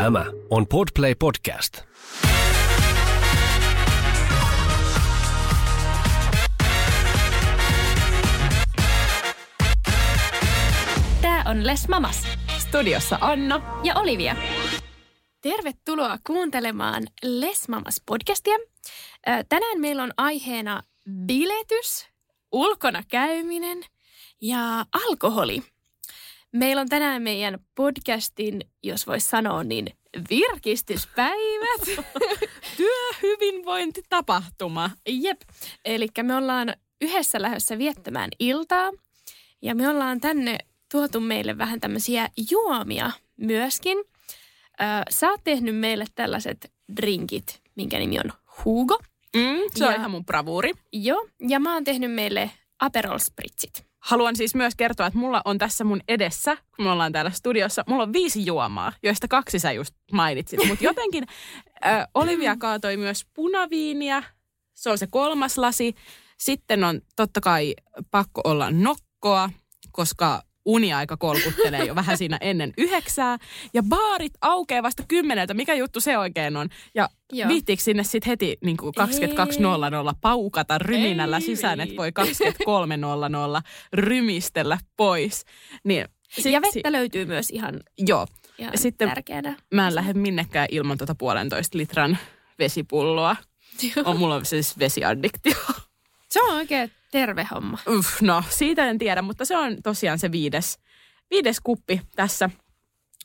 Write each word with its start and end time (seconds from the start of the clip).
Tämä 0.00 0.24
on 0.50 0.66
Podplay 0.66 1.14
Podcast. 1.14 1.82
Tämä 11.22 11.42
on 11.46 11.66
Les 11.66 11.88
Mamas 11.88 12.22
Studiossa 12.58 13.18
Anna. 13.20 13.80
ja 13.84 13.94
Olivia. 13.94 14.36
Tervetuloa 15.40 16.18
kuuntelemaan 16.26 17.02
Les 17.22 17.68
Mamas 17.68 18.02
podcastia. 18.06 18.56
Tänään 19.48 19.80
meillä 19.80 20.02
on 20.02 20.12
aiheena 20.16 20.82
biletys, 21.26 22.08
ulkona 22.52 23.02
käyminen 23.08 23.84
ja 24.40 24.86
alkoholi. 25.06 25.62
Meillä 26.52 26.80
on 26.80 26.88
tänään 26.88 27.22
meidän 27.22 27.58
podcastin, 27.74 28.60
jos 28.82 29.06
voisi 29.06 29.28
sanoa, 29.28 29.64
niin 29.64 29.86
virkistyspäivät. 30.30 32.04
Työhyvinvointitapahtuma. 32.76 34.90
Jep. 35.08 35.40
Eli 35.84 36.06
me 36.22 36.36
ollaan 36.36 36.74
yhdessä 37.00 37.42
lähdössä 37.42 37.78
viettämään 37.78 38.30
iltaa. 38.38 38.90
Ja 39.62 39.74
me 39.74 39.88
ollaan 39.88 40.20
tänne 40.20 40.58
tuotu 40.92 41.20
meille 41.20 41.58
vähän 41.58 41.80
tämmöisiä 41.80 42.28
juomia 42.50 43.10
myöskin. 43.36 43.98
Ö, 43.98 44.02
sä 45.10 45.30
oot 45.30 45.40
tehnyt 45.44 45.76
meille 45.76 46.04
tällaiset 46.14 46.72
drinkit, 46.96 47.60
minkä 47.76 47.98
nimi 47.98 48.18
on 48.18 48.32
Hugo. 48.64 48.98
Mm, 49.36 49.42
se 49.74 49.84
on 49.84 49.90
Ja- 49.92 49.96
ihan 49.98 50.10
mun 50.10 50.24
bravuuri. 50.26 50.72
Joo, 50.92 51.28
ja 51.48 51.60
mä 51.60 51.74
oon 51.74 51.84
tehnyt 51.84 52.12
meille 52.12 52.50
Aperol 52.80 53.18
Spritzit. 53.18 53.86
Haluan 54.00 54.36
siis 54.36 54.54
myös 54.54 54.74
kertoa, 54.74 55.06
että 55.06 55.18
mulla 55.18 55.42
on 55.44 55.58
tässä 55.58 55.84
mun 55.84 56.00
edessä, 56.08 56.56
kun 56.56 56.84
me 56.84 56.90
ollaan 56.90 57.12
täällä 57.12 57.30
studiossa, 57.30 57.84
mulla 57.86 58.02
on 58.02 58.12
viisi 58.12 58.46
juomaa, 58.46 58.92
joista 59.02 59.28
kaksi 59.28 59.58
sä 59.58 59.72
just 59.72 59.94
mainitsit. 60.12 60.60
Mutta 60.68 60.84
jotenkin 60.84 61.24
äh, 61.86 62.06
Olivia 62.14 62.56
kaatoi 62.56 62.96
myös 62.96 63.26
punaviiniä, 63.34 64.22
se 64.74 64.90
on 64.90 64.98
se 64.98 65.06
kolmas 65.06 65.58
lasi. 65.58 65.94
Sitten 66.38 66.84
on 66.84 67.00
totta 67.16 67.40
kai 67.40 67.74
pakko 68.10 68.40
olla 68.44 68.70
nokkoa, 68.70 69.50
koska 69.92 70.42
uniaika 70.70 71.16
kolkuttelee 71.16 71.84
jo 71.84 71.94
vähän 71.94 72.18
siinä 72.18 72.38
ennen 72.40 72.72
yhdeksää. 72.78 73.38
Ja 73.74 73.82
baarit 73.82 74.32
aukeaa 74.40 74.82
vasta 74.82 75.02
kymmeneltä. 75.08 75.54
Mikä 75.54 75.74
juttu 75.74 76.00
se 76.00 76.18
oikein 76.18 76.56
on? 76.56 76.68
Ja 76.94 77.08
Joo. 77.32 77.48
viittiinkö 77.48 77.82
sinne 77.82 78.04
sitten 78.04 78.30
heti 78.30 78.58
niin 78.64 78.76
22.00 78.80 80.14
paukata 80.20 80.78
ryminällä 80.78 81.36
Ei 81.36 81.42
sisään, 81.42 81.80
että 81.80 81.96
voi 81.96 82.12
viitti. 82.24 82.44
23.00 82.64 83.62
rymistellä 83.92 84.78
pois. 84.96 85.44
Niin, 85.84 86.08
sit, 86.28 86.52
ja 86.52 86.60
vettä 86.62 86.92
löytyy 86.92 87.24
myös 87.24 87.50
ihan, 87.50 87.80
Joo, 87.98 88.26
ihan 88.58 88.78
Sitten- 88.78 89.08
tärkeänä. 89.08 89.56
mä 89.74 89.86
en 89.88 89.94
lähde 89.94 90.12
minnekään 90.12 90.68
ilman 90.70 90.98
tuota 90.98 91.14
puolentoista 91.14 91.78
litran 91.78 92.18
vesipulloa. 92.58 93.36
On, 94.04 94.18
mulla 94.18 94.34
on 94.34 94.44
siis 94.44 94.78
vesiaddiktio. 94.78 95.54
Se 96.30 96.42
on 96.42 96.54
oikein 96.54 96.90
terve 97.10 97.46
homma. 97.54 97.78
Uff, 97.88 98.20
no, 98.20 98.42
siitä 98.48 98.86
en 98.90 98.98
tiedä, 98.98 99.22
mutta 99.22 99.44
se 99.44 99.56
on 99.56 99.76
tosiaan 99.82 100.18
se 100.18 100.32
viides, 100.32 100.78
viides 101.30 101.60
kuppi 101.60 102.00
tässä. 102.16 102.50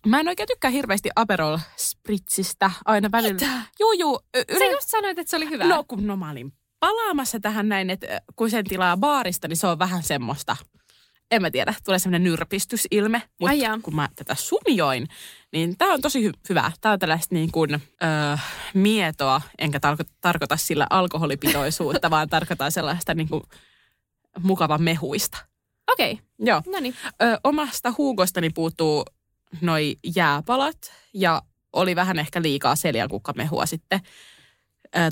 Mä 0.08 0.20
en 0.20 0.28
oikein 0.28 0.48
tykkää 0.48 0.72
hirveästi 0.72 1.10
Aperol 1.16 1.58
Spritzistä 1.78 2.72
aina 2.86 3.12
välillä. 3.12 3.34
Mitä? 3.34 3.52
Juu, 3.80 3.92
juu. 3.94 4.20
y- 4.38 4.58
Sä 4.60 4.66
just 4.66 4.90
sanoit, 4.90 5.20
että 5.20 5.30
se 5.30 5.38
oli 5.38 5.50
hyvä. 5.50 5.64
No 5.64 5.84
kun 5.88 6.08
no 6.08 6.18
mä 6.18 6.32
olin 6.32 6.54
palaamassa 6.80 7.40
tähän 7.40 7.70
näin, 7.70 7.90
että 7.90 8.22
kun 8.36 8.50
sen 8.50 8.66
tilaa 8.66 8.98
baarista, 8.98 9.48
niin 9.48 9.58
se 9.58 9.68
on 9.68 9.80
vähän 9.80 10.04
semmoista, 10.04 10.58
en 11.32 11.42
mä 11.42 11.52
tiedä, 11.52 11.74
tulee 11.86 12.00
semmoinen 12.00 12.24
nyrpistysilme. 12.24 13.22
Mutta 13.40 13.80
kun 13.82 13.96
mä 13.96 14.10
tätä 14.16 14.36
sumjoin, 14.36 15.08
niin 15.52 15.78
tää 15.78 15.88
on 15.88 16.02
tosi 16.02 16.28
hy- 16.30 16.40
hyvä. 16.50 16.72
Tää 16.82 16.92
on 16.92 17.00
tällaista 17.00 17.36
niin 17.36 17.52
kuin 17.52 17.74
öö, 17.74 18.38
mietoa, 18.74 19.42
enkä 19.58 19.78
tarko- 19.80 20.10
tarkoita 20.22 20.58
sillä 20.58 20.88
alkoholipitoisuutta, 20.90 22.10
vaan 22.16 22.30
tarkoitan 22.30 22.72
sellaista 22.72 23.14
niin 23.14 23.30
kuin 23.30 23.44
mukava 24.44 24.78
mehuista. 24.78 25.38
Okei, 25.92 26.12
okay. 26.12 26.26
Joo. 26.40 26.62
no 26.66 26.80
niin. 26.80 26.96
Ö, 27.22 27.40
omasta 27.44 27.94
huugostani 27.98 28.50
puuttuu 28.50 29.06
noi 29.62 29.96
jääpalat 30.16 30.94
ja 31.14 31.42
oli 31.74 31.96
vähän 31.96 32.20
ehkä 32.20 32.42
liikaa 32.42 32.76
seljankukkamehua 32.76 33.66
sitten 33.66 34.00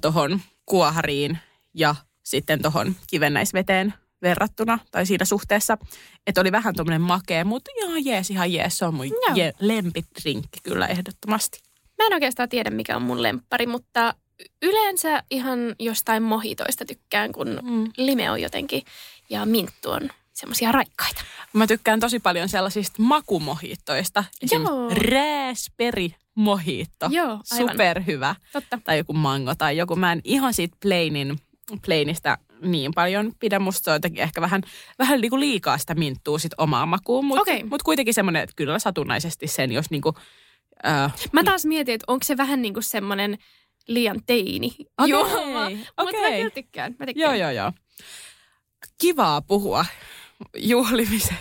tuohon 0.02 0.42
kuohariin 0.66 1.38
ja 1.74 1.96
sitten 2.24 2.62
tuohon 2.62 2.96
kivennäisveteen 3.08 3.94
verrattuna 4.22 4.80
tai 4.92 5.06
siinä 5.06 5.26
suhteessa. 5.26 5.78
Että 6.28 6.42
oli 6.42 6.52
vähän 6.52 6.76
tuommoinen 6.76 7.02
makea, 7.02 7.46
mutta 7.46 7.72
ihan 7.78 8.06
jees, 8.06 8.30
ihan 8.30 8.54
jees. 8.54 8.78
Se 8.78 8.86
on 8.86 8.94
mun 8.94 9.08
Joo. 9.08 9.36
je- 9.36 9.54
lempitrinkki 9.60 10.60
kyllä 10.64 10.88
ehdottomasti. 10.88 11.60
Mä 11.98 12.08
en 12.08 12.14
oikeastaan 12.14 12.50
tiedä, 12.50 12.70
mikä 12.70 12.96
on 12.96 13.02
mun 13.02 13.24
lemppari, 13.24 13.68
mutta 13.68 14.14
yleensä 14.62 15.24
ihan 15.32 15.60
jostain 15.80 16.24
mohitoista 16.24 16.86
tykkään, 16.86 17.32
kun 17.32 17.60
Mm. 17.62 17.92
lime 17.98 18.32
on 18.32 18.42
jotenkin 18.42 18.82
ja 19.30 19.46
minttu 19.46 19.92
on 19.92 20.10
semmoisia 20.34 20.72
raikkaita. 20.72 21.22
Mä 21.54 21.68
tykkään 21.68 22.00
tosi 22.00 22.20
paljon 22.20 22.50
sellaisista 22.50 23.02
makumohittoista. 23.02 24.24
Esim. 24.42 24.62
Joo. 24.62 24.90
raspberry 24.90 26.10
mohitto. 26.36 27.08
Joo, 27.12 27.40
aivan. 27.52 27.70
Superhyvä. 27.72 28.36
Totta. 28.54 28.80
tai 28.84 28.98
joku 28.98 29.14
mango 29.14 29.56
tai 29.56 29.78
joku. 29.78 29.96
Mä 29.96 30.12
en 30.12 30.22
ihan 30.24 30.54
siitä 30.54 30.78
plainin, 30.82 31.40
plainista 31.86 32.38
niin 32.62 32.92
paljon 32.94 33.32
pidä. 33.40 33.60
Musta 33.60 33.84
se 33.84 33.92
on 33.92 33.96
jotenkin 33.96 34.24
ehkä 34.24 34.42
vähän, 34.42 34.62
vähän 35.00 35.22
niinku 35.22 35.40
liikaa 35.40 35.78
sitä 35.78 35.96
minttuu 35.96 36.40
sit 36.40 36.52
omaan 36.58 36.90
makuun. 36.90 37.26
Mutta 37.26 37.42
Okei. 37.42 37.64
mut 37.64 37.84
kuitenkin 37.84 38.14
semmoinen, 38.14 38.44
että 38.44 38.54
kyllä 38.56 38.80
satunnaisesti 38.80 39.48
sen, 39.48 39.72
jos 39.72 39.90
niinku... 39.90 40.14
Äh, 40.88 41.14
Mä 41.32 41.44
taas 41.44 41.66
mietin, 41.66 41.96
että 41.96 42.06
onko 42.08 42.24
se 42.24 42.38
vähän 42.38 42.62
niin 42.62 42.74
kuin 42.74 42.84
semmoinen 42.84 43.38
liian 43.88 44.20
teini 44.26 44.76
Okei, 44.98 45.10
juoma. 45.10 45.70
Mutta 45.70 46.22
mä 46.22 46.32
kyllä 46.32 46.50
tykkään. 46.50 46.96
Mä 47.00 47.06
tykkään. 47.06 47.40
joo, 47.40 47.52
joo, 47.52 47.52
joo. 47.52 47.72
Kivaa 49.02 49.42
puhua 49.42 49.86
juhlimisesta. 50.58 51.34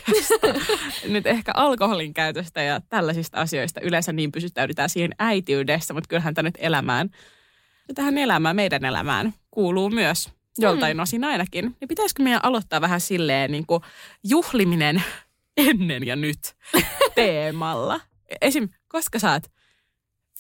Nyt 1.09 1.27
ehkä 1.27 1.53
alkoholin 1.55 2.15
käytöstä 2.15 2.63
ja 2.63 2.81
tällaisista 2.89 3.41
asioista. 3.41 3.81
Yleensä 3.81 4.13
niin 4.13 4.33
pysyttäydytään 4.33 4.89
siihen 4.89 5.11
äitiydessä, 5.19 5.95
mutta 5.95 6.09
kyllähän 6.09 6.35
tämä 6.35 6.49
nyt 6.49 6.59
elämään, 6.59 7.11
tähän 7.95 8.19
elämään, 8.19 8.57
meidän 8.57 8.85
elämään 8.85 9.35
kuuluu 9.51 9.91
myös 9.91 10.31
joltain 10.59 10.97
Mm. 10.97 11.03
osin 11.03 11.25
ainakin. 11.25 11.77
Niin 11.81 11.89
pitäisikö 11.89 12.23
meidän 12.23 12.45
aloittaa 12.45 12.81
vähän 12.81 13.01
silleen 13.01 13.53
niin 13.53 13.67
kuin 13.67 13.83
juhliminen 14.25 15.03
ennen 15.57 16.07
ja 16.07 16.17
nyt 16.17 16.39
teemalla? 17.15 18.01
Esim. 18.41 18.69
koska 18.89 19.19
sä 19.19 19.33
oot 19.33 19.43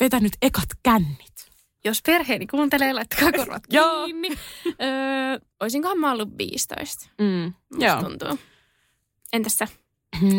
vetänyt 0.01 0.33
ekat 0.43 0.69
kännit? 0.83 1.41
Jos 1.84 2.03
perheeni 2.06 2.47
kuuntelee, 2.47 2.93
laittakaa 2.93 3.32
korvat 3.44 3.62
kiinni. 3.66 4.28
öö, 4.66 5.38
oisinkohan 5.60 5.98
mä 5.98 6.12
ollut 6.12 6.38
15? 6.38 7.09
Mm, 7.19 7.53
Musta 7.70 7.84
joo. 7.87 8.03
tuntuu. 8.03 8.38
Entäs 9.32 9.56
sä? 9.56 9.69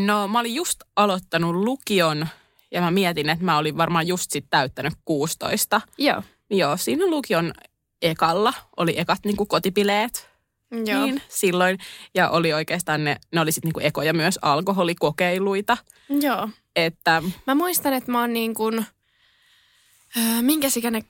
No 0.05 0.27
mä 0.27 0.39
olin 0.39 0.55
just 0.55 0.79
aloittanut 0.95 1.55
lukion 1.55 2.27
ja 2.71 2.81
mä 2.81 2.91
mietin, 2.91 3.29
että 3.29 3.45
mä 3.45 3.57
olin 3.57 3.77
varmaan 3.77 4.07
just 4.07 4.31
sit 4.31 4.45
täyttänyt 4.49 4.93
16. 5.05 5.81
Joo. 5.97 6.23
Joo, 6.49 6.77
siinä 6.77 7.05
lukion 7.05 7.53
ekalla 8.01 8.53
oli 8.77 8.99
ekat 8.99 9.19
niin 9.25 9.37
kuin 9.37 9.47
kotipileet 9.47 10.29
Joo. 10.85 11.05
niin, 11.05 11.21
silloin. 11.29 11.77
Ja 12.15 12.29
oli 12.29 12.53
oikeastaan 12.53 13.03
ne, 13.03 13.17
ne 13.31 13.41
oli 13.41 13.51
sitten 13.51 13.67
niin 13.67 13.73
kuin 13.73 13.85
ekoja 13.85 14.13
myös 14.13 14.39
alkoholikokeiluita. 14.41 15.77
Joo. 16.21 16.49
Että 16.75 17.23
Mä 17.47 17.55
muistan, 17.55 17.93
että 17.93 18.11
mä 18.11 18.19
oon 18.21 18.33
niin 18.33 18.53
kuin, 18.53 18.85
minkä, 20.41 20.67
ikäisenä, 20.67 21.01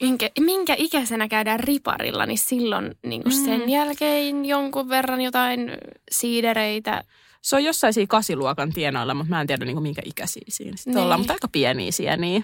minkä, 0.00 0.30
minkä 0.40 0.74
ikäisenä 0.78 1.28
käydään 1.28 1.60
riparilla, 1.60 2.26
niin 2.26 2.38
silloin 2.38 2.94
niin 3.06 3.22
kuin 3.22 3.36
Mm. 3.36 3.44
sen 3.44 3.68
jälkeen 3.70 4.44
jonkun 4.44 4.88
verran 4.88 5.20
jotain 5.20 5.70
siidereitä. 6.10 7.04
se 7.42 7.56
on 7.56 7.64
jossain 7.64 7.92
siinä 7.92 8.06
kasiluokan 8.06 8.72
tienoilla, 8.72 9.14
mutta 9.14 9.30
mä 9.30 9.40
en 9.40 9.46
tiedä 9.46 9.64
niin 9.64 9.74
kuin 9.74 9.82
minkä 9.82 10.02
ikäisiä 10.04 10.42
siinä 10.48 10.76
sitten 10.76 10.94
Niin. 10.94 11.02
ollaan. 11.02 11.20
Mutta 11.20 11.32
aika 11.32 11.48
pieniä 11.48 11.92
sieniä. 11.92 12.42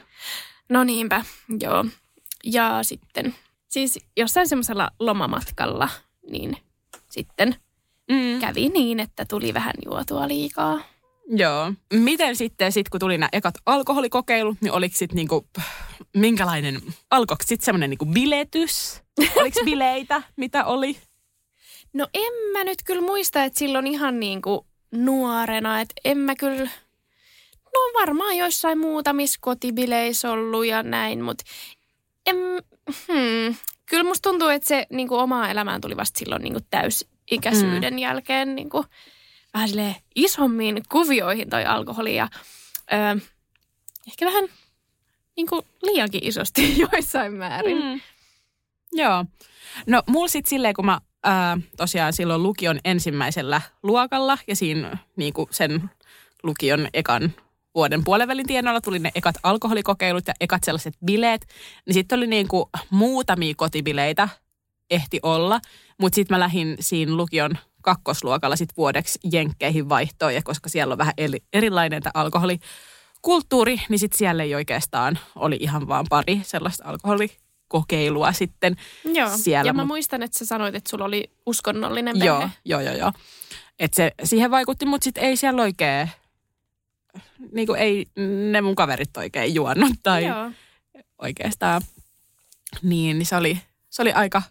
No 0.68 0.84
niinpä, 0.84 1.24
joo. 1.60 1.84
Ja 2.44 2.78
sitten, 2.82 3.34
siis 3.68 3.98
jossain 4.16 4.48
semmoisella 4.48 4.90
lomamatkalla, 5.00 5.88
niin 6.30 6.56
sitten 7.10 7.56
Mm. 8.10 8.40
kävi 8.40 8.68
niin, 8.68 9.00
että 9.00 9.24
tuli 9.24 9.54
vähän 9.54 9.72
juotua 9.84 10.28
liikaa. 10.28 10.80
Joo. 11.28 11.72
Miten 11.92 12.36
sitten, 12.36 12.72
sit, 12.72 12.88
kun 12.88 13.00
tuli 13.00 13.18
nämä 13.18 13.28
ekat 13.32 13.54
alkoholikokeilut, 13.66 14.56
niin 14.60 14.72
oliko 14.72 14.96
sitten 14.96 15.16
niinku, 15.16 15.46
minkälainen, 16.16 16.80
alkoiko 17.10 17.44
sitten 17.46 17.64
semmoinen 17.64 17.90
niinku 17.90 18.06
biletys? 18.06 19.02
Oliko 19.36 19.60
bileitä, 19.64 20.22
mitä 20.36 20.64
oli? 20.64 20.96
No 21.92 22.06
en 22.14 22.32
mä 22.52 22.64
nyt 22.64 22.78
kyllä 22.84 23.02
muista, 23.02 23.44
että 23.44 23.58
silloin 23.58 23.86
ihan 23.86 24.20
niin 24.20 24.42
kuin 24.42 24.60
nuorena, 24.92 25.80
että 25.80 25.94
en 26.04 26.18
mä 26.18 26.34
kyllä, 26.34 26.70
no 27.64 28.00
varmaan 28.00 28.36
joissain 28.36 28.78
muutamissa 28.78 29.38
kotibileissä 29.40 30.30
ollut 30.30 30.66
ja 30.66 30.82
näin, 30.82 31.22
mutta 31.24 31.44
en, 32.26 32.36
hmm, 32.88 33.54
kyllä 33.86 34.04
musta 34.04 34.30
tuntuu, 34.30 34.48
että 34.48 34.68
se 34.68 34.86
niin 34.90 35.08
kuin 35.08 35.20
omaa 35.20 35.50
elämään 35.50 35.80
tuli 35.80 35.96
vasta 35.96 36.18
silloin 36.18 36.42
niin 36.42 36.52
kuin 36.52 36.66
täysikäisyyden 36.70 37.94
mm. 37.94 37.98
jälkeen 37.98 38.54
niin 38.54 38.70
kuin 38.70 38.84
vähän 39.54 39.94
isommiin 40.14 40.82
kuvioihin 40.88 41.50
toi 41.50 41.64
alkoholi 41.64 42.16
ja 42.16 42.28
ö, 42.92 43.20
ehkä 44.06 44.26
vähän 44.26 44.48
niin 45.36 45.46
kuin 45.46 45.62
liiankin 45.82 46.24
isosti 46.24 46.74
joissain 46.92 47.32
määrin. 47.32 47.76
Mm. 47.84 48.00
Joo. 48.92 49.24
No 49.86 50.02
mulla 50.06 50.28
sitten 50.28 50.50
silleen, 50.50 50.74
kun 50.74 50.86
mä 50.86 51.00
ää, 51.24 51.58
tosiaan 51.76 52.12
silloin 52.12 52.42
lukion 52.42 52.78
ensimmäisellä 52.84 53.60
luokalla 53.82 54.38
ja 54.46 54.56
siinä 54.56 54.98
niin 55.16 55.32
kuin 55.32 55.48
sen 55.50 55.90
lukion 56.42 56.88
ekan 56.94 57.32
vuoden 57.74 58.04
puolenvälin 58.04 58.46
tienoilla 58.46 58.80
tuli 58.80 58.98
ne 58.98 59.10
ekat 59.14 59.34
alkoholikokeilut 59.42 60.26
ja 60.26 60.34
ekat 60.40 60.64
sellaiset 60.64 60.94
bileet, 61.04 61.46
niin 61.86 61.94
sitten 61.94 62.16
oli 62.16 62.26
niin 62.26 62.48
kuin 62.48 62.64
muutamia 62.90 63.54
kotibileitä 63.56 64.28
ehti 64.90 65.20
olla, 65.22 65.60
mutta 65.98 66.14
sitten 66.14 66.34
mä 66.34 66.40
lähdin 66.40 66.76
siinä 66.80 67.14
lukion 67.14 67.58
kakkosluokalla 67.86 68.56
sit 68.56 68.76
vuodeksi 68.76 69.18
jenkkeihin 69.32 69.88
vaihtoon, 69.88 70.34
ja 70.34 70.42
koska 70.42 70.68
siellä 70.68 70.92
on 70.92 70.98
vähän 70.98 71.14
eri, 71.16 71.38
erilainen 71.52 72.02
tämä 72.02 72.10
alkoholikulttuuri, 72.14 73.80
niin 73.88 73.98
sitten 73.98 74.18
siellä 74.18 74.42
ei 74.42 74.54
oikeastaan 74.54 75.18
oli 75.36 75.56
ihan 75.60 75.88
vaan 75.88 76.06
pari 76.08 76.40
sellaista 76.44 76.84
alkoholikokeilua 76.84 78.32
sitten 78.32 78.76
Joo. 79.04 79.30
siellä. 79.36 79.68
Ja 79.68 79.72
mä 79.72 79.84
muistan, 79.84 80.22
että 80.22 80.38
sä 80.38 80.46
sanoit, 80.46 80.74
että 80.74 80.90
sulla 80.90 81.04
oli 81.04 81.30
uskonnollinen 81.46 82.18
perhe. 82.18 82.26
Joo, 82.26 82.48
joo, 82.64 82.80
joo, 82.80 82.94
joo. 82.94 83.12
Et 83.78 83.94
se 83.94 84.12
siihen 84.24 84.50
vaikutti, 84.50 84.86
mutta 84.86 85.04
sitten 85.04 85.24
ei 85.24 85.36
siellä 85.36 85.62
oikein, 85.62 86.10
niin 87.52 87.66
kuin 87.66 87.80
ei 87.80 88.06
ne 88.50 88.60
mun 88.60 88.74
kaverit 88.74 89.16
oikein 89.16 89.54
juonut 89.54 89.92
tai 90.02 90.24
Joo. 90.26 90.50
oikeastaan. 91.22 91.82
Niin, 92.82 93.18
niin 93.18 93.26
se 93.26 93.36
oli, 93.36 93.60
se 93.90 94.02
oli 94.02 94.12
aika 94.12 94.42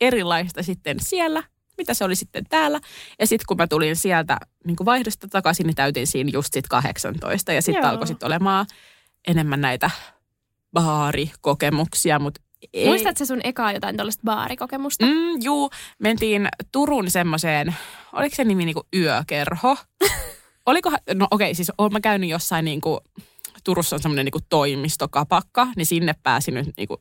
erilaista 0.00 0.62
sitten 0.62 1.00
siellä, 1.00 1.42
mitä 1.78 1.94
se 1.94 2.04
oli 2.04 2.16
sitten 2.16 2.44
täällä. 2.48 2.80
Ja 3.18 3.26
sitten 3.26 3.44
kun 3.48 3.56
mä 3.56 3.66
tulin 3.66 3.96
sieltä 3.96 4.38
niin 4.66 4.76
kuin 4.76 4.84
vaihdosta 4.84 5.28
takaisin, 5.28 5.66
niin 5.66 5.74
täytin 5.74 6.06
siinä 6.06 6.30
just 6.32 6.52
sit 6.52 6.68
18. 6.68 7.52
Ja 7.52 7.62
sitten 7.62 7.84
alkoi 7.84 8.06
sitten 8.06 8.26
olemaan 8.26 8.66
enemmän 9.28 9.60
näitä 9.60 9.90
baarikokemuksia, 10.72 12.18
mutta 12.18 12.40
ei, 12.72 12.86
Muistatko 12.86 13.24
sun 13.24 13.40
ekaa 13.44 13.72
jotain 13.72 13.96
tällaista 13.96 14.22
baarikokemusta? 14.24 15.06
Mm, 15.06 15.42
juu, 15.42 15.70
mentiin 15.98 16.48
Turun 16.72 17.10
semmoiseen, 17.10 17.74
oliko 18.12 18.36
se 18.36 18.44
nimi 18.44 18.64
niinku 18.64 18.86
yökerho? 18.96 19.76
Olikohan, 20.66 20.98
no 21.14 21.26
okei, 21.30 21.54
siis 21.54 21.72
oon 21.78 21.92
mä 21.92 22.00
käynyt 22.00 22.30
jossain 22.30 22.64
niinku, 22.64 23.00
Turussa 23.64 23.96
on 23.96 24.02
semmoinen 24.02 24.24
niinku 24.24 24.40
toimistokapakka, 24.48 25.68
niin 25.76 25.86
sinne 25.86 26.14
pääsi 26.22 26.50
nyt 26.50 26.68
niinku, 26.76 27.00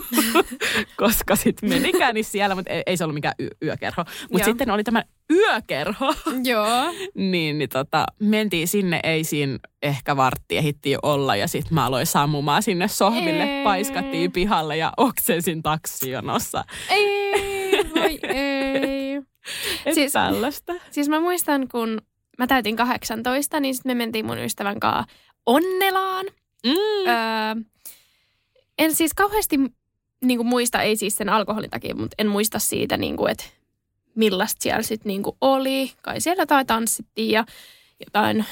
koska 0.96 1.36
sitten 1.36 1.68
menikään 1.68 2.14
niin 2.14 2.24
siellä, 2.24 2.54
mutta 2.54 2.70
ei, 2.72 2.82
ei 2.86 2.96
se 2.96 3.04
ollut 3.04 3.14
mikään 3.14 3.34
y- 3.38 3.48
yökerho. 3.62 4.04
Mutta 4.30 4.44
sitten 4.44 4.70
oli 4.70 4.84
tämä 4.84 5.02
yökerho, 5.30 6.14
Joo. 6.44 6.92
niin, 7.14 7.58
niin 7.58 7.68
tota, 7.68 8.04
mentiin 8.18 8.68
sinne, 8.68 9.00
ei 9.02 9.24
siinä 9.24 9.58
ehkä 9.82 10.16
vartti 10.16 10.56
ehdittiin 10.58 10.98
olla 11.02 11.36
ja 11.36 11.48
sitten 11.48 11.74
mä 11.74 11.86
aloin 11.86 12.06
sammumaan 12.06 12.62
sinne 12.62 12.88
sohville, 12.88 13.44
Ei. 13.58 13.64
paiskattiin 13.64 14.32
pihalle 14.32 14.76
ja 14.76 14.92
oksensin 14.96 15.62
taksijonossa. 15.62 16.64
Ei, 16.90 17.72
voi 17.94 18.18
ei. 18.22 19.22
Et 19.86 19.94
siis, 19.94 20.12
tällaista. 20.12 20.72
Siis 20.90 21.08
mä 21.08 21.20
muistan, 21.20 21.68
kun 21.68 22.02
mä 22.38 22.46
täytin 22.46 22.76
18, 22.76 23.60
niin 23.60 23.74
sitten 23.74 23.90
me 23.90 23.94
mentiin 23.94 24.26
mun 24.26 24.38
ystävän 24.38 24.80
kanssa 24.80 25.04
Onnelaan. 25.46 26.26
Mm. 26.66 26.72
Öö, 27.08 27.54
en 28.78 28.94
siis 28.94 29.14
kauheasti 29.14 29.58
niin 30.22 30.38
kuin 30.38 30.46
muista, 30.46 30.82
ei 30.82 30.96
siis 30.96 31.16
sen 31.16 31.28
alkoholin 31.28 31.70
takia, 31.70 31.94
mutta 31.94 32.14
en 32.18 32.26
muista 32.26 32.58
siitä, 32.58 32.96
niin 32.96 33.16
kuin, 33.16 33.30
että 33.30 33.44
millaista 34.14 34.62
siellä 34.62 34.82
sitten 34.82 35.10
niin 35.10 35.22
kuin 35.22 35.36
oli. 35.40 35.92
Kai 36.02 36.20
siellä 36.20 36.42
jotain 36.42 36.66
tanssittiin 36.66 37.30
ja 37.30 37.44
jotain 38.06 38.44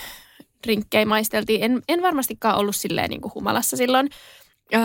rinkkejä 0.67 1.07
maisteltiin. 1.07 1.63
En, 1.63 1.83
en 1.89 2.03
varmastikaan 2.03 2.59
ollut 2.59 2.77
silleen 2.77 3.11
niin 3.11 3.21
kuin 3.21 3.35
humalassa 3.35 3.77
silloin. 3.77 4.09
Öö, 4.75 4.81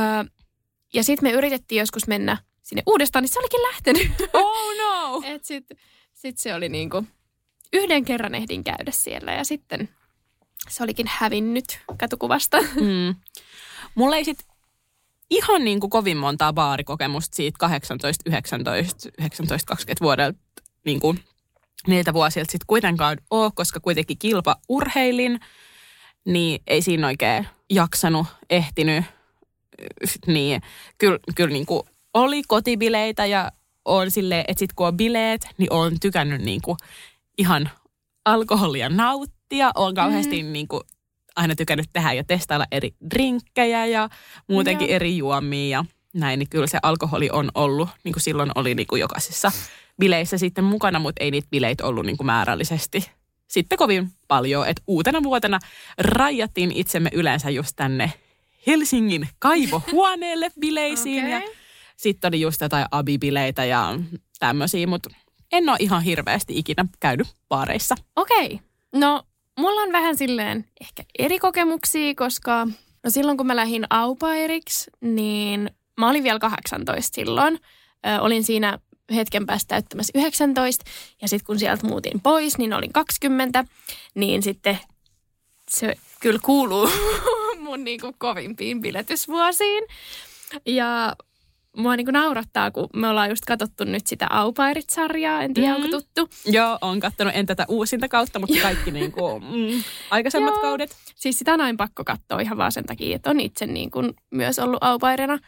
ja 0.93 1.03
sitten 1.03 1.29
me 1.29 1.33
yritettiin 1.37 1.79
joskus 1.79 2.07
mennä 2.07 2.37
sinne 2.63 2.83
uudestaan, 2.85 3.23
niin 3.23 3.33
se 3.33 3.39
olikin 3.39 3.61
lähtenyt. 3.61 4.11
Oh 4.33 4.77
no! 4.77 5.21
Et 5.33 5.45
sit, 5.45 5.65
sit 6.13 6.37
se 6.37 6.53
oli 6.53 6.69
niinku, 6.69 7.03
yhden 7.73 8.05
kerran 8.05 8.35
ehdin 8.35 8.63
käydä 8.63 8.91
siellä 8.91 9.33
ja 9.33 9.43
sitten 9.43 9.89
se 10.69 10.83
olikin 10.83 11.05
hävinnyt 11.09 11.79
katukuvasta. 11.99 12.61
Mm. 12.61 13.15
Mulla 13.95 14.15
ei 14.15 14.25
sit 14.25 14.45
ihan 15.29 15.63
niin 15.63 15.79
kuin 15.79 15.89
kovin 15.89 16.17
montaa 16.17 16.53
baarikokemusta 16.53 17.35
siitä 17.35 17.57
18, 17.59 18.23
19, 18.25 19.09
19, 19.19 19.67
20 19.67 20.03
vuodelta 20.03 20.39
niin 20.85 20.99
kuin 20.99 21.19
niiltä 21.87 22.13
vuosilta 22.13 22.51
sitten 22.51 22.67
kuitenkaan 22.67 23.17
ole, 23.31 23.51
koska 23.55 23.79
kuitenkin 23.79 24.17
kilpa 24.17 24.55
urheilin, 24.69 25.39
niin 26.25 26.61
ei 26.67 26.81
siinä 26.81 27.07
oikein 27.07 27.47
jaksanut, 27.69 28.27
ehtinyt. 28.49 29.05
Niin 30.27 30.61
kyllä, 30.97 31.19
kyllä 31.35 31.53
niin 31.53 31.65
kuin 31.65 31.83
oli 32.13 32.43
kotibileitä 32.47 33.25
ja 33.25 33.51
on 33.85 34.11
silleen, 34.11 34.45
että 34.47 34.59
sitten 34.59 34.75
kun 34.75 34.87
on 34.87 34.97
bileet, 34.97 35.47
niin 35.57 35.73
on 35.73 35.99
tykännyt 35.99 36.41
niin 36.41 36.61
kuin 36.61 36.77
ihan 37.37 37.69
alkoholia 38.25 38.89
nauttia. 38.89 39.71
Olen 39.75 39.95
kauheasti 39.95 40.43
mm. 40.43 40.53
niin 40.53 40.67
kuin 40.67 40.81
aina 41.35 41.55
tykännyt 41.55 41.89
tehdä 41.93 42.13
ja 42.13 42.23
testailla 42.23 42.65
eri 42.71 42.91
drinkkejä 43.09 43.85
ja 43.85 44.09
muutenkin 44.47 44.87
Joo. 44.87 44.95
eri 44.95 45.17
juomia 45.17 45.77
ja 45.77 45.85
näin, 46.13 46.39
niin 46.39 46.49
kyllä 46.49 46.67
se 46.67 46.79
alkoholi 46.83 47.29
on 47.31 47.51
ollut, 47.55 47.89
niin 48.03 48.13
kuin 48.13 48.23
silloin 48.23 48.51
oli 48.55 48.75
niin 48.75 48.87
kuin 48.87 48.99
jokaisessa 48.99 49.51
bileissä 49.99 50.37
sitten 50.37 50.63
mukana, 50.63 50.99
mutta 50.99 51.23
ei 51.23 51.31
niitä 51.31 51.47
bileitä 51.51 51.85
ollut 51.85 52.05
niin 52.05 52.17
kuin 52.17 52.25
määrällisesti 52.25 53.11
sitten 53.47 53.77
kovin 53.77 54.11
paljon. 54.27 54.67
Et 54.67 54.81
uutena 54.87 55.23
vuotena 55.23 55.59
rajattiin 55.97 56.71
itsemme 56.71 57.09
yleensä 57.13 57.49
just 57.49 57.71
tänne 57.75 58.13
Helsingin 58.67 59.29
kaivohuoneelle 59.39 60.51
bileisiin 60.59 61.29
ja 61.29 61.37
Okei. 61.37 61.55
sitten 61.97 62.27
oli 62.27 62.41
just 62.41 62.61
jotain 62.61 62.85
abibileitä 62.91 63.65
ja 63.65 63.99
tämmöisiä, 64.39 64.87
mutta 64.87 65.09
en 65.51 65.69
ole 65.69 65.77
ihan 65.79 66.03
hirveästi 66.03 66.57
ikinä 66.57 66.85
käynyt 66.99 67.27
baareissa. 67.49 67.95
Okei. 68.15 68.59
No, 68.93 69.23
mulla 69.57 69.81
on 69.81 69.91
vähän 69.91 70.17
silleen 70.17 70.65
ehkä 70.81 71.03
eri 71.19 71.39
kokemuksia, 71.39 72.15
koska 72.15 72.67
no 73.03 73.09
silloin 73.09 73.37
kun 73.37 73.47
mä 73.47 73.55
lähdin 73.55 73.85
aupairiksi, 73.89 74.91
niin 75.01 75.71
mä 75.97 76.09
olin 76.09 76.23
vielä 76.23 76.39
18 76.39 77.15
silloin. 77.15 77.59
Ö, 78.07 78.21
olin 78.21 78.43
siinä 78.43 78.79
hetken 79.15 79.45
päästä 79.45 79.67
täyttämässä 79.67 80.11
19 80.15 80.85
ja 81.21 81.27
sitten 81.27 81.45
kun 81.45 81.59
sieltä 81.59 81.87
muutin 81.87 82.21
pois, 82.21 82.57
niin 82.57 82.73
olin 82.73 82.93
20, 82.93 83.65
niin 84.15 84.43
sitten 84.43 84.79
se 85.69 85.95
kyllä 86.19 86.39
kuuluu 86.43 86.89
mun 87.63 87.83
niinku 87.83 88.15
kovimpiin 88.17 88.81
biletysvuosiin. 88.81 89.83
Ja 90.65 91.15
mua 91.77 91.95
niinku 91.95 92.11
naurattaa, 92.11 92.71
kun 92.71 92.89
me 92.95 93.07
ollaan 93.09 93.29
just 93.29 93.45
katsottu 93.45 93.83
nyt 93.83 94.07
sitä 94.07 94.27
Aupairit-sarjaa, 94.29 95.41
en 95.41 95.53
tiedä, 95.53 95.73
Mhm. 95.73 95.83
onko 95.83 95.97
tuttu. 96.01 96.29
Joo, 96.51 96.77
on 96.81 96.99
kattonut 96.99 97.33
en 97.35 97.45
tätä 97.45 97.65
uusinta 97.67 98.07
kautta, 98.07 98.39
mutta 98.39 98.55
kaikki 98.67 98.91
niin 98.91 99.11
kuin, 99.11 99.43
mm, 99.43 99.83
aikaisemmat 100.11 100.53
Joo. 100.53 100.61
kaudet. 100.61 100.95
Siis 101.15 101.37
sitä 101.39 101.53
on 101.53 101.61
aina 101.61 101.75
pakko 101.77 102.03
katsoa 102.03 102.39
ihan 102.39 102.57
vaan 102.57 102.71
sen 102.71 102.85
takia, 102.85 103.15
että 103.15 103.29
on 103.29 103.39
itse 103.39 103.65
niin 103.65 103.91
kuin 103.91 104.13
myös 104.31 104.59
ollut 104.59 104.83
aupairina. 104.83 105.39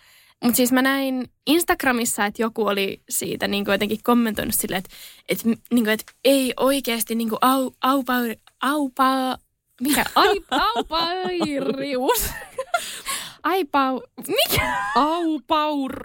Mutta 0.43 0.57
siis 0.57 0.71
mä 0.71 0.81
näin 0.81 1.29
Instagramissa, 1.47 2.25
että 2.25 2.41
joku 2.41 2.67
oli 2.67 3.01
siitä 3.09 3.47
niin 3.47 3.65
kuin 3.65 3.73
jotenkin 3.73 3.97
kommentoinut 4.03 4.55
silleen, 4.55 4.77
että, 4.79 4.89
että, 5.29 5.43
niin 5.47 5.83
kuin, 5.83 5.89
että 5.89 6.11
ei 6.25 6.53
oikeasti 6.59 7.15
niin 7.15 7.29
kuin 7.29 7.39
au, 7.41 7.71
aupair, 7.81 8.35
aupa, 8.61 9.37
mikä? 9.81 10.05
Ai, 10.15 10.35
aupairius. 10.51 12.29
Aipau, 13.47 14.01
mikä? 14.27 14.73
Aupaur. 14.95 16.03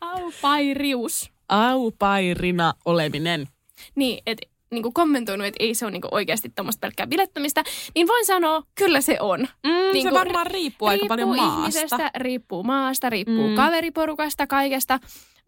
Aupairius. 0.00 1.30
Aupairina 1.48 2.74
oleminen. 2.84 3.48
Niin, 3.94 4.22
että 4.26 4.46
niin 4.70 4.92
kommentoinut, 4.92 5.46
että 5.46 5.64
ei 5.64 5.74
se 5.74 5.84
ole 5.84 5.92
niin 5.92 6.02
oikeasti 6.10 6.48
tuommoista 6.56 6.80
pelkkää 6.80 7.06
bilettämistä, 7.06 7.64
niin 7.94 8.06
voin 8.08 8.26
sanoa, 8.26 8.62
kyllä 8.74 9.00
se 9.00 9.16
on. 9.20 9.40
Mm, 9.40 9.92
Niin 9.92 10.02
se 10.08 10.12
varmaan 10.14 10.46
riippuu 10.46 10.88
aika 10.88 11.06
paljon 11.06 11.28
maasta. 11.36 11.60
ihmisestä, 11.60 12.10
riippuu 12.18 12.62
maasta, 12.62 13.10
riippuu 13.10 13.48
Mm. 13.48 13.54
kaveriporukasta, 13.54 14.46
kaikesta. 14.46 15.00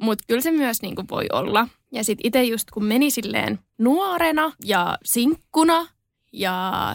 Mutta 0.03 0.25
kyllä 0.29 0.41
se 0.41 0.51
myös 0.51 0.83
niinku 0.83 1.03
voi 1.11 1.27
olla. 1.33 1.69
Ja 1.93 2.05
sitten 2.05 2.27
itse 2.27 2.43
just 2.45 2.71
kun 2.71 2.85
meni 2.85 3.11
silleen 3.11 3.59
nuorena 3.79 4.53
ja 4.65 4.99
sinkkuna 5.05 5.87
ja 6.33 6.95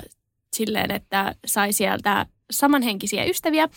silleen, 0.54 0.92
että 0.92 1.36
sai 1.46 1.74
sieltä 1.74 2.26
samanhenkisiä 2.52 3.24
ystäviä, 3.26 3.70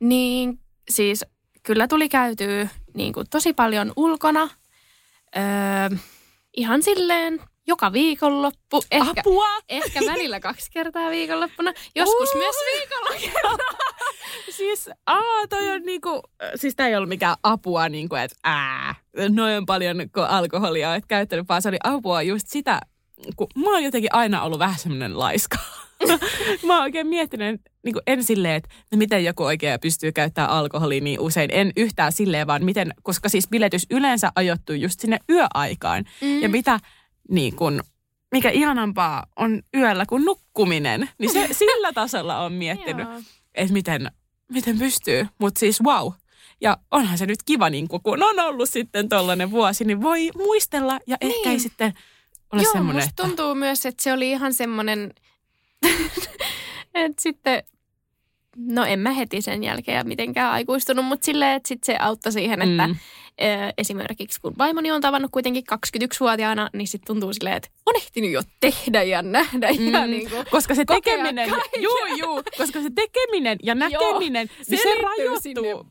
niin 0.00 0.60
siis 0.88 1.24
kyllä 1.62 1.88
tuli 1.88 2.08
käytyä 2.08 2.68
niinku 2.94 3.24
tosi 3.30 3.52
paljon 3.52 3.92
ulkona. 3.96 4.48
Öö, 5.36 5.98
ihan 6.56 6.82
silleen 6.82 7.40
joka 7.66 7.92
viikonloppu. 7.92 8.82
Ehkä, 8.90 9.20
Apua! 9.20 9.48
Ehkä 9.68 10.00
välillä 10.06 10.40
kaksi 10.40 10.70
kertaa 10.70 11.10
viikonloppuna. 11.10 11.72
Joskus 11.94 12.34
Ui. 12.34 12.38
myös 12.38 12.56
viikolla. 12.72 13.58
Siis, 14.50 14.90
aa, 15.06 15.46
toi 15.48 15.68
on 15.68 15.82
niinku, 15.82 16.22
siis 16.54 16.74
tää 16.76 16.88
ei 16.88 16.96
ollut 16.96 17.08
mikään 17.08 17.36
apua 17.42 17.88
niinku, 17.88 18.14
että 18.14 18.36
ää, 18.44 18.94
noin 19.28 19.56
on 19.56 19.66
paljon 19.66 19.96
kun 20.14 20.24
alkoholia 20.24 20.90
olet 20.90 21.06
käyttänyt, 21.06 21.48
vaan 21.48 21.62
se 21.62 21.68
oli 21.68 21.78
apua 21.84 22.22
just 22.22 22.46
sitä, 22.48 22.80
kun 23.36 23.46
mä 23.56 23.70
oon 23.70 23.84
jotenkin 23.84 24.14
aina 24.14 24.42
ollut 24.42 24.58
vähän 24.58 24.78
semmoinen 24.78 25.18
laiska. 25.18 25.56
mä 26.66 26.74
oon 26.74 26.82
oikein 26.82 27.06
miettinyt 27.06 27.60
niin 27.86 27.92
kuin 27.92 28.02
en 28.06 28.24
silleen, 28.24 28.54
että 28.54 28.68
no 28.92 28.98
miten 28.98 29.24
joku 29.24 29.44
oikein 29.44 29.80
pystyy 29.80 30.12
käyttämään 30.12 30.50
alkoholia 30.50 31.00
niin 31.00 31.20
usein. 31.20 31.50
En 31.52 31.72
yhtään 31.76 32.12
silleen, 32.12 32.46
vaan 32.46 32.64
miten, 32.64 32.94
koska 33.02 33.28
siis 33.28 33.48
biletys 33.48 33.86
yleensä 33.90 34.32
ajoittuu 34.34 34.76
just 34.76 35.00
sinne 35.00 35.18
yöaikaan. 35.30 36.04
Mm. 36.20 36.42
Ja 36.42 36.48
mitä 36.48 36.80
niin 37.30 37.56
kuin, 37.56 37.80
mikä 38.32 38.50
ihanampaa 38.50 39.26
on 39.36 39.62
yöllä 39.76 40.06
kuin 40.06 40.24
nukkuminen. 40.24 41.08
Niin 41.18 41.32
se 41.32 41.48
sillä 41.58 41.92
tasolla 41.92 42.40
on 42.40 42.52
miettinyt, 42.52 43.08
että 43.54 43.72
miten, 43.72 44.10
miten 44.52 44.78
pystyy. 44.78 45.26
Mutta 45.38 45.58
siis 45.58 45.82
wow. 45.82 46.12
Ja 46.60 46.76
onhan 46.90 47.18
se 47.18 47.26
nyt 47.26 47.42
kiva, 47.42 47.70
niin 47.70 47.88
kun 47.88 48.22
on 48.22 48.40
ollut 48.40 48.70
sitten 48.70 49.08
tollainen 49.08 49.50
vuosi, 49.50 49.84
niin 49.84 50.02
voi 50.02 50.30
muistella 50.34 51.00
ja 51.06 51.16
niin. 51.20 51.36
ehkä 51.36 51.50
ei 51.50 51.60
sitten 51.60 51.92
ole 52.52 52.62
Joo, 52.62 52.72
semmoinen, 52.72 53.04
musta 53.04 53.22
tuntuu 53.22 53.54
myös, 53.54 53.86
että 53.86 54.02
se 54.02 54.12
oli 54.12 54.30
ihan 54.30 54.54
semmoinen, 54.54 55.14
että 56.94 57.22
sitten, 57.22 57.62
no 58.56 58.84
en 58.84 58.98
mä 58.98 59.10
heti 59.10 59.42
sen 59.42 59.64
jälkeen 59.64 60.08
mitenkään 60.08 60.52
aikuistunut, 60.52 61.04
mutta 61.04 61.24
silleen, 61.24 61.56
että 61.56 61.68
sitten 61.68 61.94
se 61.94 61.98
auttoi 62.00 62.32
siihen, 62.32 62.62
että 62.62 62.86
mm. 62.86 62.96
esimerkiksi 63.78 64.40
kun 64.40 64.54
vaimoni 64.58 64.90
on 64.90 65.00
tavannut 65.00 65.30
kuitenkin 65.30 65.64
21-vuotiaana, 65.74 66.70
niin 66.72 66.88
sitten 66.88 67.06
tuntuu 67.06 67.32
silleen, 67.32 67.56
että 67.56 67.68
on 67.86 67.96
ehtinyt 67.96 68.30
jo 68.30 68.42
tehdä 68.60 69.02
ja 69.02 69.22
nähdä 69.22 69.72
mm. 69.72 69.92
ja 69.92 70.06
niin 70.06 70.30
kuin 70.30 70.46
Koska 70.50 70.74
se 70.74 70.84
tekeminen, 70.84 71.48
juu, 71.80 72.06
juu, 72.18 72.42
koska 72.56 72.82
se 72.82 72.90
tekeminen 72.94 73.58
ja 73.62 73.74
näkeminen, 73.74 74.48
Joo, 74.50 74.64
niin 74.68 74.78
se, 74.78 74.82
se 74.82 75.02
rajoittuu. 75.02 75.86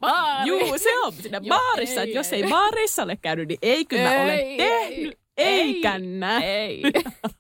Juu, 0.46 0.78
se 0.78 1.00
on 1.00 1.14
siinä 1.14 1.42
baarissa, 1.42 2.02
että 2.02 2.18
jos 2.18 2.34
ei 2.34 2.44
baarissa 2.44 3.04
ole 3.04 3.16
käynyt, 3.16 3.48
niin 3.48 3.60
ei 3.62 3.86
kyllä 3.86 4.14
ei, 4.14 4.24
ole 4.24 4.56
tehnyt. 4.58 5.14
Ei. 5.14 5.25
Eikä 5.38 6.00
näin. 6.00 6.44
Ei. 6.44 6.82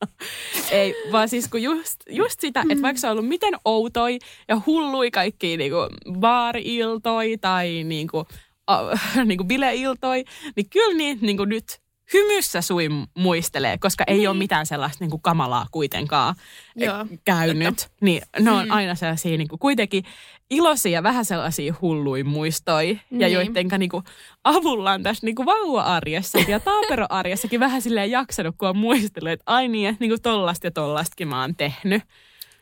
ei, 0.72 0.96
vaan 1.12 1.30
siis 1.30 1.48
kun 1.48 1.64
just, 1.64 2.02
just 2.10 2.40
sitä, 2.40 2.64
että 2.70 2.82
vaikka 2.82 3.00
se 3.00 3.08
on 3.08 3.12
ollut 3.12 3.28
miten 3.28 3.54
outoi 3.66 4.20
ja 4.48 4.62
hullui 4.66 5.12
kaikki 5.12 5.58
niinku 5.58 5.78
baari-iltoi 6.20 7.38
tai 7.42 7.84
niinku, 7.84 8.18
uh, 8.18 9.00
niinku 9.25 9.44
bileiltoi, 9.44 10.24
niin 10.56 10.70
kyllä 10.70 10.98
niin 10.98 11.18
niinku 11.22 11.46
nyt 11.46 11.85
hymyssä 12.14 12.62
sui 12.62 12.90
muistelee, 13.18 13.78
koska 13.78 14.04
ei 14.08 14.18
niin. 14.18 14.30
ole 14.30 14.38
mitään 14.38 14.66
sellaista 14.66 15.04
niin 15.04 15.12
kuin 15.12 15.22
kamalaa 15.22 15.68
kuitenkaan 15.72 16.36
Joo, 16.76 17.06
käynyt. 17.26 17.68
Että. 17.68 17.88
Niin 18.02 18.22
ne 18.40 18.52
on 18.52 18.66
mm. 18.66 18.72
aina 18.72 18.96
sellaisia 18.96 19.38
niin 19.38 19.48
kuin 19.48 19.60
kuitenkin 19.60 20.04
iloisia, 20.50 21.04
vähän 21.04 21.26
sellaisia 21.26 21.74
hullui 21.82 22.24
muistoi. 22.24 23.00
Niin. 23.10 23.22
Ja 23.22 23.28
joidenka 23.28 23.78
niin 23.78 23.90
kuin, 23.90 24.04
avulla 24.44 24.92
on 24.92 25.04
tässä 25.04 25.26
niin 25.26 25.36
kuin 25.36 25.46
vauva-arjessa 25.46 26.40
ja 26.48 26.60
taaperoarjessakin 26.60 27.60
vähän 27.60 27.82
silleen 27.82 28.12
jaksanut, 28.12 28.56
kun 28.58 28.70
on 28.70 28.78
muistellut, 28.78 29.32
että 29.32 29.44
ai 29.46 29.68
niin, 29.68 29.90
että 29.90 30.04
niin 30.04 30.12
kuin 30.12 30.22
tollasta 30.22 30.68
ja 30.68 30.72
tollastakin 30.72 31.28
mä 31.28 31.42
oon 31.42 31.56
tehnyt. 31.56 32.04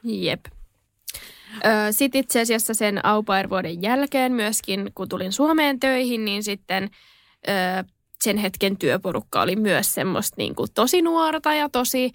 Jep. 0.03 0.45
Sitten 1.91 2.19
itse 2.19 2.41
asiassa 2.41 2.73
sen 2.73 3.05
au 3.05 3.23
vuoden 3.49 3.81
jälkeen 3.81 4.33
myöskin, 4.33 4.91
kun 4.95 5.09
tulin 5.09 5.31
Suomeen 5.31 5.79
töihin, 5.79 6.25
niin 6.25 6.43
sitten 6.43 6.89
sen 8.23 8.37
hetken 8.37 8.77
työporukka 8.77 9.41
oli 9.41 9.55
myös 9.55 9.93
semmoista 9.93 10.35
niin 10.37 10.55
kuin 10.55 10.69
tosi 10.73 11.01
nuorta 11.01 11.53
ja 11.53 11.69
tosi 11.69 12.11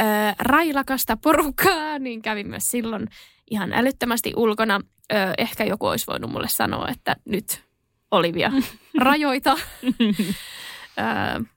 ö, 0.00 0.04
railakasta 0.38 1.16
porukkaa, 1.16 1.98
niin 1.98 2.22
kävin 2.22 2.48
myös 2.48 2.70
silloin 2.70 3.08
ihan 3.50 3.72
älyttömästi 3.72 4.32
ulkona. 4.36 4.80
Ö, 5.12 5.16
ehkä 5.38 5.64
joku 5.64 5.86
olisi 5.86 6.06
voinut 6.06 6.30
mulle 6.30 6.48
sanoa, 6.48 6.88
että 6.88 7.16
nyt 7.24 7.62
Olivia, 8.10 8.52
rajoita. 8.98 9.58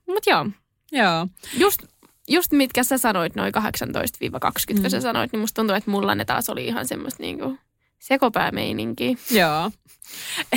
Mutta 0.06 0.30
joo. 0.30 0.46
joo. 0.92 1.26
Just, 1.58 1.82
just 2.28 2.52
mitkä 2.52 2.82
sä 2.82 2.98
sanoit, 2.98 3.34
noin 3.34 3.52
18-20, 3.54 3.60
mm. 4.74 4.80
kun 4.82 4.90
sä 4.90 5.00
sanoit, 5.00 5.32
niin 5.32 5.40
musta 5.40 5.54
tuntuu, 5.54 5.76
että 5.76 5.90
mulla 5.90 6.14
ne 6.14 6.24
taas 6.24 6.48
oli 6.48 6.66
ihan 6.66 6.86
semmoista 6.86 7.22
niinku 7.22 7.58
sekopäämeininkiä. 7.98 9.16
Joo. 9.30 9.70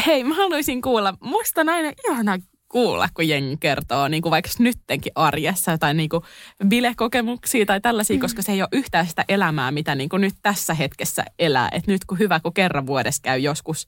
Hei, 0.06 0.24
mä 0.24 0.36
haluaisin 0.36 0.82
kuulla, 0.82 1.14
musta 1.22 1.62
on 1.62 1.70
aina 1.70 1.92
ihana 2.10 2.38
kuulla, 2.70 3.10
kun 3.14 3.28
jengi 3.28 3.58
kertoo 3.58 4.08
niin 4.08 4.22
kuin 4.22 4.32
vaikka 4.32 4.52
nyttenkin 4.60 5.12
arjessa 5.16 5.78
tai 5.78 5.94
niin 5.94 6.10
kuin 6.10 6.24
bilekokemuksia 6.68 7.66
tai 7.66 7.82
tällaisia, 7.82 8.16
mm. 8.16 8.22
koska 8.22 8.42
se 8.42 8.52
ei 8.52 8.62
ole 8.62 8.70
yhtään 8.72 9.08
sitä 9.08 9.26
elämää, 9.30 9.72
mitä 9.72 9.96
niin 9.96 10.10
kuin 10.10 10.22
nyt 10.22 10.36
tässä 10.42 10.74
hetkessä 10.74 11.26
elää. 11.40 11.70
Et 11.72 11.88
nyt 11.88 12.06
kun 12.06 12.20
hyvä, 12.20 12.40
kun 12.40 12.54
kerran 12.54 12.88
vuodessa 12.88 13.22
käy 13.22 13.40
joskus 13.40 13.88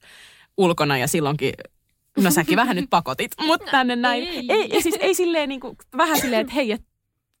ulkona 0.56 0.98
ja 0.98 1.08
silloinkin 1.08 1.52
No 2.18 2.30
säkin 2.30 2.56
vähän 2.56 2.76
nyt 2.76 2.90
pakotit, 2.90 3.32
mutta 3.46 3.70
tänne 3.70 3.96
näin. 3.96 4.24
Ei, 4.24 4.44
ei, 4.48 4.74
ei 4.74 4.82
siis 4.82 4.96
ei 5.00 5.14
silleen 5.14 5.48
niin 5.48 5.60
kuin, 5.60 5.76
vähän 5.96 6.20
silleen, 6.20 6.40
että 6.40 6.52
hei, 6.52 6.72
et 6.72 6.82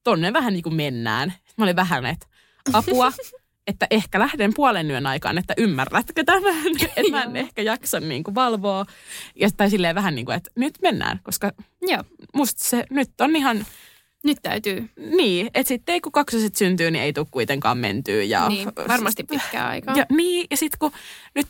tonne 0.04 0.32
vähän 0.32 0.52
niin 0.52 0.62
kuin 0.62 0.74
mennään. 0.74 1.32
Mä 1.56 1.64
olin 1.64 1.76
vähän, 1.76 2.06
että 2.06 2.26
apua, 2.72 3.12
että 3.66 3.86
ehkä 3.90 4.18
lähden 4.18 4.54
puolen 4.54 4.90
yön 4.90 5.06
aikaan, 5.06 5.38
että 5.38 5.54
ymmärrätkö 5.56 6.24
tämän, 6.24 6.66
että 6.96 7.10
mä 7.10 7.22
en 7.22 7.36
ehkä 7.36 7.62
jaksa 7.62 8.00
niin 8.00 8.24
kuin 8.24 8.34
valvoa. 8.34 8.86
Ja 9.36 9.48
tai 9.56 9.70
silleen 9.70 9.94
vähän 9.94 10.14
niin 10.14 10.26
kuin, 10.26 10.36
että 10.36 10.50
nyt 10.54 10.74
mennään, 10.82 11.20
koska 11.22 11.52
Joo. 11.82 12.04
musta 12.34 12.64
se 12.64 12.84
nyt 12.90 13.20
on 13.20 13.36
ihan... 13.36 13.66
Nyt 14.24 14.38
täytyy. 14.42 14.90
Niin, 14.96 15.50
että 15.54 15.68
sitten 15.68 15.92
ei 15.92 16.00
kun 16.00 16.12
kaksoset 16.12 16.56
syntyy, 16.56 16.90
niin 16.90 17.04
ei 17.04 17.12
tule 17.12 17.26
kuitenkaan 17.30 17.78
mentyä. 17.78 18.22
Ja, 18.22 18.48
niin, 18.48 18.68
varmasti 18.88 19.24
pitkää 19.24 19.68
aikaa. 19.68 19.96
Ja, 19.96 20.06
niin, 20.10 20.46
ja 20.50 20.56
sitten 20.56 20.78
kun 20.78 20.92
nyt 21.34 21.46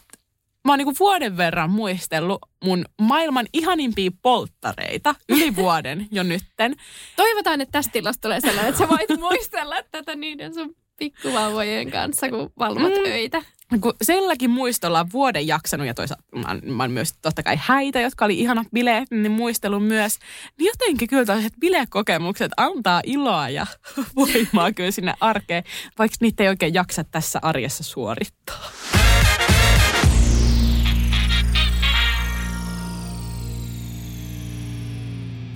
mä 0.64 0.72
oon 0.72 0.78
niinku 0.78 0.94
vuoden 0.98 1.36
verran 1.36 1.70
muistellut 1.70 2.38
mun 2.64 2.84
maailman 3.00 3.46
ihanimpia 3.52 4.10
polttareita 4.22 5.14
yli 5.28 5.56
vuoden 5.62 6.06
jo 6.10 6.22
nytten. 6.22 6.76
Toivotaan, 7.16 7.60
että 7.60 7.72
tästä 7.72 7.92
tilasta 7.92 8.20
tulee 8.20 8.40
sellainen, 8.40 8.68
että 8.68 8.78
sä 8.78 8.88
voit 8.88 9.20
muistella 9.20 9.76
tätä 9.90 10.14
niiden 10.14 10.54
sun 10.54 10.76
pikkuvauvojen 11.00 11.90
kanssa, 11.90 12.28
kun 12.28 12.52
valvot 12.58 12.92
mm. 12.92 13.10
öitä. 13.10 13.42
Kun 13.80 13.94
selläkin 14.02 14.50
muistolla 14.50 15.06
vuoden 15.12 15.46
jaksanut 15.46 15.86
ja 15.86 15.94
toisaalta 15.94 16.24
mä, 16.34 16.74
mä 16.74 16.82
oon 16.82 16.90
myös 16.90 17.14
totta 17.22 17.42
kai 17.42 17.56
häitä, 17.60 18.00
jotka 18.00 18.24
oli 18.24 18.40
ihana 18.40 18.64
bileet, 18.72 19.10
niin 19.10 19.32
muistelun 19.32 19.82
myös. 19.82 20.18
Niin 20.58 20.66
jotenkin 20.66 21.08
kyllä 21.08 21.24
tällaiset 21.24 21.52
bilekokemukset 21.60 22.52
antaa 22.56 23.00
iloa 23.04 23.48
ja 23.48 23.66
voimaa 24.16 24.72
kyllä 24.72 24.90
sinne 24.90 25.14
arkeen, 25.20 25.64
vaikka 25.98 26.16
niitä 26.20 26.42
ei 26.42 26.48
oikein 26.48 26.74
jaksa 26.74 27.04
tässä 27.04 27.38
arjessa 27.42 27.84
suorittaa. 27.84 28.70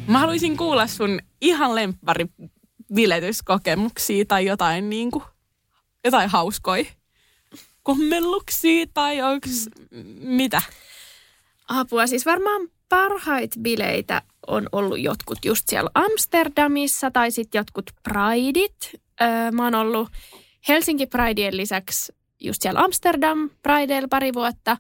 Mä 0.07 0.19
haluaisin 0.19 0.57
kuulla 0.57 0.87
sun 0.87 1.21
ihan 1.41 1.75
lemppari 1.75 2.27
biletyskokemuksia 2.95 4.25
tai 4.25 4.47
jotain 4.47 4.91
niin 4.91 5.11
kuin 5.11 5.25
jotain 6.05 6.31
hauskoja 6.31 6.85
kommelluksia 7.83 8.87
tai 8.95 9.23
onko 9.23 9.47
mitä? 10.21 10.63
Apua, 11.69 12.07
siis 12.07 12.27
varmaan 12.27 12.69
parhaita 12.89 13.61
bileitä 13.61 14.23
on 14.47 14.69
ollut 14.73 15.01
jotkut 15.01 15.45
just 15.45 15.69
siellä 15.69 15.91
Amsterdamissa 15.95 17.11
tai 17.11 17.31
sitten 17.31 17.59
jotkut 17.59 17.91
Prideit. 18.03 19.03
Öö, 19.23 19.51
mä 19.53 19.65
oon 19.65 19.75
ollut 19.75 20.09
Helsinki 20.69 21.07
Prideien 21.07 21.57
lisäksi 21.57 22.15
just 22.41 22.63
siellä 22.63 22.81
Amsterdam 22.81 23.51
Prideilla 23.63 24.09
pari 24.09 24.35
vuotta 24.35 24.77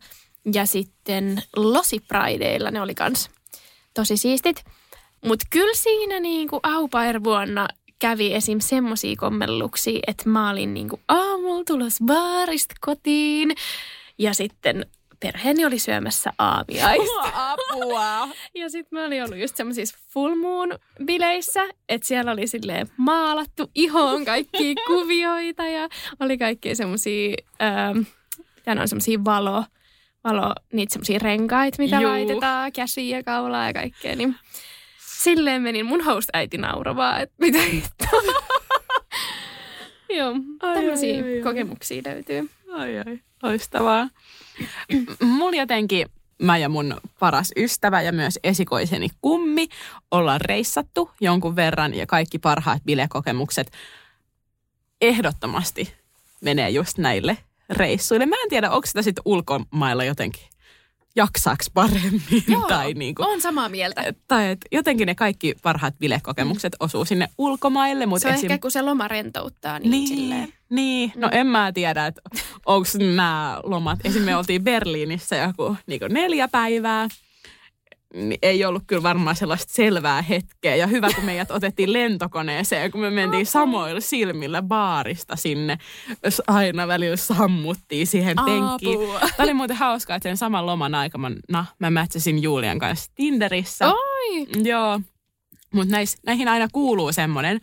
ja 0.54 0.66
sitten 0.66 1.42
Losi 1.56 2.00
Prideilla 2.00 2.70
ne 2.70 2.80
oli 2.80 2.94
kans 2.94 3.30
tosi 3.94 4.16
siistit. 4.16 4.64
Mutta 5.24 5.46
kyllä 5.50 5.74
siinä 5.74 6.20
niinku 6.20 6.60
vuonna 7.24 7.68
kävi 8.04 8.34
esim. 8.34 8.60
semmoisia 8.60 9.16
kommelluksia, 9.18 9.98
että 10.06 10.28
mä 10.28 10.50
olin 10.50 10.74
niinku 10.74 11.00
aamulla 11.08 11.64
tulos 11.64 11.98
baarista 12.06 12.74
kotiin 12.80 13.52
ja 14.18 14.34
sitten 14.34 14.86
perheeni 15.20 15.64
oli 15.64 15.78
syömässä 15.78 16.32
aamiaista. 16.38 17.12
Apua! 17.34 18.28
ja 18.60 18.70
sitten 18.70 18.98
mä 18.98 19.06
olin 19.06 19.24
ollut 19.24 19.38
just 19.38 19.56
semmoisissa 19.56 19.98
full 20.12 20.34
moon 20.34 20.78
bileissä, 21.04 21.64
että 21.88 22.06
siellä 22.06 22.32
oli 22.32 22.46
silleen 22.46 22.88
maalattu 22.96 23.70
ihoon 23.74 24.24
kaikki 24.24 24.74
kuvioita 24.86 25.66
ja 25.66 25.88
oli 26.20 26.38
kaikki 26.38 26.74
semmoisia, 26.74 27.36
ähm, 27.62 27.98
on 28.80 28.88
semmoisia 28.88 29.24
valo, 29.24 29.64
valo, 30.24 30.54
niitä 30.72 30.92
semmoisia 30.92 31.18
renkaita, 31.18 31.82
mitä 31.82 32.00
Juu. 32.00 32.10
laitetaan, 32.10 32.72
käsiä 32.72 33.16
ja 33.16 33.24
kaulaa 33.24 33.66
ja 33.66 33.72
kaikkea, 33.72 34.16
niin 34.16 34.34
silleen 35.24 35.62
menin 35.62 35.86
mun 35.86 36.04
host-äiti 36.04 36.58
nauravaa, 36.58 37.20
että 37.20 37.34
mitä 37.38 37.58
Joo, 40.08 40.34
tämmöisiä 40.60 41.22
kokemuksia 41.42 42.02
löytyy. 42.06 42.50
Ai 42.72 42.98
ai, 42.98 43.18
loistavaa. 43.42 44.08
Mulla 45.22 45.56
jotenkin, 45.56 46.06
mä 46.42 46.58
ja 46.58 46.68
mun 46.68 47.00
paras 47.18 47.52
ystävä 47.56 48.02
ja 48.02 48.12
myös 48.12 48.38
esikoiseni 48.44 49.08
kummi 49.20 49.66
ollaan 50.10 50.40
reissattu 50.40 51.10
jonkun 51.20 51.56
verran 51.56 51.94
ja 51.94 52.06
kaikki 52.06 52.38
parhaat 52.38 52.82
bilekokemukset 52.84 53.70
ehdottomasti 55.00 55.94
menee 56.40 56.70
just 56.70 56.98
näille 56.98 57.38
reissuille. 57.70 58.26
Mä 58.26 58.36
en 58.42 58.48
tiedä, 58.48 58.70
onko 58.70 58.86
sitä 58.86 59.02
sitten 59.02 59.22
ulkomailla 59.24 60.04
jotenkin 60.04 60.53
jaksaaks 61.16 61.70
paremmin. 61.74 62.22
Joo, 62.48 62.60
tai 62.68 62.94
niin 62.94 63.14
kuin, 63.14 63.28
on 63.28 63.40
samaa 63.40 63.68
mieltä. 63.68 64.14
tai 64.28 64.48
et 64.50 64.58
jotenkin 64.72 65.06
ne 65.06 65.14
kaikki 65.14 65.54
parhaat 65.62 65.94
bilekokemukset 65.98 66.72
mm. 66.72 66.84
osuu 66.84 67.04
sinne 67.04 67.28
ulkomaille. 67.38 68.06
Mut 68.06 68.20
Se 68.22 68.28
on 68.28 68.34
esim... 68.34 68.50
ehkä, 68.50 68.60
kun 68.62 68.70
se 68.70 68.82
loma 68.82 69.08
rentouttaa, 69.08 69.78
niin, 69.78 69.90
Niin, 69.90 70.08
silleen. 70.08 70.52
niin. 70.70 71.12
no 71.16 71.28
en 71.32 71.46
mä 71.46 71.72
tiedä, 71.72 72.06
että 72.06 72.22
onko 72.66 72.88
nämä 73.14 73.60
lomat. 73.62 73.98
Esimerkiksi 73.98 74.24
me 74.30 74.36
oltiin 74.36 74.64
Berliinissä 74.64 75.36
joku 75.36 75.76
niin 75.86 76.00
neljä 76.10 76.48
päivää. 76.48 77.08
Niin 78.14 78.38
ei 78.42 78.64
ollut 78.64 78.82
kyllä 78.86 79.02
varmaan 79.02 79.36
sellaista 79.36 79.72
selvää 79.72 80.22
hetkeä. 80.22 80.76
Ja 80.76 80.86
hyvä, 80.86 81.08
kun 81.14 81.24
meidät 81.24 81.50
otettiin 81.50 81.92
lentokoneeseen, 81.92 82.90
kun 82.90 83.00
me 83.00 83.10
mentiin 83.10 83.46
samoilla 83.46 84.00
silmillä 84.00 84.62
baarista 84.62 85.36
sinne. 85.36 85.78
jos 86.24 86.42
Aina 86.46 86.88
välillä 86.88 87.16
sammuttiin 87.16 88.06
siihen 88.06 88.36
penkkiin. 88.44 89.00
Apua. 89.00 89.20
Tämä 89.20 89.32
oli 89.38 89.54
muuten 89.54 89.76
hauskaa, 89.76 90.16
että 90.16 90.28
sen 90.28 90.36
saman 90.36 90.66
loman 90.66 90.94
aikana 90.94 91.30
mä 91.78 91.90
mätsäsin 91.90 92.42
Julian 92.42 92.78
kanssa 92.78 93.10
Tinderissä. 93.14 93.86
Oi! 93.92 94.46
Joo, 94.62 95.00
mutta 95.74 95.96
näihin 96.26 96.48
aina 96.48 96.68
kuuluu 96.72 97.12
semmoinen, 97.12 97.60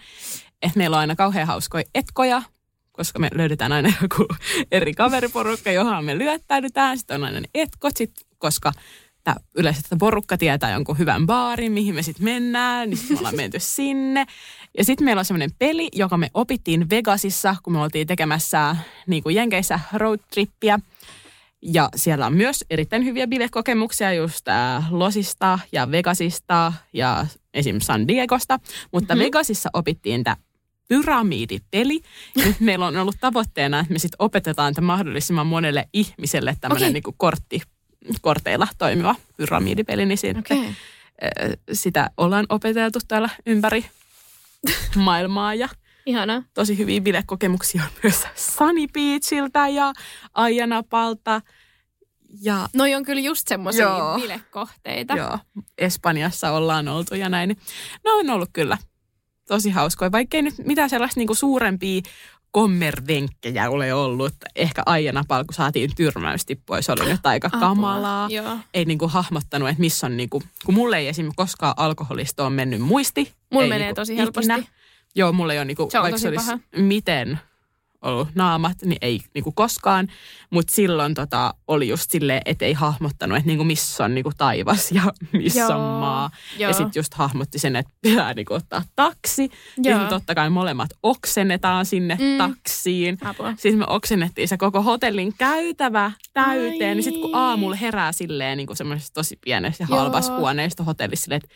että 0.62 0.77
meillä 0.77 0.96
on 0.96 1.01
aina 1.01 1.15
kauhean 1.15 1.48
hauskoja 1.48 1.84
etkoja, 1.96 2.43
koska 2.91 3.20
me 3.20 3.29
löydetään 3.34 3.72
aina 3.72 3.93
joku 4.01 4.27
eri 4.72 4.93
kaveriporukka, 4.93 5.72
johon 5.72 6.05
me 6.05 6.17
lyöttäydytään. 6.17 6.98
Sitten 6.98 7.15
on 7.15 7.24
aina 7.24 7.39
ne 7.39 7.48
etkot, 7.53 7.98
sit, 7.98 8.12
koska 8.38 8.72
tää, 9.24 9.36
yleensä 9.56 9.80
että 9.80 9.96
porukka 10.00 10.38
tietää 10.38 10.72
jonkun 10.72 10.98
hyvän 10.98 11.25
baarin, 11.25 11.72
mihin 11.72 11.96
me 11.96 12.04
sitten 12.04 12.24
mennään, 12.24 12.90
niin 12.90 12.98
sitten 12.98 13.16
me 13.16 13.20
ollaan 13.20 13.36
menty 13.36 13.60
sinne. 13.75 14.25
Ja 14.78 14.86
sitten 14.86 15.06
meillä 15.06 15.20
on 15.20 15.25
semmoinen 15.25 15.51
peli, 15.60 15.90
joka 15.94 16.18
me 16.18 16.30
opittiin 16.34 16.90
Vegasissa, 16.90 17.56
kun 17.63 17.74
me 17.74 17.82
oltiin 17.82 18.08
tekemässä 18.08 18.75
niin 19.08 19.24
kuin 19.24 19.36
Jenkeissä 19.36 19.80
roadtrippiä. 19.94 20.80
Ja 21.62 21.90
siellä 21.96 22.25
on 22.25 22.34
myös 22.34 22.66
erittäin 22.70 23.06
hyviä 23.06 23.28
bilekokemuksia 23.28 24.13
just 24.13 24.48
äh, 24.48 24.94
Losista 24.94 25.60
ja 25.72 25.92
Vegasista 25.92 26.74
ja 26.94 27.25
esim. 27.54 27.80
San 27.80 28.08
Diegosta. 28.08 28.60
Mutta 28.92 29.16
mm-hmm. 29.16 29.25
Vegasissa 29.25 29.70
opittiin 29.74 30.24
tämä 30.24 30.38
pyramidipeli. 30.88 32.01
Ja 32.36 32.46
Nyt 32.46 32.60
meillä 32.60 32.88
on 32.88 32.98
ollut 32.98 33.16
tavoitteena, 33.20 33.80
että 33.80 33.94
me 33.94 34.00
sitten 34.00 34.16
opetetaan 34.20 34.74
tämä 34.74 34.86
mahdollisimman 34.86 35.48
monelle 35.48 35.90
ihmiselle 35.94 36.58
tämmöinen 36.62 36.86
Okei. 36.86 36.94
niinku 36.94 37.16
kortti, 37.18 37.62
korteilla 38.22 38.67
toimiva 38.77 39.15
pyramidipeli. 39.38 40.05
Niin 40.05 40.17
sitten, 40.17 40.39
Okei. 40.39 40.67
äh, 40.67 40.74
sitä 41.74 42.10
ollaan 42.17 42.46
opeteltu 42.50 43.00
täällä 43.08 43.29
ympäri 43.46 43.86
maailmaa 44.96 45.53
ja 45.53 45.70
Ihanaa. 46.05 46.43
tosi 46.53 46.77
hyviä 46.77 47.01
bilekokemuksia 47.01 47.84
on 47.84 47.89
myös 48.03 48.24
Sunny 48.36 48.88
Beachiltä 48.93 49.67
ja 49.67 49.93
Aijanapalta. 50.34 51.41
Ja 52.41 52.70
Noi 52.74 52.96
on 52.96 53.03
kyllä 53.05 53.22
just 53.22 53.48
semmoisia 53.48 53.89
bilekohteita. 54.22 55.13
joo, 55.13 55.39
Espanjassa 55.77 56.51
ollaan 56.51 56.88
oltu 56.88 57.15
ja 57.15 57.29
näin. 57.29 57.50
Ne 58.05 58.12
on 58.12 58.29
ollut 58.29 58.50
kyllä 58.53 58.77
tosi 59.48 59.70
hauskoja, 59.70 60.12
vaikkei 60.12 60.41
nyt 60.41 60.53
mitään 60.65 60.89
sellaista 60.89 61.20
niinku 61.20 61.36
suurempia 61.36 62.01
kommervenkkejä 62.51 63.70
ole 63.70 63.93
ollut. 63.93 64.34
Ehkä 64.55 64.84
Aijanapalla, 64.86 65.43
kun 65.43 65.53
saatiin 65.53 65.96
tyrmäystippoja, 65.96 66.81
se 66.81 66.91
oli 66.91 67.05
nyt 67.12 67.25
aika 67.25 67.48
Apua. 67.48 67.60
kamalaa. 67.60 68.27
Joo. 68.31 68.58
Ei 68.74 68.86
niinku 68.86 69.08
hahmottanut, 69.08 69.70
että 69.70 69.79
missä 69.81 70.08
on 70.08 70.17
niinku, 70.17 70.43
kun 70.65 70.75
mulle 70.75 70.98
ei 70.98 71.08
esimerkiksi 71.08 71.36
koskaan 71.38 71.74
alkoholista 71.77 72.43
ole 72.43 72.50
mennyt 72.53 72.81
muisti. 72.81 73.34
Mulla 73.51 73.67
menee 73.67 73.79
niinku 73.79 73.96
tosi 73.96 74.13
ikinä. 74.13 74.24
helposti. 74.24 74.70
Joo, 75.15 75.31
mulla 75.34 75.53
ei 75.53 75.60
ole 75.60 75.65
niinku, 75.65 75.88
Se 75.91 76.00
on 76.00 76.03
vaikka 76.03 76.17
se 76.20 76.27
olisi 76.27 76.46
paha. 76.46 76.60
miten 76.77 77.39
ollut 78.01 78.27
naamat, 78.36 78.77
niin 78.86 78.98
ei 79.01 79.20
niinku 79.34 79.51
koskaan. 79.51 80.08
Mutta 80.50 80.74
silloin 80.74 81.13
tota, 81.13 81.53
oli 81.67 81.88
just 81.88 82.12
silleen, 82.12 82.41
että 82.46 82.65
ei 82.65 82.74
hahmottanut, 82.74 83.38
että 83.38 83.48
niinku 83.48 83.63
missä 83.63 84.03
on 84.05 84.15
niinku 84.15 84.31
taivas 84.38 84.91
ja 84.91 85.01
missä 85.43 85.60
Joo, 85.60 85.70
on 85.72 86.00
maa. 86.00 86.29
joo. 86.58 86.70
Ja 86.70 86.74
sitten 86.74 87.00
just 87.00 87.13
hahmotti 87.13 87.60
sen, 87.60 87.75
että 87.75 87.93
pitää 88.01 88.34
niinku 88.34 88.53
ottaa 88.53 88.84
taksi. 88.96 89.51
Ja 89.84 89.91
Joo. 89.91 90.00
sit 90.00 90.10
totta 90.10 90.36
kai 90.36 90.50
molemmat 90.50 90.89
oksennetaan 91.03 91.86
sinne 91.86 92.17
Mm. 92.22 92.38
taksiin. 92.38 93.17
Apua. 93.25 93.53
Siis 93.58 93.75
me 93.75 93.86
oksennettiin 93.88 94.48
se 94.48 94.58
koko 94.58 94.81
hotellin 94.81 95.34
käytävä 95.38 96.12
täyteen. 96.34 96.89
Ai. 96.89 96.96
Niin 96.96 97.03
sitten 97.03 97.22
kun 97.22 97.36
aamulla 97.36 97.75
herää 97.75 98.12
silleen 98.12 98.58
niin 98.58 98.67
kuin 98.67 98.77
semmoisessa 98.77 99.13
tosi 99.13 99.38
pienessä 99.46 99.85
ja 99.90 99.96
halvassa 99.96 100.31
Joo. 100.31 100.40
huoneessa 100.40 100.83
hotellissa 100.83 101.24
silleen, 101.24 101.42
että 101.44 101.55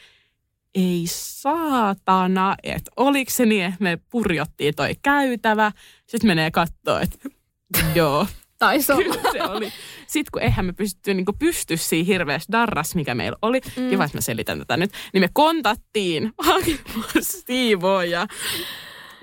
ei 0.76 1.04
saatana, 1.08 2.56
että 2.64 2.92
oliko 2.98 3.32
se 3.32 3.46
niin, 3.46 3.66
että 3.66 3.84
me 3.84 3.98
purjottiin 4.10 4.76
toi 4.76 4.96
käytävä. 5.02 5.72
Sitten 6.08 6.28
menee 6.28 6.52
kattoo, 6.52 7.00
että 7.00 7.18
joo, 7.96 8.28
Taisi 8.60 8.92
olla. 8.92 9.16
se 9.32 9.44
oli. 9.44 9.74
Sitten 10.08 10.32
kun 10.34 10.42
eihän 10.42 10.66
me 10.66 10.74
pystytty 10.74 11.14
niin 11.14 11.26
pystyä 11.40 11.78
siinä 11.78 12.06
hirveässä 12.06 12.52
darras, 12.52 12.96
mikä 12.96 13.16
meillä 13.16 13.38
oli, 13.42 13.62
Mm. 13.78 13.90
kiva, 13.90 14.06
että 14.06 14.18
mä 14.18 14.22
selitän 14.22 14.60
tätä 14.60 14.78
nyt, 14.78 14.92
niin 15.14 15.22
me 15.22 15.30
kontattiin 15.34 16.32
hakemaan 16.48 17.10
siivooja 17.22 18.28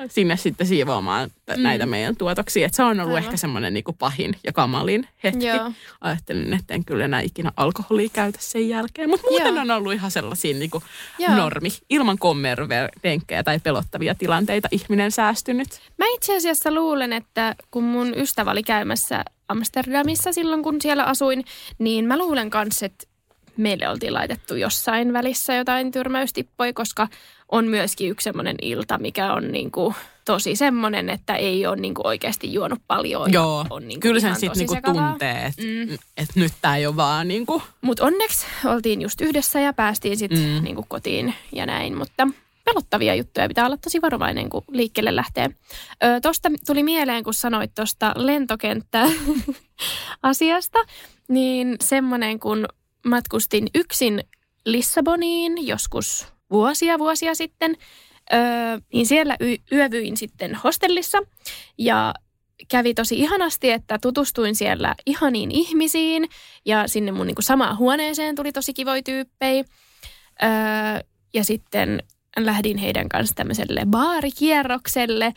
sinne 0.09 0.37
sitten 0.37 0.67
siivoamaan 0.67 1.31
Mm. 1.57 1.63
näitä 1.63 1.87
meidän 1.87 2.17
tuotoksia. 2.17 2.67
Et 2.67 2.75
se 2.75 2.83
on 2.83 3.01
ollut 3.01 3.15
Aivan. 3.15 3.25
ehkä 3.25 3.37
semmoinen 3.37 3.75
niin 3.75 3.85
pahin 3.99 4.37
ja 4.45 4.53
kamalin 4.53 5.09
hetki. 5.25 5.47
Joo. 5.47 5.73
Ajattelin, 6.01 6.53
että 6.55 6.75
en 6.75 6.85
kyllä 6.85 7.05
enää 7.05 7.21
ikinä 7.21 7.53
alkoholia 7.57 8.09
käytä 8.13 8.39
sen 8.43 8.69
jälkeen. 8.69 9.11
Mutta 9.11 9.27
muuten 9.31 9.55
Joo. 9.55 9.63
on 9.63 9.71
ollut 9.71 9.93
ihan 9.93 10.11
sellaisia 10.11 10.55
niin 10.55 10.71
kuin 10.71 10.85
Joo. 11.19 11.37
normi, 11.37 11.69
ilman 11.91 12.19
kommervenkkejä 12.19 13.43
tai 13.43 13.59
pelottavia 13.61 14.15
tilanteita 14.15 14.69
ihminen 14.71 15.11
säästynyt. 15.13 15.69
Mä 15.99 16.05
itse 16.15 16.37
asiassa 16.37 16.71
luulen, 16.75 17.13
että 17.13 17.55
kun 17.71 17.85
mun 17.85 18.13
ystävä 18.17 18.51
oli 18.51 18.63
käymässä 18.63 19.25
Amsterdamissa 19.49 20.33
silloin, 20.33 20.63
kun 20.63 20.77
siellä 20.83 21.05
asuin, 21.05 21.45
niin 21.79 22.05
mä 22.05 22.19
luulen 22.19 22.51
kanssa, 22.51 22.87
että 22.87 23.07
meille 23.57 23.89
oltiin 23.89 24.15
laitettu 24.15 24.55
jossain 24.55 25.13
välissä 25.13 25.55
jotain 25.55 25.91
tyrmäystippoja, 25.93 26.73
koska 26.73 27.09
on 27.53 27.67
myöskin 27.67 28.11
yksi 28.11 28.25
semmoinen 28.25 28.57
ilta, 28.63 28.99
mikä 28.99 29.33
on 29.33 29.53
niinku 29.53 29.95
tosi 30.25 30.57
semmoinen, 30.57 31.11
että 31.11 31.37
ei 31.37 31.67
ole 31.67 31.77
niinku 31.77 32.01
oikeasti 32.05 32.55
juonut 32.55 32.79
paljon. 32.87 33.33
Joo, 33.33 33.67
on 33.71 33.89
niinku 33.89 34.01
kyllä 34.01 34.21
sen 34.21 34.37
sitten 34.37 34.59
niinku 34.59 34.77
tuntee, 34.85 35.45
että 35.47 35.63
Mm. 35.63 35.99
et 36.17 36.29
nyt 36.35 36.53
tämä 36.63 36.77
ei 36.77 36.87
ole 36.87 36.97
vaan 36.97 37.29
niinku, 37.29 37.63
Mutta 37.81 38.05
onneksi 38.05 38.47
oltiin 38.65 39.03
just 39.03 39.21
yhdessä 39.21 39.61
ja 39.61 39.73
päästiin 39.73 40.17
sitten 40.17 40.39
mm. 40.39 40.65
Niinku 40.65 40.85
kotiin 40.89 41.35
ja 41.53 41.67
näin. 41.67 41.99
Mutta 41.99 42.29
pelottavia 42.65 43.15
juttuja 43.15 43.49
pitää 43.49 43.67
olla 43.67 43.77
tosi 43.77 44.03
varovainen, 44.03 44.49
kun 44.49 44.65
liikkeelle 44.71 45.17
lähtee. 45.17 45.51
Ö, 46.05 46.21
tosta 46.23 46.49
tuli 46.67 46.83
mieleen, 46.83 47.25
kun 47.25 47.35
sanoit 47.35 47.75
tuosta 47.75 48.13
lentokenttä-asiasta, 48.17 50.79
niin 51.29 51.77
semmoinen, 51.81 52.41
kun 52.41 52.67
matkustin 53.07 53.67
yksin 53.75 54.25
Lissaboniin 54.65 55.67
joskus 55.67 56.27
vuosia 56.53 56.99
vuosia 56.99 57.35
sitten, 57.35 57.77
ö, 58.33 58.37
niin 58.93 59.07
siellä 59.07 59.37
y- 59.41 59.57
yövyin 59.73 60.17
sitten 60.17 60.55
hostellissa 60.55 61.19
ja 61.79 62.15
kävi 62.69 62.95
tosi 62.95 63.19
ihanasti, 63.19 63.71
että 63.71 63.99
tutustuin 64.03 64.55
siellä 64.55 64.95
ihaniin 65.07 65.51
ihmisiin 65.51 66.29
ja 66.65 66.89
sinne 66.89 67.13
mun 67.13 67.27
niinku 67.27 67.43
samaan 67.43 67.79
huoneeseen 67.79 68.35
tuli 68.35 68.53
tosi 68.53 68.75
kivoja 68.75 69.03
tyyppejä. 69.03 69.65
Öö, 70.43 70.49
ja 71.35 71.45
sitten 71.45 72.03
lähdin 72.37 72.79
heidän 72.79 73.09
kanssa 73.09 73.35
tämmöiselle 73.35 73.83
baarikierrokselle. 73.87 75.35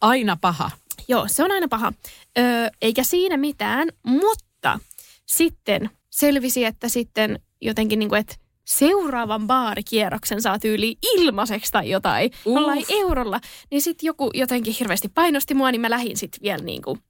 aina 0.00 0.36
paha. 0.40 0.70
Joo, 1.08 1.24
se 1.28 1.44
on 1.44 1.50
aina 1.50 1.68
paha. 1.68 1.92
Öö, 2.38 2.68
eikä 2.82 3.02
siinä 3.02 3.36
mitään, 3.36 3.88
mutta 4.02 4.80
sitten 5.26 5.90
selvisi, 6.10 6.64
että 6.64 6.88
sitten 6.88 7.40
jotenkin 7.60 7.98
niin 7.98 8.08
kuin, 8.08 8.20
että 8.20 8.34
seuraavan 8.68 9.46
baarikierroksen 9.46 10.42
saa 10.42 10.58
tyyli 10.58 10.96
ilmaiseksi 11.02 11.72
tai 11.72 11.90
jotain, 11.90 12.30
Uh. 12.44 12.56
jollain 12.56 12.84
eurolla. 12.88 13.40
Niin 13.70 13.82
sitten 13.82 14.06
joku 14.06 14.30
jotenkin 14.34 14.74
hirveästi 14.80 15.08
painosti 15.08 15.54
mua, 15.54 15.70
niin 15.72 15.80
mä 15.80 15.90
lähdin 15.90 16.16
sitten 16.16 16.42
vielä 16.42 16.64
niin 16.64 16.82
kuin 16.82 17.02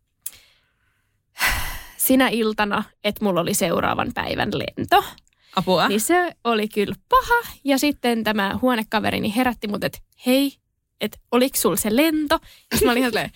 sinä 1.97 2.29
iltana, 2.29 2.85
että 3.05 3.25
mulla 3.25 3.41
oli 3.41 3.55
seuraavan 3.55 4.11
päivän 4.15 4.51
lento. 4.53 5.05
Apua. 5.57 5.89
Niin 5.89 6.01
se 6.01 6.33
oli 6.45 6.69
kyllä 6.69 6.95
paha. 7.09 7.53
Ja 7.65 7.79
sitten 7.79 8.25
tämä 8.25 8.59
huonekaverini 8.63 9.37
herätti 9.37 9.69
mut, 9.69 9.85
että 9.85 9.99
hei, 10.27 10.53
että 11.01 11.19
oliko 11.33 11.57
sulla 11.57 11.77
se 11.77 11.97
lento? 11.97 12.39
Ja 12.73 12.79
mä 12.85 12.91
olin 12.91 13.01
ihan 13.01 13.13
silleen, 13.13 13.31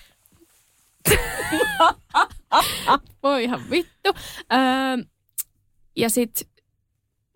voi 3.23 3.45
ihan 3.45 3.71
vittu. 3.71 4.11
Öö, 4.53 5.05
ja 5.97 6.11
sitten, 6.11 6.52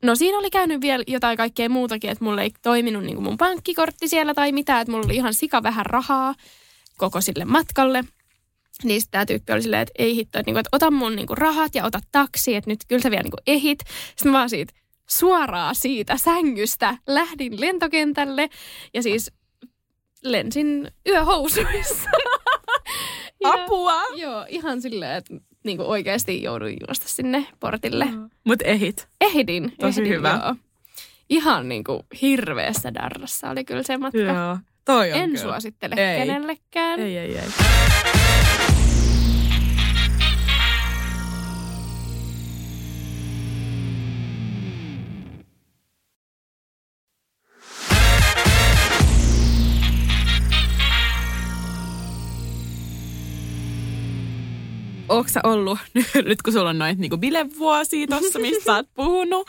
no 0.03 0.15
siinä 0.15 0.39
oli 0.39 0.51
käynyt 0.51 0.81
vielä 0.81 1.05
jotain 1.07 1.37
kaikkea 1.37 1.69
muutakin, 1.69 2.11
että 2.11 2.25
mulla 2.25 2.43
ei 2.43 2.51
toiminut 2.63 3.05
niin 3.05 3.23
mun 3.23 3.37
pankkikortti 3.37 4.09
siellä 4.09 4.35
tai 4.35 4.53
mitään, 4.53 4.81
että 4.83 4.93
mulla 4.93 5.05
oli 5.07 5.17
ihan 5.17 5.35
sika 5.35 5.63
vähän 5.63 5.87
rahaa 5.87 6.35
koko 6.97 7.21
sille 7.21 7.45
matkalle. 7.45 8.05
Niin 8.85 9.01
sitten 9.01 9.13
tämä 9.13 9.27
tyyppi 9.27 9.53
oli 9.53 9.63
silleen, 9.63 9.83
että 9.83 9.93
ei 9.99 10.17
hitto, 10.17 10.39
että, 10.39 10.49
niinku, 10.49 10.59
että 10.59 10.69
ota 10.73 10.91
mun 10.91 11.17
niinku 11.17 11.35
rahat 11.35 11.75
ja 11.75 11.85
ota 11.85 12.01
taksi, 12.13 12.55
että 12.55 12.71
nyt 12.71 12.81
kyllä 12.89 13.03
sä 13.03 13.11
vielä 13.11 13.23
niinku 13.23 13.37
ehit. 13.47 13.79
Sitten 14.09 14.33
mä 14.33 14.39
vaan 14.39 14.51
siitä 14.51 14.73
suoraan 15.11 15.75
siitä 15.75 16.17
sängystä 16.17 16.99
lähdin 17.07 17.61
lentokentälle 17.61 18.49
ja 18.95 19.03
siis 19.03 19.33
lensin 20.23 20.91
yöhousuissa. 21.09 22.11
Ja- 23.41 23.53
Apua. 23.53 24.03
Joo, 24.15 24.47
ihan 24.49 24.83
silleen, 24.83 25.17
että 25.17 25.35
niin 25.67 25.77
kuin 25.77 25.89
oikeasti 25.89 26.43
jouduin 26.43 26.77
juosta 26.89 27.09
sinne 27.09 27.47
portille. 27.61 28.07
Mut 28.45 28.63
ehit. 28.65 29.09
Ehdin. 29.21 29.73
Tosi 29.81 30.01
ehdin, 30.01 30.15
hyvä. 30.17 30.41
Joo. 30.45 30.55
Ihan 31.29 31.69
niin 31.69 31.85
kuin 31.85 32.03
hirveässä 32.23 32.95
darrassa 32.95 33.51
oli 33.51 33.65
kyllä 33.65 33.83
se 33.83 33.97
matka. 33.97 34.19
Joo. 34.19 34.59
Toi 34.85 35.13
on 35.13 35.19
En 35.19 35.31
kyllä. 35.31 35.43
suosittele 35.43 35.95
Ei. 35.95 36.19
kenellekään. 36.27 37.01
Ei, 37.01 37.19
ei, 37.19 37.39
ei. 37.39 38.16
Oletko 55.09 55.33
sä 55.33 55.41
ollut, 55.45 55.79
nyt 56.29 56.43
kun 56.43 56.53
sulla 56.53 56.71
on 56.71 56.79
noita 56.79 57.01
niinku 57.01 57.17
bilevuosia 57.17 58.07
tuossa, 58.07 58.39
mistä 58.39 58.65
sä 58.65 58.75
oot 58.75 58.87
puhunut, 58.95 59.49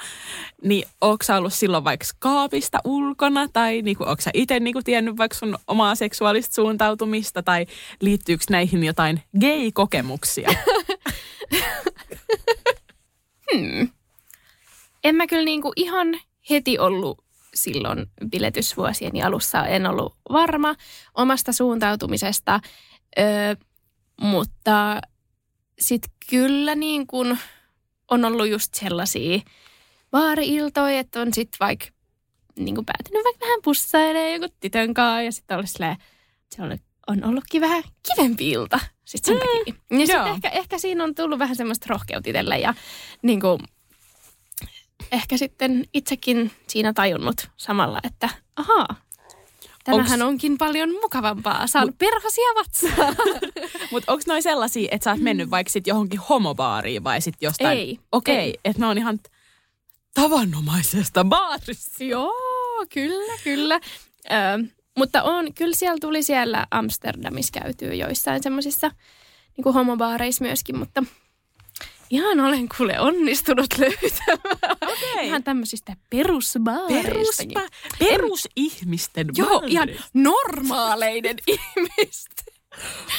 niin 0.64 0.88
onko 1.02 1.24
sä 1.24 1.38
ollut 1.38 1.54
silloin 1.54 1.84
vaikka 1.84 2.06
kaapista 2.20 2.80
ulkona 2.84 3.48
tai 3.54 3.82
niinku, 3.82 4.04
onko 4.04 4.22
sä 4.22 4.32
itse 4.34 4.60
niinku 4.60 4.82
tiennyt 4.84 5.18
vaikka 5.18 5.38
sun 5.38 5.58
omaa 5.68 5.96
seksuaalista 5.96 6.56
suuntautumista 6.56 7.44
tai 7.44 7.66
liittyykö 8.02 8.44
näihin 8.50 8.84
jotain 8.84 9.22
gay-kokemuksia? 9.40 10.50
En 15.04 15.16
mä 15.16 15.28
kyllä 15.28 15.46
niinku 15.46 15.74
ihan 15.76 16.08
heti 16.50 16.80
ollut 16.80 17.24
silloin 17.54 18.06
biletysvuosieni 18.30 19.24
alussa. 19.24 19.66
En 19.66 19.86
ollut 19.86 20.16
varma 20.32 20.76
omasta 21.14 21.54
suuntautumisesta, 21.54 22.60
öö, 23.20 23.56
mutta 24.22 25.02
sitten 25.80 26.12
kyllä 26.30 26.76
niin 26.76 27.08
kuin 27.08 27.40
on 28.12 28.26
ollut 28.26 28.48
just 28.48 28.74
sellaisia 28.74 29.40
baari-iltoja, 30.12 31.00
että 31.00 31.22
on 31.22 31.34
sitten 31.34 31.58
vaikka 31.60 31.86
niin 32.60 32.76
kuin 32.76 32.86
päätynyt 32.86 33.24
vaikka 33.24 33.46
vähän 33.46 33.60
pussailemaan 33.64 34.34
joku 34.34 34.56
tytön 34.60 34.94
kanssa 34.94 35.22
ja 35.22 35.32
sitten 35.32 35.58
ollut 35.58 35.70
silleen, 35.70 35.98
se 36.56 36.62
on, 36.62 36.78
on 37.08 37.24
ollutkin 37.24 37.62
vähän 37.62 37.84
kivempi 38.04 38.52
ilta. 38.52 38.80
Sitten 39.06 39.40
sen 39.40 39.48
takia. 39.48 39.74
Ja 40.00 40.08
sitten 40.08 40.28
ehkä, 40.28 40.50
ehkä 40.50 40.78
siinä 40.78 41.04
on 41.04 41.16
tullut 41.16 41.40
vähän 41.40 41.56
semmoista 41.56 41.86
rohkeutta 41.90 42.30
itselle 42.30 42.60
ja 42.60 42.74
niin 43.22 43.42
kuin, 43.42 43.60
ehkä 45.12 45.38
sitten 45.38 45.86
itsekin 45.94 46.52
siinä 46.68 46.94
tajunnut 46.94 47.50
samalla, 47.58 48.00
että 48.04 48.30
ahaa, 48.56 48.96
tämähän 49.92 50.20
Onks- 50.20 50.24
onkin 50.24 50.58
paljon 50.58 50.92
mukavampaa. 51.02 51.68
Saan 51.68 51.94
perhosia 51.98 52.50
vatsaa. 52.56 53.16
Mutta 53.92 54.12
onko 54.12 54.24
noin 54.28 54.44
sellaisia, 54.44 54.88
että 54.92 55.04
sä 55.04 55.12
oot 55.12 55.20
mennyt 55.20 55.50
vaikka 55.50 55.72
sit 55.72 55.88
johonkin 55.88 56.20
homobaariin 56.20 57.04
vai 57.04 57.22
sit 57.22 57.36
jostain? 57.42 57.78
Ei, 57.78 58.00
Okei, 58.12 58.38
ei. 58.38 58.60
että 58.66 58.80
ne 58.82 58.86
on 58.88 58.98
ihan 58.98 59.20
tavanomaisesta 60.14 61.24
baarista. 61.24 62.04
Joo, 62.04 62.86
kyllä, 62.94 63.34
kyllä. 63.44 63.80
Ö, 64.32 64.68
mutta 64.98 65.24
on, 65.24 65.54
kyllä 65.54 65.76
siellä 65.76 65.98
tuli 66.02 66.24
siellä 66.24 66.68
Amsterdamissa 66.72 67.60
käytyä 67.62 67.94
joissain 67.94 68.44
semmoisissa 68.44 68.92
niin 69.58 69.74
homobaareissa 69.74 70.44
myöskin, 70.46 70.78
mutta 70.78 71.04
ihan 72.10 72.40
olen 72.40 72.70
kuule 72.78 73.00
onnistunut 73.00 73.78
löytämään. 73.78 74.78
Okei. 74.82 75.28
Ihan 75.28 75.44
tämmöisistä 75.44 75.96
perusbaareistakin. 76.10 77.54
Peruspa, 77.54 77.78
perusihmisten 78.00 79.28
Joo, 79.38 79.50
baari. 79.50 79.72
ihan 79.72 79.90
normaaleiden 80.14 81.36
ihmisten. 81.48 82.46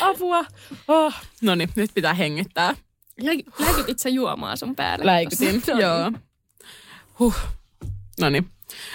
apua. 0.00 0.44
Oh. 0.88 1.14
No 1.42 1.54
niin, 1.54 1.68
nyt 1.76 1.90
pitää 1.94 2.14
hengittää. 2.14 2.74
Lä- 3.20 3.66
Läikytit 3.66 3.98
sä 3.98 4.08
juomaa 4.08 4.56
sun 4.56 4.76
päälle? 4.76 5.06
Läikytin, 5.06 5.62
joo. 5.80 6.12
Huh. 7.18 7.34
No 8.20 8.30
niin. 8.30 8.48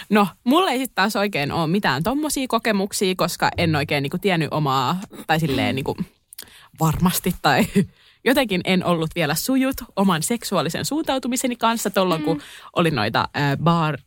No, 0.10 0.28
mulla 0.44 0.72
ei 0.72 0.78
sitten 0.78 0.96
taas 0.96 1.16
oikein 1.16 1.52
ole 1.52 1.68
mitään 1.68 2.04
tommosia 2.04 2.48
kokemuksia, 2.48 3.14
koska 3.18 3.50
en 3.58 3.76
oikein 3.76 4.02
niinku 4.02 4.18
tiennyt 4.18 4.48
omaa, 4.52 5.00
tai 5.28 5.40
silleen 5.40 5.76
niinku 5.76 5.98
varmasti, 6.80 7.36
tai 7.42 7.66
jotenkin 8.26 8.62
en 8.66 8.86
ollut 8.86 9.10
vielä 9.16 9.36
sujut 9.36 9.76
oman 9.96 10.24
seksuaalisen 10.24 10.86
suuntautumiseni 10.86 11.56
kanssa 11.56 11.90
tolloin, 11.90 12.24
kun 12.24 12.42
oli 12.76 12.92
noita 12.92 13.30
ää, 13.34 13.58
baar, 13.58 13.98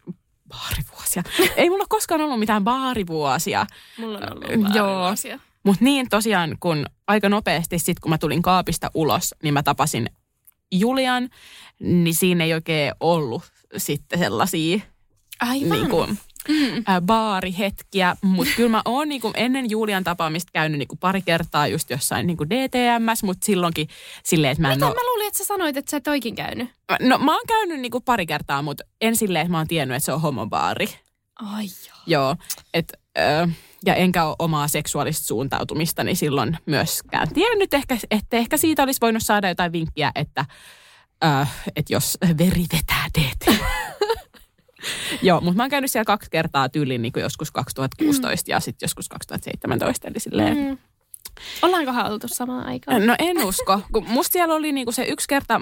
baarivuosia. 0.49 1.23
Ei 1.57 1.71
mulla 1.71 1.85
koskaan 1.89 2.21
ollut 2.21 2.39
mitään 2.39 2.65
baarivuosia. 2.65 3.67
Mulla 3.99 4.19
on 4.19 4.33
ollut 4.33 4.75
Joo. 4.75 4.87
baarivuosia. 4.87 5.39
Mutta 5.65 5.85
niin 5.85 6.09
tosiaan, 6.09 6.57
kun 6.61 6.87
aika 7.07 7.29
nopeasti 7.29 7.79
sitten 7.79 8.01
kun 8.01 8.11
mä 8.11 8.19
tulin 8.19 8.43
kaapista 8.43 8.91
ulos, 8.95 9.35
niin 9.43 9.55
mä 9.55 9.63
tapasin 9.63 10.11
Julian, 10.73 11.29
niin 11.81 12.15
siinä 12.15 12.45
ei 12.45 12.55
oikein 12.55 12.93
ollut 13.01 13.43
sitten 13.77 14.19
sellaisia 14.19 14.81
Aivan. 15.41 15.79
niin 15.79 15.91
kuin, 15.91 16.19
Mm. 16.49 16.83
ää, 16.87 17.01
baarihetkiä. 17.01 18.17
Mutta 18.23 18.53
kyllä 18.57 18.71
mä 18.71 18.83
oon 18.85 19.09
niin 19.09 19.21
kuin 19.21 19.35
ennen 19.37 19.71
Julian 19.71 20.05
tapaamista 20.05 20.51
käynyt 20.53 20.79
niin 20.79 20.89
kuin 20.89 20.99
pari 20.99 21.23
kertaa 21.23 21.67
just 21.67 21.91
jossain 21.91 22.27
niin 22.27 22.37
kuin 22.37 22.51
DTMS, 22.51 23.23
mutta 23.23 23.45
silloinkin 23.47 23.89
silleen, 24.25 24.53
että 24.53 24.63
mä 24.63 24.73
en 24.73 24.79
Mitä 24.79 24.87
oo- 24.87 24.95
mä 24.95 25.01
luulin, 25.11 25.27
että 25.27 25.39
sä 25.39 25.45
sanoit, 25.45 25.77
että 25.77 25.91
sä 25.91 25.97
et 25.97 26.09
oikein 26.09 26.35
käynyt? 26.35 26.69
No 27.01 27.19
mä 27.19 27.33
oon 27.33 27.47
käynyt 27.49 27.81
niin 27.81 27.93
kuin 27.93 28.05
pari 28.05 28.27
kertaa, 28.27 28.63
mutta 28.63 28.85
en 29.01 29.17
silleen, 29.17 29.43
että 29.43 29.51
mä 29.53 29.59
oon 29.59 29.67
tiennyt, 29.67 29.97
että 29.97 30.05
se 30.05 30.13
on 30.13 30.21
homobaari. 30.21 30.89
Ai 31.37 31.65
joo. 31.87 31.97
Joo, 32.07 32.37
et, 32.75 32.93
ö, 33.19 33.49
ja 33.87 33.95
enkä 33.95 34.25
ole 34.25 34.37
omaa 34.39 34.69
seksuaalista 34.69 35.27
suuntautumista, 35.27 36.05
niin 36.05 36.17
silloin 36.17 36.59
myöskään 36.67 37.29
tiennyt, 37.35 37.75
ehkä, 37.75 37.99
että 38.11 38.37
ehkä 38.37 38.57
siitä 38.57 38.83
olisi 38.83 39.01
voinut 39.01 39.23
saada 39.23 39.49
jotain 39.49 39.73
vinkkiä, 39.73 40.13
että, 40.15 40.45
ö, 41.25 41.47
että 41.77 41.93
jos 41.93 42.19
veri 42.39 42.65
vetää 42.73 43.07
DT. 43.19 43.55
Joo, 45.23 45.41
mutta 45.41 45.57
mä 45.57 45.63
oon 45.63 45.71
käynyt 45.71 45.91
siellä 45.91 46.05
kaksi 46.05 46.31
kertaa 46.31 46.69
tyyliin 46.69 47.03
niin 47.03 47.13
joskus 47.17 47.51
2016 47.51 48.51
ja 48.51 48.61
sitten 48.61 48.87
joskus 48.87 49.09
2017, 49.09 50.09
eli 50.09 50.21
silleen... 50.21 50.57
Mm. 50.57 50.79
Ollaankohan 51.63 52.13
oltu 52.13 52.29
samaan 52.29 52.67
aikaan? 52.67 53.07
No 53.07 53.15
en 53.19 53.45
usko, 53.45 53.81
kun 53.93 54.09
musta 54.09 54.33
siellä 54.33 54.55
oli 54.55 54.73
niinku 54.73 54.93
se 54.93 55.05
yksi 55.05 55.29
kerta, 55.29 55.61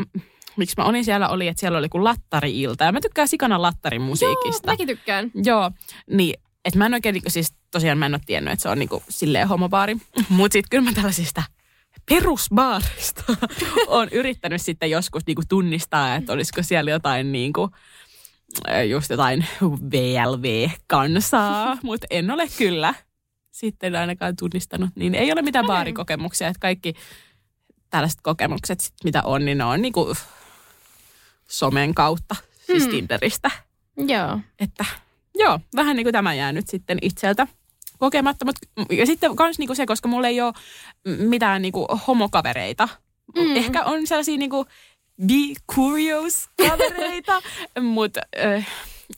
miksi 0.57 0.75
mä 0.79 0.85
olin 0.85 1.05
siellä, 1.05 1.29
oli, 1.29 1.49
että 1.49 1.61
siellä 1.61 1.79
oli 1.79 1.89
kuin 1.89 2.05
lattari-ilta. 2.05 2.85
Ja 2.85 2.93
mä 2.93 3.01
tykkään 3.01 3.29
sikana 3.29 3.63
lattarin 3.63 4.03
musiikista. 4.03 4.67
Joo, 4.67 4.73
mäkin 4.73 4.87
tykkään. 4.87 5.31
Joo, 5.45 5.71
niin 6.11 6.35
että 6.65 6.79
mä 6.79 6.87
en 6.87 6.95
oikein, 6.95 7.13
niinku, 7.13 7.31
siis 7.31 7.55
tosiaan 7.71 7.99
mä 7.99 8.07
en 8.07 8.15
ole 8.15 8.21
tiennyt, 8.27 8.53
että 8.53 8.63
se 8.63 8.69
on 8.69 8.79
niinku 8.79 9.03
silleen 9.09 9.49
homobaari. 9.49 9.97
Mutta 10.29 10.53
sitten 10.53 10.71
kyllä 10.71 10.91
mä 10.91 10.95
tällaisista 10.95 11.43
perusbaarista 12.09 13.23
on 13.87 14.09
yrittänyt 14.13 14.63
sitten 14.63 14.91
joskus 14.91 15.27
niinku 15.27 15.43
tunnistaa, 15.49 16.15
että 16.15 16.33
olisiko 16.33 16.63
siellä 16.63 16.91
jotain 16.91 17.33
niinku, 17.33 17.71
just 18.91 19.11
jotain 19.11 19.47
VLV-kansaa, 19.91 21.79
mutta 21.83 22.07
en 22.11 22.31
ole 22.31 22.49
kyllä 22.59 22.95
sitten 23.51 23.97
ainakaan 23.97 24.37
tunnistanut. 24.37 24.91
Niin 24.95 25.15
ei 25.15 25.33
ole 25.33 25.43
mitään 25.43 25.67
baarikokemuksia, 25.67 26.49
että 26.49 26.61
kaikki 26.61 26.95
tällaiset 27.91 28.21
kokemukset, 28.23 28.81
sit, 28.81 28.95
mitä 29.05 29.23
on, 29.23 29.45
niin 29.45 29.59
ne 29.59 29.65
on 29.65 29.83
niinku 29.83 30.15
somen 31.49 31.95
kautta, 31.95 32.37
siis 32.67 32.85
Mm. 32.85 32.91
Tinderistä. 32.91 33.51
Joo. 33.97 34.41
Että 34.59 34.85
joo, 35.35 35.61
vähän 35.77 35.97
niin 35.97 36.05
kuin 36.05 36.13
tämä 36.13 36.35
jää 36.35 36.53
nyt 36.53 36.69
sitten 36.69 36.99
itseltä 37.03 37.47
kokematta. 37.99 38.45
Mut, 38.45 38.57
ja 38.91 39.07
sitten 39.07 39.31
myös 39.39 39.59
niin 39.59 39.67
kuin 39.69 39.77
se, 39.77 39.87
koska 39.87 40.09
mulla 40.09 40.29
ei 40.29 40.41
ole 40.41 40.53
mitään 41.05 41.63
niin 41.63 41.73
kuin 41.73 41.87
homokavereita. 42.07 42.89
Mm. 43.37 43.57
Ehkä 43.57 43.85
on 43.85 44.07
sellaisia 44.07 44.37
niin 44.37 44.51
kuin 44.51 44.67
be 45.27 45.55
curious 45.75 46.49
kavereita, 46.69 47.43
mutta 47.81 48.21
äh, 48.45 48.67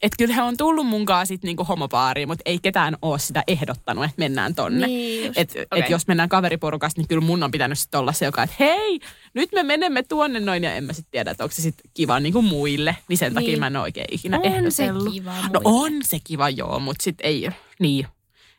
et 0.02 0.12
kyllä 0.18 0.34
he 0.34 0.42
on 0.42 0.56
tullut 0.56 0.86
munkaan 0.86 1.26
sitten 1.26 1.48
niinku 1.48 1.64
homopaariin, 1.64 2.28
mutta 2.28 2.42
ei 2.44 2.58
ketään 2.58 2.96
ole 3.02 3.18
sitä 3.18 3.42
ehdottanut, 3.48 4.04
että 4.04 4.14
mennään 4.18 4.54
tonne. 4.54 4.86
Niin 4.86 5.26
just. 5.26 5.38
Et, 5.38 5.50
Okei. 5.50 5.66
et 5.84 5.90
jos 5.90 6.06
mennään 6.06 6.28
kaveriporukasta, 6.28 7.00
niin 7.00 7.08
kyllä 7.08 7.20
mun 7.26 7.42
on 7.42 7.50
pitänyt 7.50 7.78
sitten 7.78 8.00
olla 8.00 8.12
se, 8.12 8.24
joka, 8.24 8.42
että 8.42 8.56
hei, 8.60 9.00
nyt 9.34 9.52
me 9.52 9.62
menemme 9.62 10.02
tuonne 10.02 10.40
noin, 10.40 10.64
ja 10.64 10.74
en 10.74 10.84
mä 10.84 10.92
sitten 10.92 11.10
tiedä, 11.10 11.30
että 11.30 11.44
onko 11.44 11.54
se 11.54 11.62
sitten 11.62 11.90
kiva 11.94 12.20
niin 12.20 12.32
kuin 12.32 12.44
muille. 12.44 12.96
Niin 13.08 13.18
sen 13.18 13.34
takia 13.34 13.48
Niin. 13.48 13.60
mä 13.60 13.66
en 13.66 13.76
oikein 13.76 14.06
ikinä 14.10 14.36
On 14.36 14.72
se 14.72 14.84
ehdotellut. 14.84 15.12
kiva 15.14 15.34
No 15.52 15.60
muille. 15.64 15.96
on 15.96 16.02
se 16.04 16.18
kiva, 16.24 16.50
joo, 16.50 16.78
mutta 16.78 17.02
sitten 17.02 17.26
ei, 17.26 17.48
niin. 17.78 18.06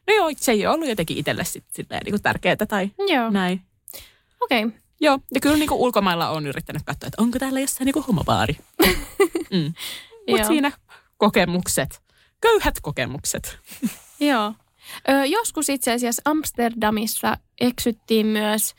No 0.07 0.13
joo, 0.13 0.31
se 0.37 0.51
ei 0.51 0.67
ollut 0.67 0.87
jotenkin 0.87 1.17
itselle 1.17 1.43
sitten 1.43 1.85
niin 2.05 2.21
tärkeää 2.21 2.55
tai 2.55 2.91
Joo, 3.07 3.29
näin. 3.29 3.61
okei. 4.41 4.65
Okay. 4.65 4.79
Joo, 4.99 5.19
ja 5.33 5.39
kyllä 5.39 5.57
niin 5.57 5.69
kuin 5.69 5.79
ulkomailla 5.81 6.29
on 6.29 6.47
yrittänyt 6.47 6.83
katsoa, 6.85 7.07
että 7.07 7.21
onko 7.21 7.39
täällä 7.39 7.59
jossain 7.59 7.85
niin 7.85 8.03
homobaari. 8.07 8.57
mm. 9.53 9.73
Mutta 10.29 10.47
siinä 10.47 10.71
kokemukset, 11.17 12.01
köyhät 12.41 12.79
kokemukset. 12.81 13.59
Joo. 14.19 14.53
Ö, 15.09 15.25
joskus 15.25 15.69
itse 15.69 15.93
asiassa 15.93 16.21
Amsterdamissa 16.25 17.37
eksyttiin 17.61 18.25
myös, 18.25 18.75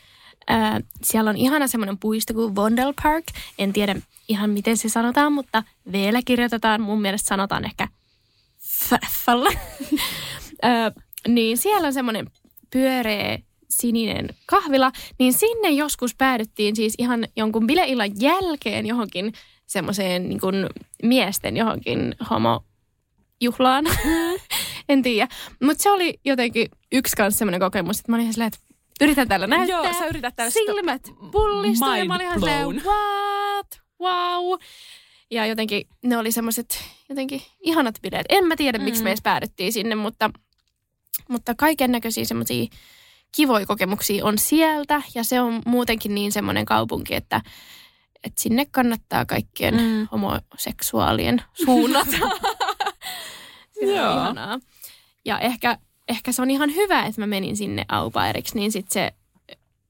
ää, 0.47 0.81
siellä 1.03 1.31
on 1.31 1.37
ihana 1.37 1.67
semmoinen 1.67 1.99
puisto 1.99 2.35
kuin 2.35 2.57
Vondelpark. 2.57 3.25
En 3.59 3.73
tiedä 3.73 3.97
ihan 4.29 4.51
miten 4.51 4.77
se 4.77 4.89
sanotaan, 4.89 5.33
mutta 5.33 5.63
vielä 5.93 6.21
kirjoitetaan. 6.25 6.81
Mun 6.81 7.01
mielestä 7.01 7.29
sanotaan 7.29 7.65
ehkä. 7.65 7.89
Ö, 10.65 10.69
niin 11.29 11.59
siellä 11.59 11.87
on 11.87 11.95
semmoinen 11.95 12.31
pyöreä 12.71 13.39
sininen 13.81 14.29
kahvila, 14.47 14.93
niin 15.19 15.33
sinne 15.33 15.69
joskus 15.71 16.15
päädyttiin 16.15 16.77
siis 16.77 16.95
ihan 16.99 17.27
jonkun 17.37 17.67
bileillan 17.67 18.21
jälkeen 18.21 18.87
johonkin 18.87 19.33
semmoiseen 19.67 20.29
niin 20.29 20.41
kuin 20.41 20.67
miesten 21.03 21.57
johonkin 21.57 22.15
homojuhlaan. 22.31 23.85
en 24.89 25.03
tiedä. 25.03 25.29
Mutta 25.63 25.83
se 25.83 25.91
oli 25.91 26.21
jotenkin 26.25 26.69
yksi 26.93 27.17
kanssa 27.17 27.39
semmoinen 27.39 27.61
kokemus, 27.61 27.99
että 27.99 28.13
mä 28.13 28.17
olin 28.17 28.33
silleen, 28.33 28.47
että 28.55 28.59
yritän 29.01 29.29
tällä 29.29 29.47
näyttää. 29.47 29.83
Joo, 29.85 29.93
sä 29.99 30.07
yrität 30.07 30.37
tällä 30.37 30.51
Silmät 30.51 31.03
pullistuu 31.33 31.95
ja 31.95 32.05
mä 32.05 32.15
olin 32.15 32.27
ihan 32.27 32.39
silleen, 32.41 32.67
what? 32.67 33.81
Wow. 34.01 34.61
Ja 35.31 35.47
jotenkin 35.47 35.83
ne 36.03 36.17
oli 36.19 36.33
semmoiset 36.33 36.85
jotenkin 37.09 37.43
ihanat 37.61 37.95
bileet. 38.03 38.27
En 38.29 38.45
mä 38.45 38.57
tiedä, 38.57 38.79
miksi 38.79 39.01
Mm. 39.01 39.05
me 39.05 39.11
edes 39.11 39.23
päädyttiin 39.23 39.73
sinne, 39.73 39.95
mutta, 39.95 40.31
mutta 41.29 41.55
kaiken 41.55 41.93
näköisiä 41.93 42.25
semmoisia 42.25 42.67
kivoja 43.37 43.67
kokemuksia 43.67 44.25
on 44.25 44.39
sieltä. 44.39 45.03
Ja 45.15 45.25
se 45.25 45.41
on 45.41 45.63
muutenkin 45.67 46.15
niin 46.15 46.33
semmoinen 46.33 46.65
kaupunki, 46.65 47.15
että, 47.15 47.41
että 48.25 48.43
sinne 48.43 48.67
kannattaa 48.71 49.25
kaikkien 49.25 49.75
mm. 49.75 49.81
Mm. 49.81 50.09
homoseksuaalien 50.13 51.43
suunnata. 51.65 52.17
Joo. 53.83 54.13
ihanaa. 54.13 54.59
Ja 55.25 55.39
ehkä, 55.39 55.79
ehkä 56.09 56.33
se 56.33 56.43
on 56.43 56.51
ihan 56.51 56.75
hyvä, 56.75 57.03
että 57.03 57.21
mä 57.21 57.27
menin 57.27 57.57
sinne 57.57 57.85
aupairiksi, 57.89 58.55
niin 58.55 58.73
sit 58.73 58.91
se 58.91 59.13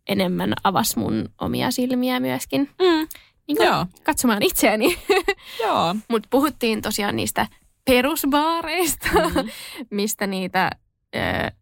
enemmän 0.08 0.54
avasi 0.64 0.98
mun 0.98 1.28
omia 1.40 1.70
silmiä 1.70 2.20
myöskin. 2.20 2.60
Mm. 2.60 3.08
Niin 3.48 3.56
kuin 3.56 3.66
Joo. 3.66 3.86
katsomaan 4.04 4.42
itseäni. 4.42 4.98
Joo. 5.64 5.96
Mutta 6.08 6.28
puhuttiin 6.30 6.82
tosiaan 6.82 7.16
niistä 7.16 7.46
perusbaareista, 7.84 9.08
mm-hmm. 9.14 9.50
mistä 9.90 10.26
niitä 10.26 10.70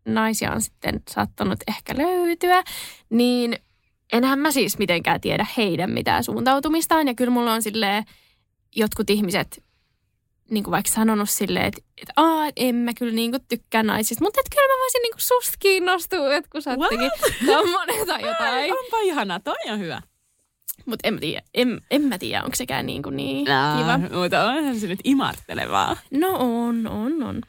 naisia 0.04 0.52
on 0.52 0.60
sitten 0.60 1.02
saattanut 1.10 1.58
ehkä 1.68 1.94
löytyä. 1.96 2.62
Niin 3.10 3.58
enhän 4.12 4.38
mä 4.38 4.50
siis 4.50 4.78
mitenkään 4.78 5.20
tiedä 5.20 5.46
heidän 5.56 5.90
mitään 5.90 6.24
suuntautumistaan. 6.24 7.08
Ja 7.08 7.14
kyllä 7.14 7.30
mulla 7.30 7.52
on 7.52 7.62
silleen 7.62 8.04
jotkut 8.76 9.10
ihmiset 9.10 9.64
niin 10.50 10.64
kuin 10.64 10.72
vaikka 10.72 10.92
sanonut 10.92 11.30
silleen, 11.30 11.66
että, 11.66 11.80
että 12.02 12.12
Aa, 12.16 12.50
en 12.56 12.74
mä 12.74 12.92
kyllä 12.98 13.12
niin 13.12 13.30
kuin 13.30 13.42
tykkää 13.48 13.82
naisista, 13.82 14.24
mutta 14.24 14.40
että 14.40 14.56
kyllä 14.56 14.72
mä 14.72 14.80
voisin 14.82 15.02
niin 15.02 15.12
kuin 15.12 15.20
susta 15.20 15.56
kiinnostua, 15.58 16.34
että 16.34 16.50
kun 16.52 16.62
sä 16.62 16.70
oot 16.70 16.90
tommonen 17.46 18.06
tai 18.06 18.22
Ai, 18.22 18.28
jotain. 18.28 18.72
onpa 18.72 19.00
ihana, 19.00 19.40
toi 19.40 19.70
on 19.70 19.78
hyvä. 19.78 20.02
Mutta 20.86 21.08
en 21.08 21.14
mä 21.14 21.20
tiedä, 21.20 21.42
en, 21.54 21.80
en 21.90 22.02
mä 22.02 22.18
tiedä, 22.18 22.42
onko 22.42 22.56
sekään 22.56 22.86
niin, 22.86 23.02
kuin 23.02 23.16
niin 23.16 23.46
kiva. 23.46 24.20
Mutta 24.20 24.44
onhan 24.44 24.80
se 24.80 24.86
nyt 24.86 25.00
imartelevaa. 25.04 25.96
No 26.10 26.28
on, 26.38 26.86
on, 26.86 27.22
on. 27.22 27.40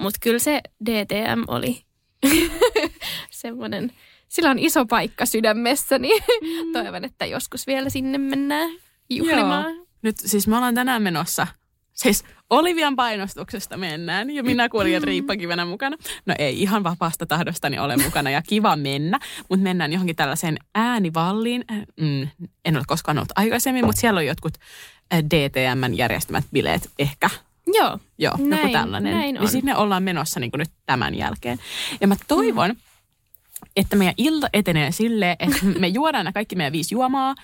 Mutta 0.00 0.18
kyllä 0.22 0.38
se 0.38 0.60
DTM 0.84 1.42
oli 1.48 1.82
semmoinen, 3.30 3.92
sillä 4.28 4.50
on 4.50 4.58
iso 4.58 4.86
paikka 4.86 5.26
sydämessäni. 5.26 6.10
Mm. 6.18 6.72
Toivon, 6.72 7.04
että 7.04 7.26
joskus 7.26 7.66
vielä 7.66 7.90
sinne 7.90 8.18
mennään 8.18 8.70
juhlimaan. 9.10 9.74
Nyt 10.02 10.16
siis 10.18 10.48
me 10.48 10.56
ollaan 10.56 10.74
tänään 10.74 11.02
menossa, 11.02 11.46
siis 11.92 12.24
Olivian 12.50 12.96
painostuksesta 12.96 13.76
mennään 13.76 14.30
ja 14.30 14.42
minä 14.42 14.68
kuulin 14.68 15.02
riippakivenä 15.02 15.64
mukana. 15.64 15.96
No 16.26 16.34
ei 16.38 16.62
ihan 16.62 16.84
vapaasta 16.84 17.26
tahdostani 17.26 17.78
ole 17.78 17.96
mukana 17.96 18.30
ja 18.30 18.42
kiva 18.42 18.76
mennä, 18.76 19.18
mutta 19.48 19.62
mennään 19.62 19.92
johonkin 19.92 20.16
tällaiseen 20.16 20.56
äänivalliin. 20.74 21.64
Äh, 21.72 21.80
Mm, 22.00 22.28
en 22.64 22.76
ole 22.76 22.84
koskaan 22.86 23.18
ollut 23.18 23.32
aikaisemmin, 23.36 23.86
mutta 23.86 24.00
siellä 24.00 24.18
on 24.18 24.26
jotkut 24.26 24.54
äh, 25.12 25.18
DTMn 25.18 25.96
järjestämät 25.96 26.44
bileet 26.52 26.90
ehkä. 26.98 27.30
Joo, 27.66 27.98
Joo, 28.18 28.34
Näin- 28.38 28.60
joku 28.62 28.72
tällainen. 28.72 29.12
näin 29.16 29.34
Ja 29.34 29.40
on. 29.42 29.48
sinne 29.48 29.76
ollaan 29.76 30.02
menossa 30.02 30.40
niin 30.40 30.50
kuin 30.50 30.58
nyt 30.58 30.70
tämän 30.86 31.14
jälkeen. 31.14 31.58
Ja 32.00 32.06
mä 32.08 32.16
toivon, 32.28 32.74
että 33.76 33.96
meidän 33.96 34.14
ilta 34.16 34.48
etenee 34.52 34.92
silleen, 34.92 35.36
että 35.38 35.58
me 35.78 35.88
juodaan 35.88 36.24
nämä 36.24 36.32
kaikki 36.32 36.56
meidän 36.56 36.72
viisi 36.72 36.94
juomaa. 36.94 37.34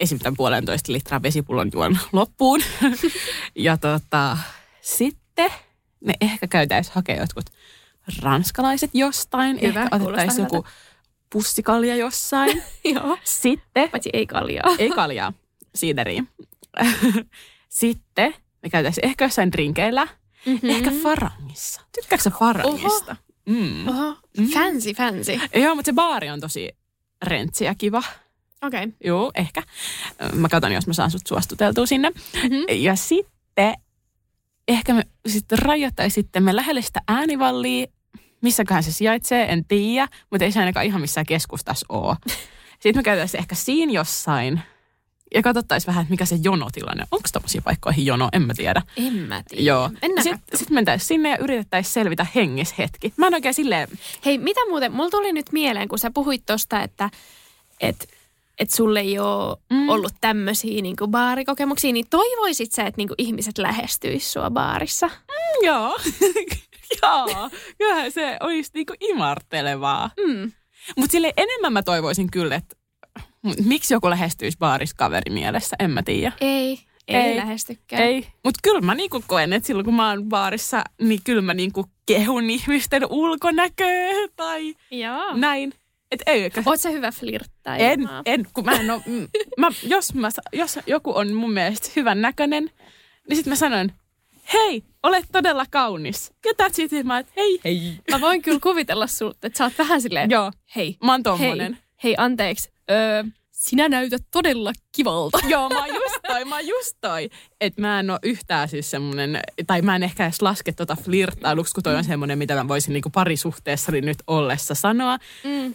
Esim. 0.00 0.18
tämän 0.18 0.36
puolentoista 0.36 0.92
litraa 0.92 1.22
vesipullon 1.22 1.70
juon 1.72 1.98
loppuun. 2.12 2.60
ja 3.54 3.76
tota, 3.76 4.38
sitten 4.80 5.50
me 6.04 6.14
ehkä 6.20 6.46
käytäisiin 6.46 6.94
hakea 6.94 7.16
jotkut 7.20 7.44
ranskalaiset 8.22 8.90
jostain. 8.94 9.60
Hyvä, 9.60 9.82
ehkä 9.82 9.96
otettaisiin 9.96 10.42
joku 10.44 10.66
pussikalja 11.32 11.96
jossain. 11.96 12.62
joo. 12.94 13.18
sitten 13.24 13.90
Paitsi 13.90 14.10
ei 14.12 14.26
kaljaa. 14.26 14.76
ei 14.78 14.90
kaljaa, 14.90 15.32
siideriä. 15.74 16.24
Sitten 17.68 18.34
me 18.62 18.70
käytäisiin 18.70 19.06
ehkä 19.06 19.24
jossain 19.24 19.52
drinkeillä, 19.52 20.08
Mm-hmm. 20.46 20.70
ehkä 20.70 20.90
farangissa. 21.02 21.80
Tykkääkö 21.94 22.30
farangista? 22.38 23.16
Mm. 23.46 23.88
Oho, 23.88 24.16
Mm. 24.38 24.46
fancy, 24.46 24.92
fancy. 24.94 25.40
Joo, 25.54 25.74
mutta 25.74 25.88
se 25.88 25.92
baari 25.92 26.30
on 26.30 26.40
tosi 26.40 26.68
rentsi 27.24 27.64
ja 27.64 27.74
kiva. 27.74 28.02
Okei. 28.62 28.84
Okay. 28.84 28.92
Joo, 29.04 29.30
ehkä. 29.34 29.62
Mä 30.32 30.48
katson, 30.48 30.72
jos 30.72 30.86
mä 30.86 30.92
saan 30.92 31.10
sut 31.10 31.26
suostuteltua 31.28 31.86
sinne. 31.86 32.10
Mm-hmm. 32.10 32.64
Ja 32.68 32.96
sitten 32.96 33.74
ehkä 34.68 34.94
me 34.94 35.02
sitten 35.28 35.58
rajoittaisiin 35.58 36.24
sitten 36.24 36.42
me 36.42 36.56
lähelle 36.56 36.82
sitä 36.82 37.00
äänivallia. 37.08 37.86
Missäköhän 38.40 38.82
se 38.82 38.92
sijaitsee, 38.92 39.52
en 39.52 39.64
tiedä, 39.64 40.08
mutta 40.30 40.44
ei 40.44 40.52
se 40.52 40.60
ainakaan 40.60 40.86
ihan 40.86 41.00
missään 41.00 41.26
keskustassa 41.26 41.86
ole. 41.88 42.16
Sitten 42.80 42.98
me 42.98 43.02
käytäisiin 43.02 43.38
ehkä 43.38 43.54
siinä 43.54 43.92
jossain 43.92 44.60
ja 45.34 45.42
katsottaisiin 45.42 45.86
vähän, 45.86 46.02
että 46.02 46.10
mikä 46.10 46.24
se 46.24 46.38
jonotilanne 46.42 47.02
on. 47.02 47.08
Onko 47.10 47.28
tommosia 47.32 47.62
paikkoihin 47.62 48.06
jono? 48.06 48.28
En 48.32 48.42
mä 48.42 48.54
tiedä. 48.54 48.82
En 48.96 49.12
mä 49.14 49.42
tiedä. 49.48 49.62
Joo. 49.62 49.90
Sitten 50.22 50.58
sit 50.58 50.70
mentäisiin 50.70 51.08
sinne 51.08 51.28
ja 51.30 51.38
yritettäisiin 51.38 51.92
selvitä 51.92 52.26
hengissä 52.34 52.74
hetki. 52.78 53.12
Mä 53.16 53.26
en 53.26 53.34
oikein 53.34 53.54
silleen, 53.54 53.88
Hei, 54.24 54.38
mitä 54.38 54.60
muuten, 54.68 54.92
mulla 54.92 55.10
tuli 55.10 55.32
nyt 55.32 55.52
mieleen, 55.52 55.88
kun 55.88 55.98
sä 55.98 56.10
puhuit 56.14 56.42
tosta, 56.46 56.82
että 56.82 57.10
et, 57.80 58.08
et 58.58 58.70
sulle 58.70 59.00
ei 59.00 59.18
ole 59.18 59.56
Mm. 59.70 59.76
mm. 59.76 59.88
ollut 59.88 60.12
tämmöisiä 60.20 60.82
niinku 60.82 61.08
baarikokemuksia, 61.08 61.92
niin 61.92 62.06
toivoisit 62.10 62.72
sä, 62.72 62.86
että 62.86 62.98
niinku 62.98 63.14
ihmiset 63.18 63.58
lähestyis 63.58 64.32
sua 64.32 64.50
baarissa? 64.50 65.10
joo, 65.62 65.96
joo, 67.02 67.50
kyllähän 67.78 68.12
se 68.12 68.36
olisi 68.40 68.70
niinku 68.74 68.94
imartelevaa. 69.00 70.10
Mm. 70.26 70.52
Mutta 70.96 71.12
sille 71.12 71.32
enemmän 71.36 71.72
mä 71.72 71.82
toivoisin 71.82 72.30
kyllä, 72.30 72.54
että 72.54 72.76
miksi 73.64 73.94
joku 73.94 74.10
lähestyisi 74.10 74.58
baarissa 74.58 74.96
kaveri 74.98 75.32
mielessä, 75.32 75.76
en 75.78 75.90
mä 75.90 76.02
tiedä. 76.02 76.32
Ei, 76.40 76.78
ei, 77.08 77.16
Ei. 77.16 77.22
ei 77.22 77.36
lähestykään. 77.36 78.02
Ei. 78.02 78.26
Mutta 78.44 78.60
kyllä 78.62 78.80
mä 78.80 78.94
niinku 78.94 79.24
koen, 79.26 79.52
että 79.52 79.66
silloin 79.66 79.84
kun 79.84 79.94
mä 79.94 80.08
oon 80.10 80.24
baarissa, 80.28 80.84
niin 81.02 81.20
kyllä 81.24 81.42
mä 81.42 81.54
niinku 81.54 81.84
kehun 82.06 82.50
ihmisten 82.50 83.06
ulkonäköä 83.10 84.12
tai 84.36 84.74
Joo. 84.90 85.34
näin. 85.36 85.74
Et 86.10 86.22
ei, 86.26 86.42
eikä- 86.42 86.62
Oot 86.66 86.80
sä 86.80 86.90
hyvä 86.90 87.10
flirttaja? 87.12 87.76
En, 87.76 88.08
en, 88.26 88.46
kun 88.54 88.64
mä 88.64 88.72
en 88.72 88.90
oo, 88.90 89.00
mä, 89.58 89.68
jos, 89.82 90.14
mä, 90.14 90.28
jos 90.52 90.78
joku 90.86 91.16
on 91.16 91.34
mun 91.34 91.52
mielestä 91.52 91.88
hyvän 91.96 92.20
näköinen, 92.22 92.70
niin 93.28 93.36
sitten 93.36 93.50
mä 93.50 93.56
sanon, 93.56 93.92
hei, 94.52 94.84
olet 95.02 95.24
todella 95.32 95.64
kaunis. 95.70 96.32
Ja 96.44 96.52
that's 96.62 96.74
it, 96.78 97.04
mä 97.06 97.14
oon, 97.14 97.20
että 97.20 97.32
hei, 97.36 97.60
hei. 97.64 97.98
Mä 98.10 98.20
voin 98.20 98.42
kyllä 98.42 98.58
kuvitella 98.62 99.06
sulta, 99.06 99.46
että 99.46 99.56
sä 99.58 99.64
oot 99.64 99.78
vähän 99.78 100.02
silleen, 100.02 100.30
Joo, 100.30 100.52
hei, 100.76 100.96
mä 101.04 101.12
oon 101.12 101.38
hei, 101.38 101.70
hei, 102.04 102.14
anteeksi, 102.18 102.71
öö, 102.90 103.24
sinä 103.50 103.88
näytät 103.88 104.22
todella 104.30 104.72
kivalta. 104.92 105.38
Joo, 105.48 105.68
mä 105.68 105.78
oon 105.78 105.94
just 105.94 106.16
toi, 106.26 106.44
mä 106.44 106.54
oon 106.54 106.66
just 106.66 106.96
toi. 107.00 107.28
Että 107.60 107.80
mä 107.80 108.00
en 108.00 108.10
oo 108.10 108.18
yhtään 108.22 108.68
siis 108.68 108.90
semmonen, 108.90 109.40
tai 109.66 109.82
mä 109.82 109.96
en 109.96 110.02
ehkä 110.02 110.24
edes 110.24 110.42
laske 110.42 110.72
tota 110.72 110.96
flirttailuksi, 111.04 111.74
kun 111.74 111.82
toi 111.82 111.96
on 111.96 112.04
semmonen, 112.04 112.38
mitä 112.38 112.54
mä 112.54 112.68
voisin 112.68 112.92
niinku 112.92 113.10
parisuhteessani 113.10 114.00
nyt 114.00 114.18
ollessa 114.26 114.74
sanoa. 114.74 115.18
Mm. 115.44 115.74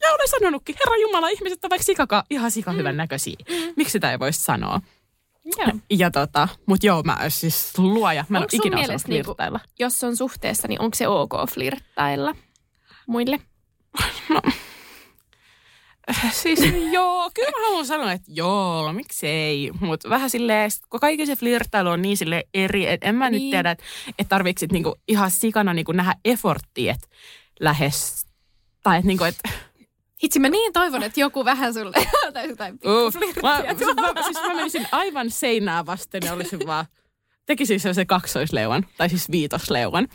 Ja 0.00 0.12
olen 0.14 0.28
sanonutkin, 0.28 0.76
Herra 0.84 0.96
Jumala, 0.96 1.28
ihmiset 1.28 1.64
on 1.64 1.70
vaikka 1.70 1.84
sikaka, 1.84 2.24
ihan 2.30 2.50
sika 2.50 2.72
hyvän 2.72 2.96
näköisiä. 2.96 3.36
Miksi 3.76 3.92
sitä 3.92 4.10
ei 4.12 4.18
voisi 4.18 4.42
sanoa? 4.42 4.80
Joo. 5.58 5.72
Ja 5.90 6.10
tota, 6.10 6.48
mut 6.66 6.84
joo, 6.84 7.02
mä 7.02 7.18
siis 7.28 7.78
luoja, 7.78 8.24
mä 8.28 8.38
en 8.38 8.42
ole 8.42 8.48
ikinä 8.52 8.76
osannut 8.80 9.02
niinku- 9.06 9.24
flirttailla. 9.24 9.60
Jos 9.78 10.04
on 10.04 10.16
suhteessa, 10.16 10.68
niin 10.68 10.80
onko 10.80 10.94
se 10.94 11.08
ok 11.08 11.32
flirttailla 11.54 12.34
muille? 13.06 13.40
Siis 16.42 16.60
joo, 16.92 17.30
kyllä 17.34 17.50
mä 17.50 17.66
haluan 17.66 17.86
sanoa, 17.86 18.12
että 18.12 18.32
joo, 18.34 18.92
miksei. 18.92 19.70
Mutta 19.80 20.10
vähän 20.10 20.30
silleen, 20.30 20.70
kun 20.90 21.00
kaikki 21.00 21.26
se 21.26 21.36
flirttailu 21.36 21.88
on 21.88 22.02
niin 22.02 22.16
sille 22.16 22.44
eri, 22.54 22.86
että 22.88 23.08
en 23.08 23.14
mä 23.14 23.30
niin. 23.30 23.42
nyt 23.42 23.50
tiedä, 23.50 23.70
että 23.70 23.84
et 24.18 24.28
tarvitsi 24.28 24.60
sit 24.60 24.72
niinku 24.72 24.94
ihan 25.08 25.30
sikana 25.30 25.74
niinku 25.74 25.92
nähdä 25.92 26.14
efforttia, 26.24 26.92
että 26.92 27.08
lähes, 27.60 28.26
tai 28.82 28.96
että 28.96 29.06
niinku, 29.06 29.24
et, 29.24 29.38
Hitsi, 30.22 30.38
mä 30.38 30.48
niin 30.48 30.72
toivon, 30.72 31.02
että 31.02 31.20
joku 31.20 31.44
vähän 31.44 31.74
sulle 31.74 32.06
tai 32.34 32.48
jotain 32.48 32.74
uh, 32.74 33.12
mä, 33.42 33.62
siis, 33.78 33.94
mä, 33.96 34.22
siis 34.24 34.40
mä 34.42 34.54
menisin 34.54 34.86
aivan 34.92 35.30
seinää 35.30 35.86
vasten 35.86 36.22
ja 36.24 36.32
olisin 36.32 36.66
vaan, 36.66 36.86
tekisin 37.46 37.80
sellaisen 37.80 38.06
kaksoisleuan, 38.06 38.86
tai 38.96 39.08
siis 39.08 39.30
viitosleuan. 39.30 40.08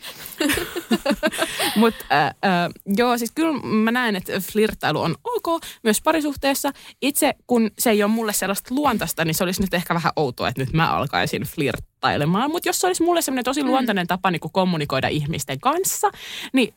Mutta 1.76 2.06
äh, 2.12 2.26
äh, 2.26 2.70
joo, 2.98 3.18
siis 3.18 3.32
kyllä 3.32 3.60
mä 3.62 3.92
näen, 3.92 4.16
että 4.16 4.40
flirttailu 4.40 5.02
on 5.02 5.16
ok 5.24 5.64
myös 5.84 6.02
parisuhteessa. 6.02 6.72
Itse, 7.02 7.34
kun 7.48 7.72
se 7.80 7.90
ei 7.90 8.04
ole 8.04 8.12
mulle 8.12 8.34
sellaista 8.34 8.76
luontaista, 8.76 9.26
niin 9.26 9.36
se 9.36 9.44
olisi 9.44 9.62
nyt 9.62 9.74
ehkä 9.74 9.94
vähän 9.94 10.12
outoa, 10.16 10.48
että 10.48 10.62
nyt 10.62 10.74
mä 10.74 10.92
alkaisin 10.92 11.44
flirttailemaan. 11.44 12.52
Mutta 12.52 12.70
jos 12.70 12.80
se 12.82 12.88
olisi 12.88 13.04
mulle 13.04 13.22
semmoinen 13.22 13.46
tosi 13.46 13.64
luontainen 13.64 14.08
tapa 14.08 14.32
niin 14.32 14.40
kuin 14.40 14.52
kommunikoida 14.52 15.08
ihmisten 15.08 15.60
kanssa, 15.60 16.12
niin 16.54 16.74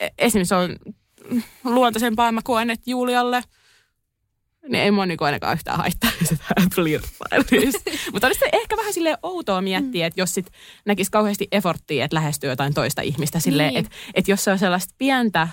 e- 0.00 0.08
esimerkiksi 0.18 0.48
se 0.48 0.54
on 0.54 0.76
luontaisempaa. 1.64 2.32
Mä 2.32 2.40
koen, 2.44 2.70
että 2.70 2.90
Julialle 2.90 3.42
niin 4.68 4.82
ei 4.82 4.90
mua 4.90 5.06
niinku 5.06 5.24
ainakaan 5.24 5.54
yhtään 5.54 5.76
haittaa, 5.78 6.10
jos 6.20 6.30
hän 6.58 6.68
flirttailisi. 6.74 7.78
Mutta 8.12 8.26
olisi 8.26 8.40
ehkä 8.52 8.76
vähän 8.76 8.92
sille 8.92 9.16
outoa 9.22 9.60
miettiä, 9.60 10.06
että 10.06 10.20
jos 10.20 10.34
sit 10.34 10.46
näkisi 10.84 11.10
kauheasti 11.10 11.48
efforttia, 11.52 12.04
että 12.04 12.14
lähestyy 12.14 12.50
jotain 12.50 12.74
toista 12.74 13.02
ihmistä 13.02 13.40
silleen, 13.40 13.74
Niin. 13.74 13.84
että, 13.84 13.96
että 14.14 14.30
jos 14.30 14.44
se 14.44 14.50
on 14.50 14.58
sellaista 14.58 14.94
pientä 14.98 15.48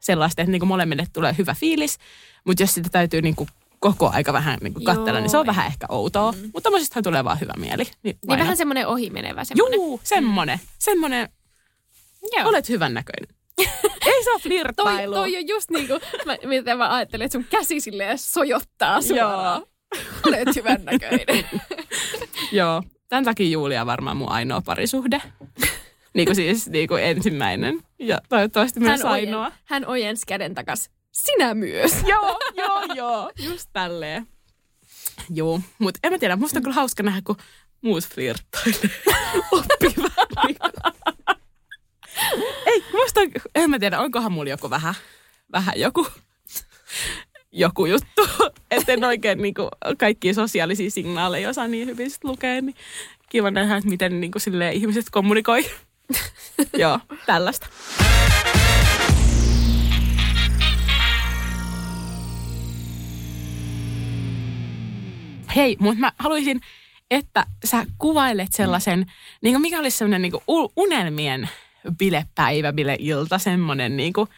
sellaista, 0.00 0.42
että 0.42 0.50
niinku 0.50 0.66
molemmille 0.66 1.06
tulee 1.12 1.34
hyvä 1.38 1.54
fiilis, 1.54 1.98
mutta 2.46 2.62
jos 2.62 2.74
sitä 2.74 2.88
täytyy 2.88 3.22
niinku 3.22 3.48
koko 3.80 4.10
aika 4.14 4.32
vähän 4.32 4.58
niinku 4.62 4.80
katsella, 4.80 5.10
Joo, 5.10 5.20
niin 5.20 5.30
se 5.30 5.38
on 5.38 5.44
ei. 5.44 5.46
vähän 5.46 5.66
ehkä 5.66 5.86
outoa. 5.88 6.32
Mm. 6.32 6.38
Mutta 6.42 6.60
tommosestahan 6.60 7.04
tulee 7.04 7.24
vaan 7.24 7.40
hyvä 7.40 7.52
mieli. 7.58 7.82
Niin, 7.84 7.92
Niin 8.02 8.38
vähän 8.38 8.56
semmoinen 8.56 8.86
ohimenevä 8.86 9.44
semmoinen. 9.44 9.76
Juu, 9.76 10.00
semmonen. 10.04 10.60
Semmonen, 10.78 11.28
Joo. 12.36 12.48
olet 12.48 12.68
hyvän 12.68 12.94
näköinen. 12.94 13.34
Ei 14.06 14.24
se 14.24 14.30
ole 14.30 14.40
Toi, 14.40 14.40
flirttailu. 14.40 15.14
toi 15.14 15.36
on 15.36 15.48
just 15.48 15.70
niinku, 15.70 15.92
mä, 16.26 16.36
mitä 16.44 16.74
mä 16.74 16.94
ajattelin, 16.94 17.24
että 17.24 17.38
sun 17.38 17.46
käsi 17.50 17.80
silleen 17.80 18.18
sojottaa 18.18 19.02
suoraan. 19.02 19.62
Olet 20.26 20.56
hyvän 20.56 20.84
näköinen. 20.84 21.44
Joo. 22.52 22.82
Tämän 23.08 23.24
takia 23.24 23.48
Julia 23.48 23.80
on 23.80 23.86
varmaan 23.86 24.16
mun 24.16 24.30
ainoa 24.32 24.60
parisuhde. 24.60 25.22
niin 26.14 26.26
kuin 26.26 26.36
siis 26.36 26.68
niin 26.68 26.88
kuin 26.88 27.04
ensimmäinen 27.04 27.80
ja 27.98 28.18
toivottavasti 28.28 28.80
myös 28.80 29.04
ainoa. 29.04 29.42
ojen, 29.46 29.52
hän 29.64 29.86
ojensi 29.86 30.26
käden 30.26 30.54
takas. 30.54 30.90
Sinä 31.12 31.54
myös. 31.54 31.92
joo, 32.12 32.38
joo, 32.54 32.82
joo. 32.94 33.30
Just 33.38 33.70
tälleen. 33.72 34.26
Joo, 35.30 35.60
mutta 35.78 36.00
en 36.02 36.12
mä 36.12 36.18
tiedä, 36.18 36.36
musta 36.36 36.58
on 36.58 36.62
kyllä 36.62 36.74
hauska 36.74 37.02
nähdä, 37.02 37.20
kun 37.24 37.36
muut 37.80 38.04
flirttailee. 38.04 38.90
Niin 39.80 39.94
kuin. 40.60 40.72
Ei, 42.66 42.84
musta 42.92 43.20
en 43.54 43.70
mä 43.70 43.78
tiedä, 43.78 44.00
onkohan 44.00 44.32
mulla 44.32 44.50
joku 44.50 44.70
vähän, 44.70 44.94
vähän 45.52 45.74
joku, 45.76 46.06
joku 47.52 47.86
juttu. 47.86 48.28
Että 48.70 48.92
en 48.92 49.04
oikein 49.04 49.42
niin 49.42 49.54
kuin, 49.54 49.68
kaikkia 49.98 50.34
sosiaalisia 50.34 50.90
signaaleja 50.90 51.48
osaa 51.48 51.68
niin 51.68 51.86
hyvin 51.86 52.10
sit 52.10 52.24
lukea, 52.24 52.60
niin 52.62 52.76
kiva 53.28 53.50
nähdä, 53.50 53.76
että 53.76 53.90
miten 53.90 54.20
niin 54.20 54.32
kuin, 54.32 54.42
silleen, 54.42 54.72
ihmiset 54.72 55.10
kommunikoi. 55.10 55.70
Joo, 56.78 56.98
tällaista. 57.26 57.66
Hei, 65.56 65.76
mutta 65.80 66.00
mä 66.00 66.12
haluaisin, 66.18 66.60
että 67.10 67.46
sä 67.64 67.86
kuvailet 67.98 68.52
sellaisen, 68.52 69.06
niin 69.42 69.54
kuin 69.54 69.62
mikä 69.62 69.78
olisi 69.78 69.98
sellainen 69.98 70.22
niin 70.22 70.32
kuin 70.32 70.70
unelmien 70.76 71.48
bilepäivä, 71.98 72.72
bileilta, 72.72 73.38
semmoinen, 73.38 73.96
niin 73.96 74.12
kuin, 74.12 74.28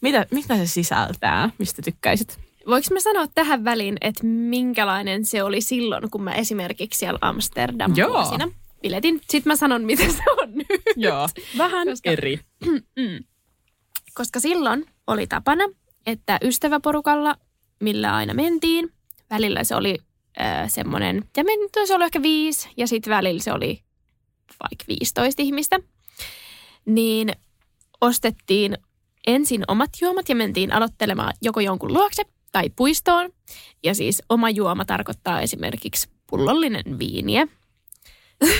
mitä, 0.00 0.26
mitä 0.30 0.56
se 0.56 0.66
sisältää, 0.66 1.50
mistä 1.58 1.82
tykkäisit? 1.82 2.38
Voinko 2.66 2.88
mä 2.92 3.00
sanoa 3.00 3.26
tähän 3.26 3.64
väliin, 3.64 3.96
että 4.00 4.24
minkälainen 4.26 5.24
se 5.24 5.42
oli 5.42 5.60
silloin, 5.60 6.10
kun 6.10 6.22
mä 6.22 6.34
esimerkiksi 6.34 6.98
siellä 6.98 7.18
Amsterdam 7.20 7.92
Joo. 7.96 8.12
vuosina 8.12 8.48
biletin. 8.82 9.20
Sitten 9.30 9.50
mä 9.50 9.56
sanon, 9.56 9.84
mitä 9.84 10.02
se 10.02 10.22
on 10.42 10.54
nyt. 10.54 10.82
Joo, 10.96 11.28
vähän 11.58 11.88
Koska- 11.88 12.10
eri. 12.10 12.40
Koska 14.14 14.40
silloin 14.40 14.86
oli 15.06 15.26
tapana, 15.26 15.64
että 16.06 16.38
ystäväporukalla, 16.42 17.36
millä 17.80 18.14
aina 18.14 18.34
mentiin, 18.34 18.92
välillä 19.30 19.64
se 19.64 19.74
oli 19.74 19.98
äh, 20.40 20.70
semmoinen, 20.70 21.24
ja 21.36 21.44
se 21.86 21.94
oli 21.94 22.04
ehkä 22.04 22.22
viisi, 22.22 22.68
ja 22.76 22.86
sitten 22.86 23.10
välillä 23.10 23.42
se 23.42 23.52
oli 23.52 23.82
vaikka 24.62 24.84
15 24.88 25.42
ihmistä, 25.42 25.80
niin 26.88 27.32
ostettiin 28.00 28.78
ensin 29.26 29.64
omat 29.68 29.90
juomat 30.00 30.28
ja 30.28 30.34
mentiin 30.34 30.72
aloittelemaan 30.72 31.32
joko 31.42 31.60
jonkun 31.60 31.92
luokse 31.92 32.22
tai 32.52 32.70
puistoon. 32.76 33.30
Ja 33.84 33.94
siis 33.94 34.22
oma 34.28 34.50
juoma 34.50 34.84
tarkoittaa 34.84 35.40
esimerkiksi 35.40 36.08
pullollinen 36.30 36.98
viiniä. 36.98 37.46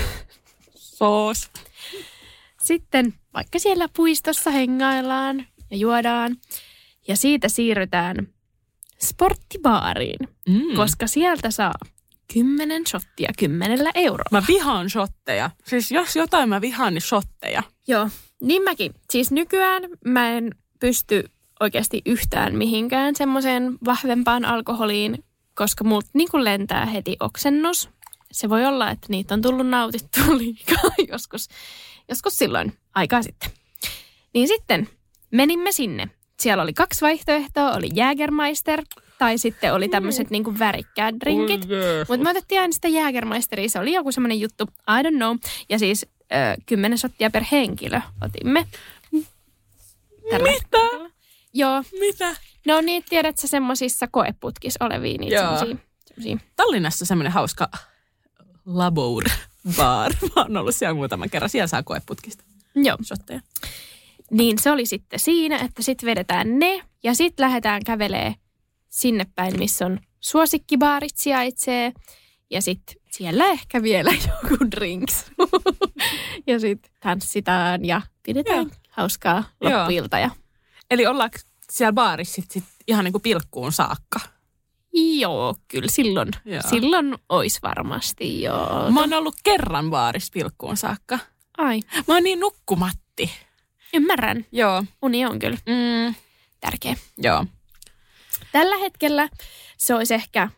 Soos. 0.75 1.51
Sitten 2.63 3.15
vaikka 3.35 3.59
siellä 3.59 3.89
puistossa 3.97 4.51
hengaillaan 4.51 5.47
ja 5.71 5.77
juodaan. 5.77 6.37
Ja 7.09 7.17
siitä 7.17 7.49
siirrytään 7.49 8.29
sporttibaariin, 8.99 10.29
Mm. 10.49 10.77
koska 10.77 11.07
sieltä 11.07 11.51
saa 11.51 11.75
10 12.33 12.87
shottia 12.87 13.29
kymmenellä 13.39 13.91
eurolla. 13.95 14.29
Mä 14.41 14.43
vihaan 14.49 14.91
shotteja. 14.91 15.51
Siis 15.67 15.91
jos 15.91 16.17
jotain 16.17 16.49
mä 16.49 16.61
vihaan, 16.61 16.95
niin 16.95 17.03
shotteja. 17.03 17.63
Joo, 17.89 18.09
niin 18.41 18.63
mäkin. 18.63 18.95
Siis 19.11 19.31
nykyään 19.31 19.83
mä 20.05 20.31
en 20.31 20.51
pysty 20.81 21.25
oikeasti 21.61 22.03
yhtään 22.07 22.57
mihinkään 22.57 23.17
semmoiseen 23.17 23.79
vahvempaan 23.85 24.45
alkoholiin, 24.45 25.25
koska 25.55 25.85
muut 25.85 26.05
niin 26.13 26.29
kuin 26.31 26.45
lentää 26.45 26.87
heti 26.87 27.17
oksennus. 27.21 27.91
Se 28.33 28.49
voi 28.49 28.65
olla, 28.65 28.91
että 28.91 29.07
niitä 29.11 29.35
on 29.35 29.43
tullut 29.43 29.67
nautittua 29.67 30.39
liikaa 30.39 30.91
joskus, 31.09 31.49
joskus 32.09 32.37
silloin 32.37 32.73
aikaa 32.95 33.23
sitten. 33.23 33.51
Niin 34.35 34.49
sitten 34.49 34.89
menimme 35.31 35.73
sinne. 35.73 36.09
Siellä 36.41 36.63
oli 36.63 36.73
kaksi 36.73 37.01
vaihtoehtoa, 37.01 37.73
oli 37.73 37.89
Jägermeister 37.95 38.85
tai 39.19 39.39
sitten 39.39 39.75
oli 39.75 39.89
tämmöiset 39.89 40.31
niin 40.31 40.45
kuin 40.45 40.59
värikkäät 40.59 41.15
drinkit. 41.21 41.61
Mutta 42.09 42.25
me 42.25 42.31
otettiin 42.31 42.61
aina 42.61 42.73
sitä 42.73 42.89
Jägermeisteria, 42.89 43.69
se 43.69 43.79
oli 43.79 43.93
joku 43.93 44.13
semmoinen 44.13 44.41
juttu, 44.41 44.65
I 44.69 45.03
don't 45.03 45.17
know. 45.17 45.37
Ja 45.69 45.79
siis 45.79 46.07
10 46.67 46.99
shottia 46.99 47.31
per 47.31 47.45
henkilö 47.53 48.01
otimme. 48.21 48.67
Tällä 50.31 50.51
Mitä? 50.51 50.51
hetkellä. 50.51 51.11
Joo, 51.55 51.83
Mitä? 52.01 52.37
no 52.67 52.81
niin, 52.81 53.05
tiedätkö 53.09 53.47
semmoisissa 53.47 54.09
koeputkissa 54.09 54.85
olevia 54.85 55.19
niitä 55.19 55.35
Joo. 55.35 55.59
semmoisia. 55.59 55.77
semmoisia. 56.07 56.39
Tallinnassa 56.57 57.05
semmoinen 57.07 57.33
hauska 57.33 57.69
Labour 58.67 59.25
bar. 59.77 60.13
Mä 60.37 60.43
oon 60.43 60.57
ollut 60.57 60.75
siellä 60.77 60.95
muutaman 60.95 61.31
kerran. 61.31 61.51
Siellä 61.51 61.67
saa 61.67 61.83
koeputkista 61.83 62.45
Joo. 62.75 62.97
shotteja. 63.03 63.41
Niin 64.31 64.59
se 64.59 64.71
oli 64.71 64.87
sitten 64.87 65.19
siinä, 65.21 65.59
että 65.59 65.83
sitten 65.83 66.07
vedetään 66.07 66.59
ne 66.59 66.83
ja 67.03 67.15
sitten 67.15 67.45
lähdetään 67.45 67.85
kävelee 67.85 68.35
sinne 68.89 69.27
päin, 69.35 69.59
missä 69.59 69.87
on 69.87 70.01
suosikkibaarit 70.21 71.17
sijaitsee. 71.17 71.93
Ja 72.51 72.63
sitten 72.63 72.97
siellä 73.13 73.47
ehkä 73.47 73.83
vielä 73.83 74.11
joku 74.43 74.71
drinks. 74.71 75.25
ja 76.47 76.61
sitten 76.61 76.91
tanssitaan 77.01 77.85
ja 77.85 78.01
pidetään 78.23 78.59
Joo. 78.59 78.77
hauskaa 78.91 79.45
loppuilta. 79.61 80.19
Ja... 80.19 80.31
Eli 80.91 81.07
ollaanko 81.07 81.37
siellä 81.73 81.93
baarissa 81.93 82.35
sit, 82.35 82.51
sit 82.51 82.65
ihan 82.89 83.05
niin 83.05 83.13
kuin 83.13 83.23
pilkkuun 83.23 83.73
saakka? 83.73 84.21
Joo, 84.95 85.57
kyllä 85.69 85.89
silloin, 85.91 86.29
Joo. 86.45 86.63
silloin 86.71 87.19
ois 87.29 87.63
varmasti 87.63 88.43
joo. 88.43 88.91
Mä 88.91 89.01
oon 89.01 89.13
ollut 89.13 89.37
kerran 89.45 89.91
baarissa 89.91 90.31
pilkkuun 90.35 90.77
saakka. 90.77 91.19
Ai, 91.59 91.81
Mä 92.09 92.15
oon 92.15 92.23
niin 92.23 92.41
nukkumatti. 92.41 93.31
ymmärrän. 93.95 94.47
Joo. 94.53 94.85
Uni 95.03 95.27
on 95.27 95.39
kyllä 95.39 95.57
Mm, 95.67 96.15
tärkeä. 96.61 96.97
joo. 97.19 97.45
Tällä 98.53 98.77
hetkellä 98.77 99.29
se 99.77 99.95
olisi 99.95 100.15
ehkä, 100.15 100.49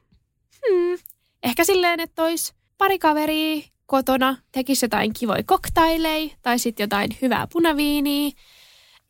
hmm, 0.68 0.98
ehkä 1.42 1.64
silleen, 1.64 2.00
että 2.00 2.22
olisi 2.22 2.52
pari 2.78 2.98
kaveria 2.98 3.62
kotona, 3.86 4.36
tekisi 4.52 4.84
jotain 4.84 5.12
kivoja 5.12 5.42
koktaileja 5.46 6.30
tai 6.42 6.58
sitten 6.58 6.84
jotain 6.84 7.10
hyvää 7.22 7.46
punaviiniä. 7.52 8.30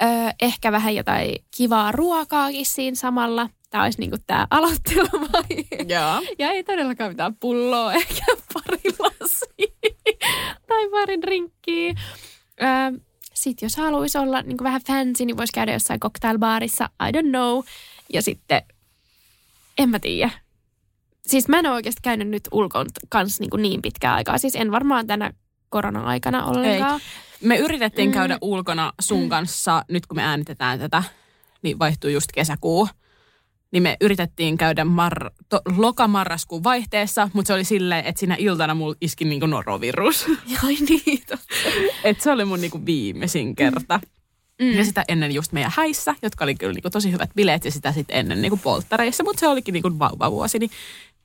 Öö, 0.02 0.08
ehkä 0.42 0.72
vähän 0.72 0.94
jotain 0.94 1.34
kivaa 1.56 1.92
ruokaakin 1.92 2.66
siinä 2.66 2.94
samalla. 2.94 3.48
Tämä 3.70 3.84
olisi 3.84 4.00
niinku 4.00 4.16
tämä 4.26 4.46
aloitteluvaihe. 4.50 5.84
Joo. 5.88 6.22
Ja 6.38 6.50
ei 6.50 6.64
todellakaan 6.64 7.10
mitään 7.10 7.36
pulloa, 7.36 7.94
ehkä 8.00 8.24
pari 8.54 8.80
lasia 8.98 10.00
tai 10.68 10.88
pari 10.90 11.22
drinkkiä. 11.22 11.94
Öö, 12.62 13.00
sitten 13.34 13.66
jos 13.66 13.76
haluaisi 13.76 14.18
olla 14.18 14.42
niin 14.42 14.56
vähän 14.62 14.82
fancy, 14.86 15.24
niin 15.24 15.36
voisi 15.36 15.52
käydä 15.52 15.72
jossain 15.72 16.00
cocktailbaarissa, 16.00 16.88
I 17.08 17.18
don't 17.18 17.30
know. 17.30 17.64
Ja 18.12 18.22
sitten, 18.22 18.62
en 19.78 19.88
mä 19.88 19.98
tiedä. 19.98 20.30
Siis 21.30 21.48
mä 21.48 21.58
en 21.58 21.66
ole 21.66 21.74
oikeasti 21.74 22.00
käynyt 22.02 22.28
nyt 22.28 22.48
ulkoon 22.52 22.86
kanssa 23.08 23.42
niin, 23.44 23.62
niin 23.62 23.82
pitkään 23.82 24.14
aikaa. 24.14 24.38
Siis 24.38 24.56
en 24.56 24.70
varmaan 24.72 25.06
tänä 25.06 25.32
korona-aikana 25.68 26.44
ollenkaan. 26.44 27.00
Me 27.40 27.56
yritettiin 27.56 28.08
Mm. 28.08 28.10
mm. 28.12 28.14
käydä 28.14 28.38
ulkona 28.40 28.92
sun 29.00 29.28
kanssa, 29.28 29.84
nyt 29.88 30.06
kun 30.06 30.16
me 30.16 30.22
äänitetään 30.22 30.78
tätä, 30.78 31.02
niin 31.62 31.78
vaihtuu 31.78 32.10
just 32.10 32.32
kesäkuu. 32.34 32.88
Niin 33.72 33.82
me 33.82 33.96
yritettiin 34.00 34.56
käydä 34.56 34.84
mar- 34.84 35.30
to- 35.48 35.60
lokamarraskuun 35.76 36.64
vaihteessa, 36.64 37.30
mutta 37.32 37.46
se 37.46 37.54
oli 37.54 37.64
silleen, 37.64 38.04
että 38.04 38.18
siinä 38.20 38.36
iltana 38.38 38.74
mulla 38.74 38.94
iski 39.00 39.24
niinku 39.24 39.46
norovirus. 39.46 40.26
Ai 40.64 40.76
niin. 40.88 41.22
Et 42.04 42.20
se 42.20 42.30
oli 42.32 42.44
mun 42.44 42.60
niinku 42.60 42.86
viimeisin 42.86 43.54
kerta. 43.56 44.00
Mm. 44.62 44.72
Ja 44.72 44.84
sitä 44.84 45.04
ennen 45.08 45.32
just 45.32 45.52
meidän 45.52 45.72
häissä, 45.76 46.14
jotka 46.22 46.44
oli 46.44 46.54
kyllä 46.54 46.72
niinku 46.72 46.90
tosi 46.90 47.12
hyvät 47.12 47.30
bileet 47.36 47.64
ja 47.64 47.70
sitä 47.70 47.92
sitten 47.92 48.16
ennen 48.16 48.42
niinku 48.42 48.56
polttareissa, 48.62 49.24
mutta 49.24 49.40
se 49.40 49.48
olikin 49.48 49.72
niinku 49.72 49.98
vauvavuosi. 49.98 50.58
Niin 50.58 50.70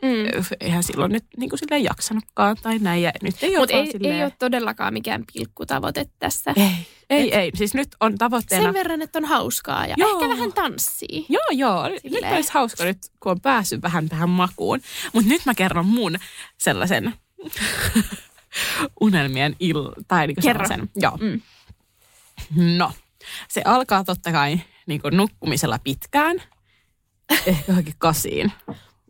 Mm. 0.05 0.45
eihän 0.59 0.83
silloin 0.83 1.11
nyt 1.11 1.25
niin 1.37 1.49
kuin 1.49 1.59
silleen 1.59 1.83
jaksanutkaan 1.83 2.57
tai 2.61 2.79
näin. 2.79 3.01
Ja 3.01 3.11
nyt 3.21 3.35
ei 3.41 3.57
Mutta 3.57 3.75
ole 3.75 3.83
ei, 3.83 3.91
silleen... 3.91 4.15
ei 4.15 4.23
ole 4.23 4.33
todellakaan 4.39 4.93
mikään 4.93 5.23
pilkkutavoite 5.33 6.05
tässä. 6.19 6.53
ei, 6.57 6.71
ei, 7.09 7.35
ei. 7.35 7.51
Siis 7.55 7.73
nyt 7.73 7.87
on 7.99 8.17
tavoitteena... 8.17 8.63
Sen 8.63 8.73
verran, 8.73 9.01
että 9.01 9.19
on 9.19 9.25
hauskaa 9.25 9.85
ja 9.85 9.95
Joo. 9.97 10.09
ehkä 10.13 10.29
vähän 10.29 10.53
tanssii. 10.53 11.25
Joo, 11.29 11.45
joo. 11.51 11.89
Nyt 11.89 12.01
Silleen. 12.01 12.35
olisi 12.35 12.53
hauska 12.53 12.83
nyt, 12.83 12.97
kun 13.19 13.31
on 13.31 13.41
päässyt 13.41 13.81
vähän 13.81 14.09
tähän 14.09 14.29
makuun. 14.29 14.79
Mutta 15.13 15.29
nyt 15.29 15.41
mä 15.45 15.53
kerron 15.53 15.85
mun 15.85 16.17
sellaisen 16.57 17.13
unelmien 19.01 19.55
il... 19.59 19.75
Tai 20.07 20.27
Kerro. 20.27 20.41
sellaisen. 20.41 20.89
Joo. 20.95 21.17
Mm. 21.21 21.41
No, 22.77 22.91
se 23.49 23.61
alkaa 23.65 24.03
totta 24.03 24.31
kai 24.31 24.59
niinku 24.87 25.09
nukkumisella 25.09 25.79
pitkään. 25.83 26.41
Ehkä 27.45 27.63
johonkin 27.67 27.95
kasiin. 27.97 28.51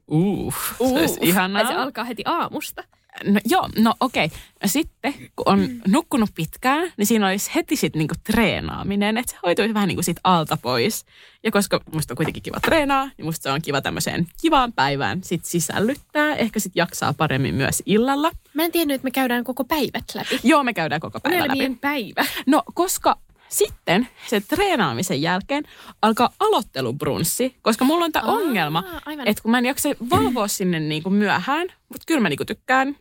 Uh, 0.07 0.53
se 0.79 1.17
ihanaa. 1.21 1.61
Ai 1.61 1.67
se 1.67 1.73
alkaa 1.73 2.03
heti 2.03 2.23
aamusta. 2.25 2.83
No, 3.23 3.39
joo, 3.45 3.69
no 3.77 3.93
okei. 3.99 4.25
Okay. 4.25 4.37
Sitten 4.65 5.13
kun 5.13 5.47
on 5.47 5.69
nukkunut 5.87 6.29
pitkään, 6.35 6.91
niin 6.97 7.05
siinä 7.05 7.27
olisi 7.27 7.51
heti 7.55 7.75
sitten 7.75 7.99
niinku 7.99 8.13
treenaaminen, 8.23 9.17
että 9.17 9.31
se 9.31 9.37
hoituisi 9.43 9.73
vähän 9.73 9.87
niinku 9.87 10.03
sit 10.03 10.17
alta 10.23 10.57
pois. 10.61 11.05
Ja 11.43 11.51
koska 11.51 11.79
musta 11.93 12.13
on 12.13 12.15
kuitenkin 12.15 12.43
kiva 12.43 12.59
treenaa, 12.59 13.09
niin 13.17 13.25
musta 13.25 13.43
se 13.43 13.51
on 13.51 13.61
kiva 13.61 13.81
tämmöiseen 13.81 14.27
kivaan 14.41 14.73
päivään 14.73 15.23
sit 15.23 15.45
sisällyttää. 15.45 16.35
Ehkä 16.35 16.59
sit 16.59 16.75
jaksaa 16.75 17.13
paremmin 17.13 17.55
myös 17.55 17.83
illalla. 17.85 18.31
Mä 18.53 18.63
en 18.63 18.71
tiennyt, 18.71 18.95
että 18.95 19.05
me 19.05 19.11
käydään 19.11 19.43
koko 19.43 19.63
päivät 19.63 20.03
läpi. 20.15 20.39
Joo, 20.43 20.63
me 20.63 20.73
käydään 20.73 21.01
koko 21.01 21.19
päivä 21.19 21.37
läpi. 21.37 21.47
Unelmien 21.47 21.77
päivä. 21.77 22.25
No, 22.47 22.63
koska 22.73 23.17
sitten 23.55 24.07
se 24.27 24.41
treenaamisen 24.41 25.21
jälkeen 25.21 25.63
alkaa 26.01 26.29
aloittelubrunssi, 26.39 27.55
koska 27.61 27.85
mulla 27.85 28.05
on 28.05 28.11
tämä 28.11 28.31
ongelma, 28.31 28.83
että 29.25 29.41
kun 29.41 29.51
mä 29.51 29.57
en 29.57 29.65
jaksa 29.65 29.89
valvoa 30.09 30.47
sinne 30.47 30.79
niinku 30.79 31.09
myöhään, 31.09 31.67
mutta 31.89 32.03
kyllä 32.07 32.21
mä 32.21 32.29
niinku 32.29 32.45
tykkään 32.45 32.95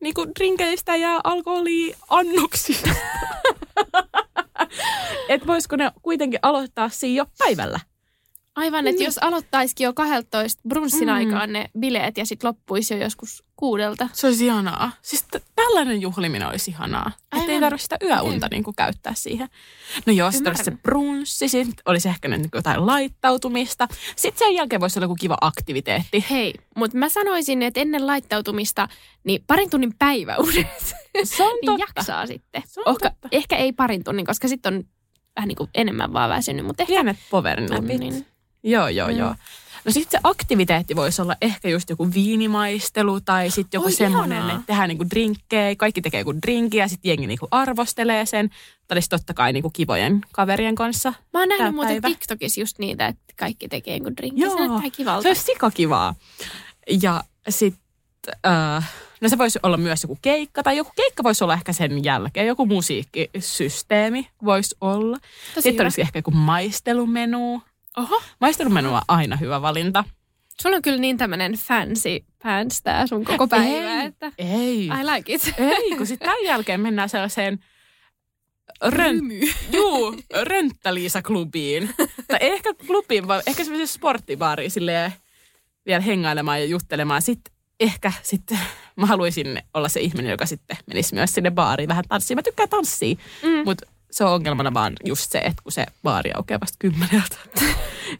niinku 0.00 0.26
drinkeistä 0.38 0.96
ja 0.96 1.20
alkoholiannoksista. 1.24 2.90
että 5.28 5.46
voisiko 5.46 5.76
ne 5.76 5.92
kuitenkin 6.02 6.40
aloittaa 6.42 6.88
siinä 6.88 7.16
jo 7.16 7.26
päivällä? 7.38 7.80
Aivan, 8.58 8.86
että 8.86 8.98
Niin. 8.98 9.04
jos 9.04 9.18
aloittaisikin 9.18 9.84
jo 9.84 9.92
12 9.92 10.60
brunssin 10.68 11.08
Mm. 11.08 11.14
aikaan 11.14 11.52
ne 11.52 11.70
bileet 11.78 12.18
ja 12.18 12.26
sitten 12.26 12.48
loppuisi 12.48 12.94
jo 12.94 13.00
joskus 13.00 13.44
kuudelta. 13.56 14.08
Se 14.12 14.26
olisi 14.26 14.46
ihanaa. 14.46 14.92
Siis 15.02 15.22
t- 15.22 15.44
tällainen 15.56 16.00
juhliminen 16.00 16.48
olisi 16.48 16.70
ihanaa. 16.70 17.10
Että 17.36 17.52
ei 17.52 17.60
tarvitse 17.60 17.82
sitä 17.82 17.96
yöunta 18.02 18.48
niin 18.50 18.64
kuin 18.64 18.74
käyttää 18.76 19.12
siihen. 19.16 19.48
No 20.06 20.12
joo, 20.12 20.30
sitten 20.30 20.50
olisi 20.50 20.64
se 20.64 20.70
brunssi, 20.70 21.48
sitten 21.48 21.74
olisi 21.86 22.08
ehkä 22.08 22.28
nyt 22.28 22.48
jotain 22.54 22.86
laittautumista. 22.86 23.88
Sitten 24.16 24.38
sen 24.46 24.54
jälkeen 24.54 24.80
voisi 24.80 24.98
olla 24.98 25.04
joku 25.04 25.16
kiva 25.20 25.36
aktiviteetti. 25.40 26.24
Hei, 26.30 26.54
mutta 26.76 26.96
mä 26.96 27.08
sanoisin, 27.08 27.62
että 27.62 27.80
ennen 27.80 28.06
laittautumista, 28.06 28.88
niin 29.24 29.44
parin 29.46 29.70
tunnin 29.70 29.94
päiväunet, 29.98 30.66
Se 31.24 31.42
on 31.44 31.50
niin 31.54 31.66
totta. 31.66 31.82
jaksaa 31.82 32.26
sitten. 32.26 32.62
Se 32.66 32.80
on 32.80 32.88
Ohka, 32.88 33.10
totta. 33.10 33.28
ehkä 33.32 33.56
ei 33.56 33.72
parin 33.72 34.04
tunnin, 34.04 34.26
koska 34.26 34.48
sitten 34.48 34.74
on 34.74 34.84
vähän 35.36 35.48
niin 35.48 35.56
kuin 35.56 35.70
enemmän 35.74 36.12
vaan 36.12 36.30
väsynyt, 36.30 36.66
mutta 36.66 36.82
ehkä 36.82 36.92
Pienet 36.92 37.16
povernäpit. 37.30 37.86
tunnin. 38.00 38.26
Joo, 38.62 38.88
joo, 38.88 39.08
Mm. 39.08 39.16
joo. 39.18 39.34
No 39.84 39.92
sitten 39.92 40.10
se 40.20 40.20
aktiviteetti 40.24 40.96
voisi 40.96 41.22
olla 41.22 41.36
ehkä 41.40 41.68
just 41.68 41.90
joku 41.90 42.08
viinimaistelu 42.14 43.20
tai 43.20 43.50
sitten 43.50 43.78
joku 43.78 43.86
Oi, 43.86 43.92
semmoinen, 43.92 44.38
ihanaa. 44.38 44.54
että 44.56 44.66
tehdään 44.66 44.88
niinku 44.88 45.04
drinkkejä, 45.10 45.76
kaikki 45.76 46.02
tekee 46.02 46.20
joku 46.20 46.34
drinkki 46.46 46.76
ja 46.76 46.88
sitten 46.88 47.08
jengi 47.08 47.26
niinku 47.26 47.48
arvostelee 47.50 48.26
sen. 48.26 48.48
Tai 48.88 48.94
olisi 48.96 49.08
totta 49.08 49.34
kai 49.34 49.52
niinku 49.52 49.70
kivojen 49.70 50.20
kaverien 50.32 50.74
kanssa. 50.74 51.12
Mä 51.32 51.40
oon 51.40 51.48
nähnyt 51.48 51.74
muuten 51.74 52.02
päivä. 52.02 52.08
TikTokissa 52.14 52.60
just 52.60 52.78
niitä, 52.78 53.06
että 53.06 53.34
kaikki 53.36 53.68
tekee 53.68 53.94
jonkun 53.96 54.16
drinkin. 54.16 54.42
Joo. 54.42 54.56
Se 54.56 54.66
näyttää 54.68 54.90
kivalta. 54.90 55.22
Se 55.22 55.28
olisi 55.28 55.42
sikakivaa. 55.42 56.14
Ja 57.02 57.24
sitten, 57.48 57.82
äh, 58.46 58.90
no 59.20 59.28
se 59.28 59.38
voisi 59.38 59.58
olla 59.62 59.76
myös 59.76 60.02
joku 60.02 60.18
keikka, 60.22 60.62
tai 60.62 60.76
joku 60.76 60.90
keikka 60.96 61.22
voisi 61.22 61.44
olla 61.44 61.54
ehkä 61.54 61.72
sen 61.72 62.04
jälkeen, 62.04 62.46
joku 62.46 62.66
musiikkisysteemi 62.66 64.28
voisi 64.44 64.76
olla. 64.80 65.16
Tosi 65.16 65.28
Sitten 65.54 65.72
hyvä. 65.74 65.82
olisi 65.82 66.00
ehkä 66.00 66.18
joku 66.18 66.30
maistelumenu. 66.30 67.62
Oho, 67.98 68.22
Maistelumenu 68.40 68.94
on 68.94 69.02
aina 69.08 69.36
hyvä 69.36 69.62
valinta. 69.62 70.04
sulla 70.62 70.76
on 70.76 70.82
kyllä 70.82 70.98
niin 70.98 71.16
tämmönen 71.16 71.52
fancy 71.52 72.24
pants 72.42 72.82
tää 72.82 73.06
sun 73.06 73.24
koko 73.24 73.48
päivä, 73.48 74.00
Ei. 74.00 74.06
että 74.06 74.32
Ei. 74.38 74.84
I 74.86 75.04
like 75.14 75.34
it. 75.34 75.54
Ei, 75.58 75.96
kun 75.96 76.06
sitten 76.06 76.28
tämän 76.28 76.44
jälkeen 76.44 76.80
mennään 76.80 77.08
sellaiseen 77.08 77.58
rön, 78.82 79.14
Rymy. 79.16 79.40
juu, 79.72 80.16
rönttäliisa-klubiin. 80.42 81.90
tai 82.28 82.38
ehkä 82.40 82.74
klubiin, 82.86 83.28
vaan 83.28 83.42
ehkä 83.46 83.64
semmoiseen 83.64 83.88
sporttibaariin 83.88 84.70
silleen 84.70 85.12
vielä 85.86 86.00
hengailemaan 86.00 86.60
ja 86.60 86.66
juttelemaan. 86.66 87.22
Sitten 87.22 87.54
ehkä 87.80 88.12
sitten 88.22 88.58
mä 88.96 89.06
haluaisin 89.06 89.62
olla 89.74 89.88
se 89.88 90.00
ihminen, 90.00 90.30
joka 90.30 90.46
sitten 90.46 90.76
menisi 90.86 91.14
myös 91.14 91.32
sinne 91.32 91.50
baariin 91.50 91.88
vähän 91.88 92.04
tanssiin. 92.08 92.38
Mä 92.38 92.42
tykkään 92.42 92.68
tanssia, 92.68 93.16
Mm. 93.42 93.62
mutta 93.64 93.86
se 94.10 94.24
on 94.24 94.32
ongelmana 94.32 94.74
vaan 94.74 94.92
just 95.04 95.32
se, 95.32 95.38
että 95.38 95.62
kun 95.62 95.72
se 95.72 95.86
baari 96.02 96.30
aukeaa 96.36 96.60
vasta 96.60 96.76
kymmeneltä. 96.78 97.36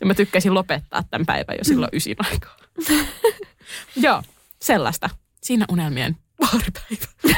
ja 0.00 0.06
mä 0.06 0.14
tykkäisin 0.14 0.54
lopettaa 0.54 1.02
tämän 1.10 1.26
päivän 1.26 1.56
jo 1.58 1.64
silloin 1.64 1.90
ysin 1.92 2.16
aikaa. 2.32 2.56
Joo, 3.96 4.22
sellaista. 4.62 5.10
Siinä 5.42 5.64
unelmien 5.68 6.16
baaripäivä. 6.38 7.36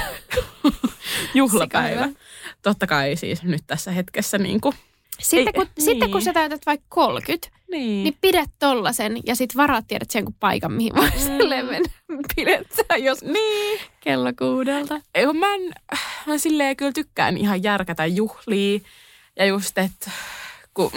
Juhlapäivä. 1.35 2.09
Totta 2.63 2.87
kai 2.87 3.17
siis 3.17 3.43
nyt 3.43 3.63
tässä 3.67 3.91
hetkessä 3.91 4.39
niin 4.39 4.61
kuin, 4.61 4.75
Sitten, 5.21 5.47
Ei, 5.47 5.53
kun, 5.53 5.67
niin. 5.77 5.85
sitten 5.85 6.11
kun 6.11 6.23
sä 6.23 6.33
täytät 6.33 6.67
vaikka 6.67 6.87
30, 6.89 7.49
niin. 7.71 8.05
niin 8.05 8.17
pidät 8.21 8.51
tollasen 8.59 9.19
ja 9.27 9.35
sit 9.37 9.57
varaat 9.57 9.85
tiedät 9.89 10.11
sen 10.11 10.25
kun 10.25 10.35
paikan, 10.41 10.73
mihin 10.73 10.95
voi 10.97 11.11
silleen 11.17 11.67
mennä 11.71 11.89
pidettää, 12.37 12.97
jos 12.97 13.23
niin. 13.23 13.81
kello 14.01 14.33
kuudelta. 14.39 15.01
Ei, 15.15 15.27
kun 15.27 15.37
mä, 15.37 15.55
en, 15.55 15.73
mä 16.27 16.39
silleen 16.39 16.77
kyllä 16.77 16.93
tykkään 16.93 17.37
ihan 17.37 17.63
järkätä 17.63 18.07
juhlia. 18.07 18.81
Ja 19.37 19.45
just, 19.45 19.79
että 19.79 20.11
kun 20.75 20.93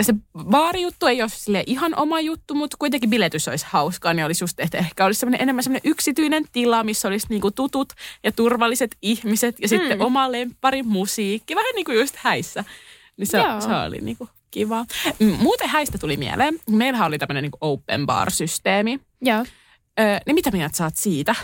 se 0.00 0.14
baarijuttu 0.44 1.06
ei 1.06 1.22
ole 1.22 1.30
sille 1.34 1.64
ihan 1.66 1.98
oma 1.98 2.20
juttu, 2.20 2.54
mutta 2.54 2.76
kuitenkin 2.80 3.10
biletys 3.10 3.48
olisi 3.48 3.66
hauskaa, 3.68 4.14
niin 4.14 4.26
olisi 4.26 4.44
just, 4.44 4.60
että 4.60 4.78
ehkä 4.78 5.04
olisi 5.04 5.20
semmoinen 5.20 5.40
enemmän 5.42 5.62
semmoinen 5.62 5.90
yksityinen 5.90 6.44
tila, 6.52 6.84
missä 6.84 7.08
olisi 7.08 7.26
niinku 7.30 7.50
tutut 7.50 7.92
ja 8.24 8.32
turvalliset 8.32 8.96
ihmiset 9.02 9.60
ja 9.60 9.68
sitten 9.68 9.98
Mm. 9.98 10.04
oma 10.04 10.32
lemppari 10.32 10.82
musiikki, 10.82 11.54
vähän 11.56 11.74
niin 11.74 11.84
kuin 11.84 11.98
just 11.98 12.16
häissä. 12.16 12.64
Niin 13.16 13.26
se, 13.26 13.38
Joo. 13.38 13.60
se 13.60 13.68
oli 13.86 13.98
niinku 14.00 14.28
kiva. 14.50 14.84
Muuten 15.38 15.68
häistä 15.68 15.98
tuli 15.98 16.16
mieleen, 16.16 16.58
meillähän 16.70 17.06
oli 17.08 17.18
tämmöinen 17.18 17.42
niinku 17.42 17.58
open 17.60 18.06
bar-systeemi. 18.06 19.00
Joo. 19.22 19.44
Öö, 20.00 20.18
niin 20.26 20.34
mitä 20.34 20.50
mieltä 20.50 20.76
saat 20.76 20.96
siitä? 20.96 21.34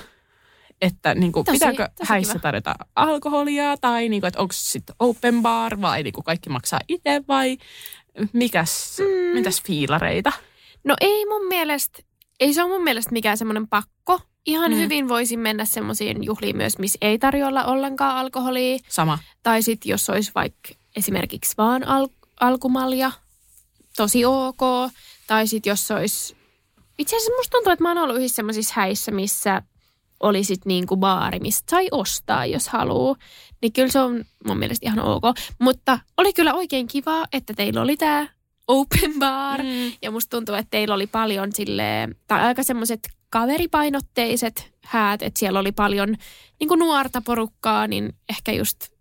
Että 0.80 1.14
niin 1.14 1.32
kuin, 1.32 1.44
Tosi- 1.46 1.54
pitääkö 1.54 1.88
tosi 1.98 2.08
häissä 2.08 2.32
kiva. 2.32 2.42
tarjota 2.42 2.74
alkoholia 2.96 3.76
tai 3.80 4.08
niin 4.08 4.20
kuin, 4.22 4.28
että 4.28 4.40
onko 4.40 4.52
sitten 4.56 4.96
open 4.98 5.42
bar 5.42 5.80
vai 5.80 6.02
niin 6.02 6.12
kuin 6.12 6.24
kaikki 6.24 6.50
maksaa 6.50 6.80
itse 6.88 7.22
vai 7.28 7.58
mikäs, 8.32 8.98
Mm. 8.98 9.34
mitäs 9.34 9.62
fiilareita? 9.62 10.32
No 10.84 10.94
ei 11.00 11.26
mun 11.26 11.46
mielestä, 11.48 11.98
ei 12.40 12.54
se 12.54 12.62
ole 12.62 12.72
mun 12.72 12.82
mielestä 12.84 13.12
mikään 13.12 13.38
semmoinen 13.38 13.68
pakko. 13.68 14.20
Ihan 14.46 14.70
Mm. 14.70 14.76
hyvin 14.76 15.08
voisin 15.08 15.40
mennä 15.40 15.64
semmoisiin 15.64 16.24
juhliin 16.24 16.56
myös, 16.56 16.78
missä 16.78 16.98
ei 17.00 17.18
tarjolla 17.18 17.64
ollenkaan 17.64 18.16
alkoholia. 18.16 18.78
Sama. 18.88 19.18
Tai 19.42 19.62
sitten 19.62 19.90
jos 19.90 20.10
olisi 20.10 20.32
vaikka 20.34 20.68
esimerkiksi 20.96 21.54
vaan 21.58 21.88
al- 21.88 22.08
alkumalja, 22.40 23.10
tosi 23.96 24.24
ok. 24.24 24.60
Tai 25.26 25.46
sitten 25.46 25.70
jos 25.70 25.90
olisi, 25.90 26.36
itse 26.98 27.16
asiassa 27.16 27.36
musta 27.36 27.50
tuntuu, 27.50 27.72
että 27.72 27.82
mä 27.82 27.90
oon 27.90 27.98
ollut 27.98 28.16
yhdessä 28.16 28.36
semmoisissa 28.36 28.74
häissä, 28.76 29.12
missä 29.12 29.62
oli 30.20 30.44
sitten 30.44 30.68
niinku 30.68 30.96
baari, 30.96 31.40
mistä 31.40 31.70
sai 31.70 31.88
ostaa, 31.90 32.46
jos 32.46 32.68
haluaa. 32.68 33.16
Niin 33.62 33.72
kyllä 33.72 33.88
se 33.88 34.00
on 34.00 34.24
mun 34.46 34.58
mielestä 34.58 34.86
ihan 34.86 34.98
ok. 34.98 35.22
Mutta 35.58 35.98
oli 36.16 36.32
kyllä 36.32 36.54
oikein 36.54 36.86
kiva, 36.86 37.24
että 37.32 37.54
teillä 37.54 37.82
oli 37.82 37.96
tämä 37.96 38.28
open 38.68 39.18
bar. 39.18 39.62
Mm. 39.62 39.92
Ja 40.02 40.10
musta 40.10 40.36
tuntuu, 40.36 40.54
että 40.54 40.70
teillä 40.70 40.94
oli 40.94 41.06
paljon 41.06 41.52
sille 41.52 42.08
tai 42.26 42.40
aika 42.40 42.62
semmoiset 42.62 43.08
kaveripainotteiset 43.30 44.72
häät, 44.84 45.22
että 45.22 45.40
siellä 45.40 45.60
oli 45.60 45.72
paljon 45.72 46.16
niin 46.60 46.68
kuin 46.68 46.78
nuorta 46.78 47.20
porukkaa, 47.20 47.86
niin 47.86 48.14
ehkä 48.28 48.52
just, 48.52 48.94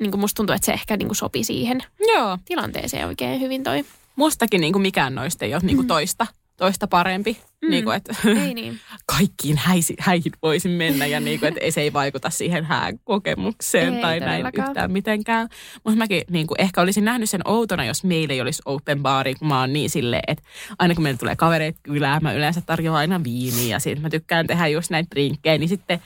niin 0.00 0.10
kuin 0.10 0.20
musta 0.20 0.36
tuntuu, 0.36 0.54
että 0.54 0.66
se 0.66 0.72
ehkä 0.72 0.96
niin 0.96 1.08
kuin 1.08 1.16
sopi 1.16 1.44
siihen 1.44 1.82
Joo. 2.14 2.38
tilanteeseen 2.44 3.06
oikein 3.06 3.40
hyvin 3.40 3.62
toi. 3.62 3.84
Mustakin 4.16 4.60
niin 4.60 4.72
kuin 4.72 4.82
mikään 4.82 5.14
noista 5.14 5.44
ei 5.44 5.54
ole 5.54 5.62
niin 5.64 5.76
kuin 5.76 5.88
toista, 5.88 6.26
toista 6.56 6.86
parempi. 6.86 7.36
Mm. 7.62 7.70
Niin 7.70 7.84
kuin, 7.84 7.96
että 7.96 8.14
Ei 8.26 8.54
niin. 8.54 8.80
kaikkiin 9.16 9.56
häisi, 9.56 9.94
häihin 9.98 10.32
voisin 10.42 10.70
mennä 10.70 11.06
ja 11.06 11.20
niin 11.20 11.40
kuin, 11.40 11.48
että 11.48 11.60
ei- 11.60 11.72
se 11.72 11.80
ei 11.80 11.92
vaikuta 11.92 12.30
siihen 12.30 12.64
hääkokemukseen 12.64 13.94
Ei 13.94 14.00
tai 14.00 14.20
näin 14.20 14.46
yhtään 14.46 14.92
mitenkään. 14.92 15.48
Mutta 15.84 15.98
mäkin 15.98 16.22
niin 16.30 16.46
kuin, 16.46 16.60
ehkä 16.60 16.80
olisin 16.80 17.04
nähnyt 17.04 17.30
sen 17.30 17.48
outona, 17.48 17.84
jos 17.84 18.04
meillä 18.04 18.34
ei 18.34 18.40
olisi 18.40 18.62
open 18.64 19.02
baari, 19.02 19.34
kun 19.34 19.48
mä 19.48 19.60
oon 19.60 19.72
niin 19.72 19.90
silleen, 19.90 20.22
että 20.26 20.44
aina 20.78 20.94
kun 20.94 21.02
meille 21.02 21.18
tulee 21.18 21.36
kavereita 21.36 21.80
kylään, 21.82 22.22
mä 22.22 22.32
yleensä 22.32 22.60
tarjoan 22.60 22.98
aina 22.98 23.24
viiniä 23.24 23.76
ja 23.76 23.78
sitten 23.78 24.02
mä 24.02 24.10
tykkään 24.10 24.46
tehdä 24.46 24.68
just 24.68 24.90
näitä 24.90 25.10
drinkkejä, 25.10 25.58
niin 25.58 25.68
sitten 25.68 26.00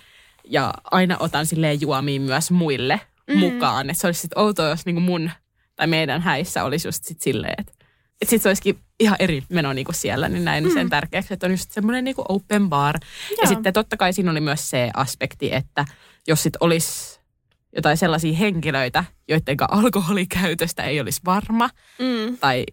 ja 0.44 0.74
aina 0.90 1.16
otan 1.20 1.46
silleen 1.46 1.80
juomiin 1.80 2.22
myös 2.22 2.50
muille 2.50 3.00
mm. 3.26 3.34
Mm. 3.34 3.38
mukaan. 3.40 3.90
Että 3.90 4.00
se 4.00 4.06
olisi 4.06 4.20
sitten 4.20 4.38
outoa, 4.38 4.68
jos 4.68 4.86
niin 4.86 4.96
kuin 4.96 5.04
mun 5.04 5.30
tai 5.76 5.86
meidän 5.86 6.22
häissä 6.22 6.64
olisi 6.64 6.88
just 6.88 7.04
sit 7.04 7.20
silleen, 7.20 7.54
että 7.58 7.72
että 8.20 8.30
sit 8.30 8.42
se 8.42 8.48
olisikin 8.48 8.78
ihan 9.00 9.16
eri 9.20 9.42
meno 9.48 9.72
niinku 9.72 9.92
siellä, 9.92 10.28
niin 10.28 10.44
näin 10.44 10.64
mm. 10.64 10.72
sen 10.72 10.90
tärkeäksi, 10.90 11.34
että 11.34 11.46
on 11.46 11.50
just 11.50 11.70
semmoinen 11.70 12.04
niinku 12.04 12.24
open 12.28 12.68
bar. 12.68 12.98
Joo. 13.30 13.38
Ja 13.42 13.48
sitten 13.48 13.72
totta 13.72 13.96
kai 13.96 14.12
siinä 14.12 14.30
oli 14.30 14.40
myös 14.40 14.70
se 14.70 14.90
aspekti, 14.94 15.54
että 15.54 15.84
jos 16.28 16.42
sit 16.42 16.56
olisi 16.60 17.20
jotain 17.76 17.96
sellaisia 17.96 18.36
henkilöitä, 18.36 19.04
joiden 19.28 19.56
alkoholikäytöstä 19.70 20.82
ei 20.82 21.00
olisi 21.00 21.20
varma, 21.24 21.70
mm. 21.98 22.38
tai 22.38 22.64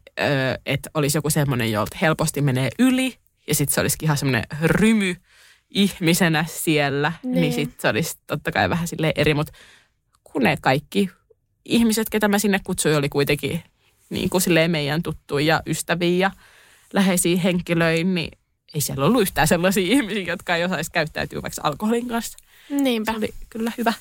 että 0.66 0.90
olisi 0.94 1.18
joku 1.18 1.30
semmoinen, 1.30 1.72
jolta 1.72 1.98
helposti 2.02 2.42
menee 2.42 2.70
yli, 2.80 3.16
ja 3.48 3.56
sitten 3.56 3.74
se 3.74 3.82
olisikin 3.82 4.08
ihan 4.08 4.18
semmoinen 4.18 4.44
rymy 4.62 5.16
ihmisenä 5.70 6.46
siellä, 6.48 7.12
niin, 7.24 7.42
niin 7.42 7.54
sitten 7.54 7.82
se 7.82 7.88
olisi 7.88 8.16
totta 8.28 8.52
kai 8.52 8.70
vähän 8.70 8.88
sille 8.88 9.14
eri, 9.16 9.34
mutta 9.34 9.54
kun 10.24 10.44
ne 10.44 10.58
kaikki 10.62 11.10
ihmiset, 11.66 12.10
ketä 12.10 12.28
mä 12.28 12.40
sinne 12.40 12.60
kutsuin, 12.64 12.98
oli 12.98 13.10
kuitenkin 13.10 13.64
niin 14.14 14.30
kuin 14.30 14.44
meidän 14.68 15.04
tuttuja 15.04 15.46
ja 15.46 15.62
ystäviä 15.68 16.18
ja 16.18 16.32
läheisiä 16.94 17.38
henkilöitä, 17.38 18.10
niin 18.10 18.32
ei 18.74 18.82
siellä 18.82 19.06
ollut 19.06 19.22
yhtään 19.22 19.48
sellaisia 19.48 19.92
ihmisiä, 19.96 20.24
jotka 20.24 20.56
ei 20.56 20.64
osaisi 20.64 20.92
käyttäytyä 20.92 21.42
vaikka 21.42 21.62
alkoholin 21.64 22.08
kanssa. 22.08 22.38
Niinpä. 22.70 23.12
Se 23.12 23.18
oli 23.18 23.34
kyllä 23.50 23.72
hyvä 23.78 23.94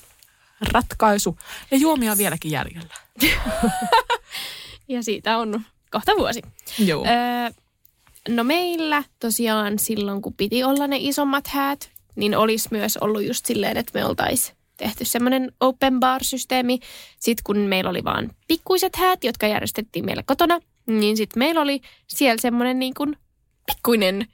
ratkaisu. 0.72 1.38
Ja 1.70 1.76
juomia 1.76 2.12
on 2.12 2.18
vieläkin 2.18 2.50
jäljellä. 2.50 2.94
ja 4.88 5.02
siitä 5.02 5.38
on 5.38 5.62
kohta 5.90 6.12
vuosi. 6.18 6.42
Joo. 6.78 7.04
Öö, 7.06 7.50
no 8.28 8.44
meillä 8.44 9.04
tosiaan 9.20 9.78
silloin, 9.78 10.22
kun 10.22 10.34
piti 10.34 10.64
olla 10.64 10.86
ne 10.86 10.96
isommat 11.00 11.46
häät, 11.46 11.90
niin 12.16 12.36
olisi 12.36 12.68
myös 12.70 12.96
ollut 12.96 13.24
just 13.24 13.46
silleen, 13.46 13.76
että 13.76 13.98
me 13.98 14.04
oltaisiin 14.04 14.56
tehty 14.76 15.04
semmoinen 15.04 15.52
open 15.60 16.00
bar-systeemi. 16.00 16.78
Sitten 17.20 17.42
kun 17.44 17.58
meillä 17.58 17.90
oli 17.90 18.04
vaan 18.04 18.30
pikkuiset 18.48 18.96
häät, 18.96 19.24
jotka 19.24 19.46
järjestettiin 19.46 20.04
meillä 20.04 20.22
kotona, 20.26 20.60
niin 20.86 21.16
sitten 21.16 21.38
meillä 21.38 21.60
oli 21.60 21.80
siellä 22.08 22.40
semmoinen 22.40 22.78
niin 22.78 22.94
kuin 22.94 23.16
pikkuinen 23.66 24.26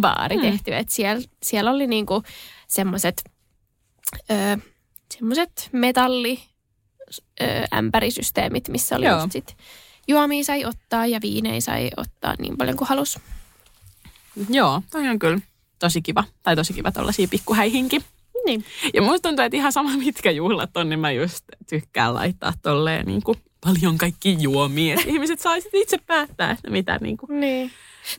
baari 0.00 0.36
hmm. 0.36 0.44
tehty. 0.44 0.74
Että 0.74 0.94
siellä, 0.94 1.22
siellä 1.42 1.70
oli 1.70 1.86
niin 1.86 2.06
kuin 2.06 2.24
semmoiset 2.68 3.24
semmoiset 5.14 5.68
metalli 5.72 6.40
ämpärisysteemit, 7.74 8.68
missä 8.68 8.96
oli 8.96 9.06
Joo. 9.06 9.20
just 9.20 9.32
sit 9.32 9.56
juomia 10.08 10.44
sai 10.44 10.64
ottaa 10.64 11.06
ja 11.06 11.20
viinei 11.22 11.60
sai 11.60 11.90
ottaa 11.96 12.34
niin 12.38 12.56
paljon 12.56 12.76
kuin 12.76 12.88
halusi. 12.88 13.20
Joo, 14.48 14.82
toi 14.90 15.08
on 15.08 15.18
kyllä 15.18 15.38
tosi 15.78 16.02
kiva. 16.02 16.24
Tai 16.42 16.56
tosi 16.56 16.72
kiva 16.72 16.92
tuollaisia 16.92 17.28
pikkuhäihinkin. 17.28 18.04
Niin. 18.46 18.64
Ja 18.94 19.02
musta 19.02 19.28
tuntuu, 19.28 19.44
että 19.44 19.56
ihan 19.56 19.72
sama 19.72 19.96
mitkä 20.04 20.30
juhlat 20.30 20.76
on, 20.76 20.88
niin 20.88 21.00
mä 21.00 21.10
just 21.12 21.44
tykkään 21.68 22.14
laittaa 22.14 22.52
tolleen 22.62 23.06
niin 23.06 23.22
kuin 23.22 23.38
paljon 23.64 23.98
kaikki 23.98 24.36
juomia. 24.40 24.96
Ihmiset 25.06 25.40
saisit 25.40 25.74
itse 25.74 25.98
päättää, 26.06 26.50
että 26.50 26.70
mitä 26.70 26.98
niin 27.00 27.16
kuin. 27.16 27.40
Niin. 27.40 27.70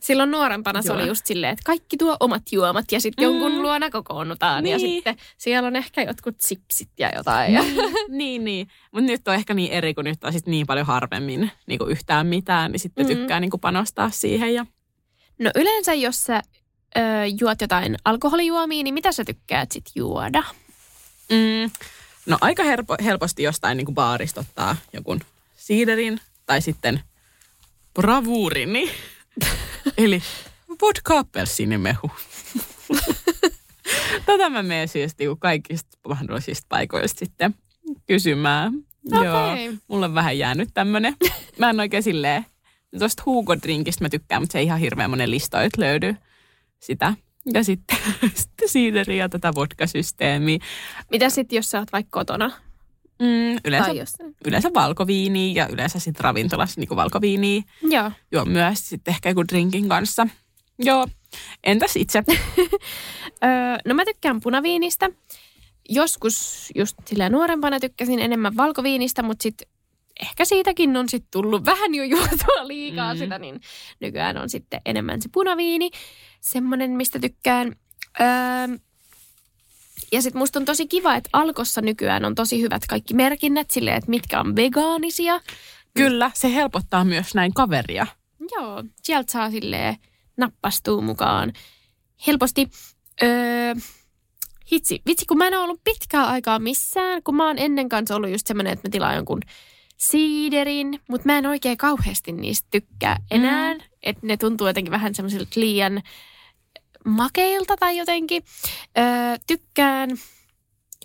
Silloin 0.02 0.32
nuorempana 0.32 0.78
Joo. 0.78 0.84
se 0.84 0.94
oli 0.94 1.08
just 1.08 1.26
silleen, 1.26 1.54
että 1.54 1.64
kaikki 1.66 1.98
tuo 1.98 2.18
omat 2.20 2.42
juomat 2.52 2.92
ja 2.92 3.00
sitten 3.02 3.28
mm. 3.28 3.32
jonkun 3.34 3.62
luona 3.62 3.90
kokoonnutaan. 3.90 4.64
Niin. 4.64 4.72
Ja 4.72 4.80
sitten 4.80 5.16
siellä 5.38 5.68
on 5.68 5.76
ehkä 5.76 6.02
jotkut 6.02 6.36
sipsit 6.40 6.90
ja 7.00 7.12
jotain. 7.16 7.54
Niin, 7.54 7.92
niin. 8.10 8.44
niin. 8.44 8.68
Mutta 8.92 9.12
nyt 9.12 9.28
on 9.28 9.34
ehkä 9.34 9.54
niin 9.54 9.72
eri, 9.72 9.94
kun 9.94 10.06
nyt 10.06 10.24
on 10.24 10.34
sit 10.34 10.48
niin 10.48 10.68
paljon 10.68 10.88
harvemmin 10.88 11.52
niin 11.68 11.80
kuin 11.80 11.92
yhtään 11.92 12.28
mitään, 12.28 12.72
niin 12.72 12.80
sitten 12.80 13.06
mm. 13.06 13.16
tykkää 13.16 13.40
niin 13.40 13.52
kuin 13.52 13.62
panostaa 13.62 14.10
siihen. 14.10 14.54
Ja... 14.54 14.66
No 15.40 15.52
yleensä, 15.56 15.94
jos 15.94 16.24
sä 16.24 16.42
ö, 16.98 17.02
juot 17.40 17.62
jotain 17.62 17.98
alkoholijuomia, 18.06 18.84
niin 18.84 18.94
mitä 18.94 19.12
sä 19.12 19.26
tykkäät 19.26 19.72
sit 19.72 19.86
juoda? 19.96 20.44
Mm. 21.30 21.72
No 22.26 22.38
aika 22.42 22.64
helpo, 22.64 22.96
helposti 23.04 23.44
jostain 23.44 23.78
niin 23.78 23.86
kuin 23.86 23.96
baarista 23.96 24.42
ottaa 24.42 24.76
jonkun 24.94 25.20
siiderin 25.56 26.20
tai 26.46 26.62
sitten 26.62 27.00
bravuurini. 27.94 28.92
Eli 29.98 30.22
vodka 30.82 31.20
appelsiinimehu. 31.20 32.12
Tätä 34.26 34.50
mä 34.50 34.64
menen 34.64 34.88
siis 34.88 35.18
niin 35.20 35.40
kaikista 35.40 35.98
mahdollisista 36.08 36.66
paikoista 36.70 37.20
sitten 37.20 37.56
kysymään. 38.08 38.74
Okay. 39.12 39.26
Joo, 39.26 39.74
mulla 39.88 40.06
on 40.06 40.16
vähän 40.16 40.38
jäänyt 40.38 40.70
tämmönen. 40.74 41.16
Mä 41.60 41.70
en 41.70 41.80
oikein 41.80 42.04
silleen, 42.04 42.46
tuosta 43.00 43.24
Hugo-drinkistä 43.26 44.04
mä 44.04 44.10
tykkään, 44.10 44.42
mutta 44.42 44.54
se 44.54 44.60
ei 44.60 44.66
ihan 44.66 44.80
hirveän 44.80 45.10
monen 45.10 45.32
listoit 45.32 45.78
löydy 45.78 46.16
sitä. 46.86 47.14
Ja 47.54 47.64
sitten, 47.64 47.98
sitten 48.34 48.70
siideri 48.70 49.18
ja 49.18 49.30
tätä 49.30 49.52
vodka-systeemiä. 49.56 50.60
Mitä 51.12 51.30
sitten, 51.30 51.56
jos 51.56 51.72
sä 51.72 51.80
oot 51.80 51.92
vaikka 51.92 52.20
kotona? 52.20 52.52
Mm, 53.20 53.60
yleensä, 53.66 53.92
yleensä 54.46 54.70
valkoviiniä 54.74 55.64
ja 55.64 55.68
yleensä 55.68 56.00
sitten 56.00 56.24
ravintolassa 56.24 56.82
niin 56.82 56.96
valkoviiniä. 56.96 57.62
Joo. 57.82 58.12
Joo, 58.32 58.46
myös 58.46 58.90
sitten 58.90 59.12
ehkä 59.12 59.30
joku 59.30 59.44
drinkin 59.48 59.90
kanssa. 59.90 60.28
Joo, 60.80 61.08
entäs 61.64 61.96
itse? 61.96 62.24
no 63.86 63.94
mä 63.94 64.06
tykkään 64.06 64.40
punaviinistä. 64.40 65.10
Joskus 65.90 66.70
just 66.76 66.98
sillä 67.06 67.30
nuorempana 67.30 67.80
tykkäsin 67.80 68.20
enemmän 68.20 68.58
valkoviinistä, 68.58 69.24
mutta 69.24 69.44
sitten 69.44 69.68
ehkä 70.24 70.46
siitäkin 70.46 70.98
on 70.98 71.10
sitten 71.10 71.32
tullut 71.32 71.66
vähän 71.66 71.96
jo 71.96 72.04
juotua 72.04 72.68
liikaa 72.68 73.14
mm. 73.14 73.18
sitä, 73.18 73.40
niin 73.40 73.62
nykyään 74.00 74.38
on 74.38 74.50
sitten 74.50 74.82
enemmän 74.86 75.22
se 75.22 75.30
punaviini. 75.32 75.90
Semmoinen, 76.42 76.92
mistä 76.92 77.20
tykkään. 77.20 77.76
Öö, 78.22 78.78
ja 80.12 80.22
sitten 80.22 80.40
musta 80.40 80.60
on 80.60 80.66
tosi 80.66 80.88
kiva, 80.88 81.16
että 81.16 81.30
Alkossa 81.34 81.82
nykyään 81.82 82.26
on 82.26 82.36
tosi 82.36 82.62
hyvät 82.62 82.82
kaikki 82.90 83.14
merkinnät 83.14 83.72
silleen, 83.72 83.98
että 83.98 84.10
mitkä 84.10 84.40
on 84.40 84.56
vegaanisia. 84.56 85.42
Kyllä, 85.94 86.32
se 86.34 86.54
helpottaa 86.54 87.04
myös 87.04 87.36
näin 87.36 87.54
kaveria. 87.54 88.08
Joo, 88.52 88.84
sieltä 89.04 89.32
saa 89.32 89.52
silleen 89.52 89.96
nappastuu 90.38 91.02
mukaan 91.02 91.54
helposti. 92.28 92.70
Öö, 93.24 93.74
hitsi, 94.72 95.02
vitsi, 95.06 95.26
kun 95.26 95.38
mä 95.38 95.48
en 95.48 95.54
ole 95.54 95.64
ollut 95.64 95.84
pitkää 95.84 96.26
aikaa 96.26 96.60
missään, 96.60 97.24
kun 97.24 97.36
mä 97.36 97.48
oon 97.48 97.60
ennen 97.60 97.90
kanssa 97.90 98.16
ollut 98.16 98.30
just 98.30 98.48
semmoinen, 98.48 98.74
että 98.74 98.88
mä 98.88 98.92
tilaan 98.92 99.16
jonkun 99.16 99.42
siiderin, 99.98 101.00
mutta 101.10 101.26
mä 101.26 101.38
en 101.38 101.46
oikein 101.46 101.78
kauheasti 101.78 102.32
niistä 102.32 102.68
tykkää 102.72 103.18
enää. 103.32 103.74
Mm. 103.74 103.80
Että 104.04 104.28
ne 104.28 104.38
tuntuu 104.38 104.68
jotenkin 104.68 104.92
vähän 104.92 105.16
semmoisilta 105.16 105.52
liian 105.56 106.02
makeilta 107.06 107.78
tai 107.78 107.98
jotenkin. 107.98 108.44
Öö, 108.98 109.04
tykkään 109.48 110.10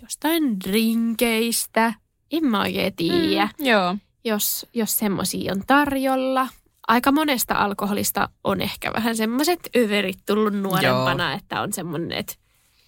jostain 0.01 0.59
drinkeistä. 0.59 1.93
En 2.31 2.45
mä 2.45 2.61
oikein 2.61 2.95
tiedä. 2.95 3.49
Mm, 3.59 3.65
joo. 3.65 3.95
Jos, 4.25 4.65
jos 4.73 4.97
semmosia 4.97 5.53
on 5.53 5.63
tarjolla. 5.67 6.47
Aika 6.87 7.11
monesta 7.11 7.53
alkoholista 7.53 8.29
on 8.43 8.61
ehkä 8.61 8.93
vähän 8.93 9.15
semmoiset 9.15 9.59
överit 9.77 10.19
tullut 10.25 10.53
nuorempana, 10.53 11.29
joo. 11.29 11.37
että 11.37 11.61
on 11.61 11.73
semmoinen, 11.73 12.11
että 12.11 12.33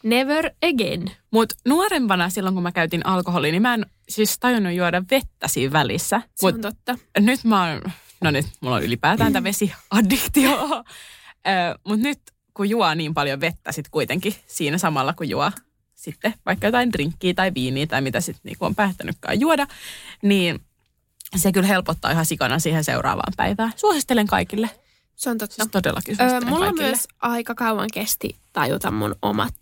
never 0.04 0.52
again. 0.74 1.12
Mutta 1.32 1.56
nuorempana 1.68 2.30
silloin, 2.30 2.54
kun 2.56 2.64
mä 2.64 2.72
käytin 2.72 3.06
alkoholia, 3.06 3.52
niin 3.52 3.62
mä 3.62 3.74
en 3.74 3.86
siis 4.10 4.40
tajunnut 4.40 4.74
juoda 4.74 5.04
vettä 5.12 5.48
siinä 5.48 5.74
välissä. 5.74 6.22
Se 6.36 6.46
Mut 6.48 6.56
on 6.56 6.62
totta. 6.62 6.96
Nyt 7.20 7.44
mä 7.44 7.70
oon, 7.70 7.82
no 8.22 8.32
nyt 8.32 8.46
mulla 8.62 8.76
on 8.76 8.84
ylipäätään 8.84 9.34
tämä 9.34 9.44
vesiaddiktio. 9.44 10.58
Mutta 11.88 12.04
nyt 12.04 12.20
kun 12.54 12.70
juo 12.70 12.94
niin 12.94 13.14
paljon 13.14 13.40
vettä 13.42 13.72
sitten 13.72 13.92
kuitenkin 13.92 14.36
siinä 14.48 14.78
samalla, 14.78 15.14
kun 15.14 15.30
juo 15.30 15.52
sitten 15.96 16.34
vaikka 16.46 16.68
jotain 16.68 16.92
drinkkiä 16.94 17.34
tai 17.34 17.52
viiniä 17.54 17.88
tai 17.88 18.02
mitä 18.02 18.22
sitten 18.22 18.42
niinku 18.44 18.66
on 18.66 18.76
päättänytkään 18.76 19.40
juoda, 19.40 19.68
niin 20.24 20.60
se 21.36 21.52
kyllä 21.52 21.68
helpottaa 21.68 22.12
ihan 22.12 22.26
sikana 22.26 22.60
siihen 22.60 22.84
seuraavaan 22.84 23.34
päivään. 23.38 23.74
Suosittelen 23.76 24.28
kaikille. 24.28 24.70
Se 25.16 25.30
on 25.30 25.38
totta. 25.38 25.56
Siis 25.56 25.68
todellakin 25.72 26.18
öö, 26.22 26.42
Mulla 26.42 26.66
kaikille. 26.66 26.88
myös 26.88 27.08
aika 27.20 27.56
kauan 27.56 27.90
kesti 27.94 28.36
tajuta 28.54 28.92
mun 28.92 29.16
omat 29.22 29.54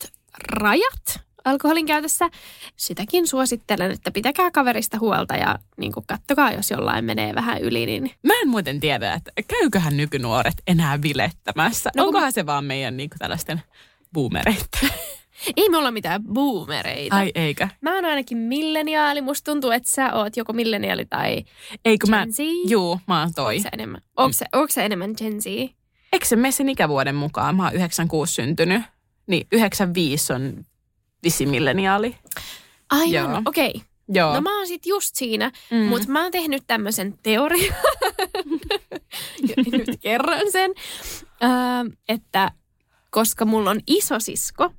rajat 0.47 1.29
alkoholin 1.45 1.85
käytössä. 1.85 2.29
Sitäkin 2.75 3.27
suosittelen, 3.27 3.91
että 3.91 4.11
pitäkää 4.11 4.51
kaverista 4.51 4.99
huolta 4.99 5.35
ja 5.35 5.59
niin 5.77 5.91
kuin 5.91 6.05
kattokaa, 6.07 6.51
jos 6.51 6.71
jollain 6.71 7.05
menee 7.05 7.35
vähän 7.35 7.61
yli. 7.61 7.85
Niin... 7.85 8.11
Mä 8.23 8.33
en 8.41 8.49
muuten 8.49 8.79
tiedä, 8.79 9.13
että 9.13 9.31
käyköhän 9.47 9.97
nykynuoret 9.97 10.55
enää 10.67 11.01
vilettämässä. 11.01 11.89
No, 11.95 12.05
Onkohan 12.05 12.27
mä... 12.27 12.31
se 12.31 12.45
vaan 12.45 12.65
meidän 12.65 12.97
niin 12.97 13.09
kuin 13.09 13.19
tällaisten 13.19 13.61
boomereita? 14.13 14.77
Ei 15.57 15.69
me 15.69 15.77
olla 15.77 15.91
mitään 15.91 16.23
boomereita. 16.23 17.15
Ai 17.15 17.31
eikö? 17.35 17.67
Mä 17.81 17.95
oon 17.95 18.05
ainakin 18.05 18.37
milleniaali. 18.37 19.21
Musta 19.21 19.51
tuntuu, 19.51 19.71
että 19.71 19.89
sä 19.91 20.13
oot 20.13 20.37
joko 20.37 20.53
milleniaali 20.53 21.05
tai 21.05 21.43
Eikö 21.85 22.07
Gen 22.07 22.15
mä... 22.15 22.25
Z. 22.31 22.39
Juu, 22.69 22.99
mä 23.07 23.19
oon 23.19 23.33
toi. 23.33 23.55
Onko 23.55 23.63
sä 23.63 23.69
enemmän, 23.73 24.01
onko 24.17 24.33
sä, 24.33 24.45
onko 24.53 24.71
sä 24.71 24.83
enemmän 24.83 25.11
Gen 25.17 25.41
Z? 25.41 25.45
Eikö 26.13 26.25
se 26.25 26.35
mene 26.35 26.51
sen 26.51 26.69
ikävuoden 26.69 27.15
mukaan? 27.15 27.55
Mä 27.55 27.63
oon 27.63 27.73
96 27.73 28.33
syntynyt. 28.33 28.81
Niin 29.29 29.47
95 29.51 30.33
on 30.33 30.65
vissi 31.23 31.45
milleniaali. 31.45 32.15
Aivan, 32.89 33.43
okei. 33.45 33.69
Okay. 33.69 33.81
Joo. 34.13 34.33
No 34.33 34.41
mä 34.41 34.57
oon 34.57 34.67
sit 34.67 34.85
just 34.85 35.15
siinä, 35.15 35.51
mm. 35.71 35.77
mutta 35.77 36.07
mä 36.07 36.23
oon 36.23 36.31
tehnyt 36.31 36.63
tämmöisen 36.67 37.15
teorian. 37.23 37.75
Nyt 39.71 39.99
kerron 39.99 40.51
sen. 40.51 40.71
Öö, 41.43 41.49
että 42.09 42.51
koska 43.09 43.45
mulla 43.45 43.69
on 43.69 43.79
iso 43.87 44.19
sisko, 44.19 44.71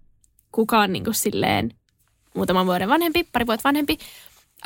kuka 0.53 0.81
on 0.81 0.93
niin 0.93 1.05
kuin 1.05 1.15
silleen 1.15 1.71
muutaman 2.35 2.67
vuoden 2.67 2.89
vanhempi, 2.89 3.25
pari 3.25 3.47
vuotta 3.47 3.69
vanhempi, 3.69 3.99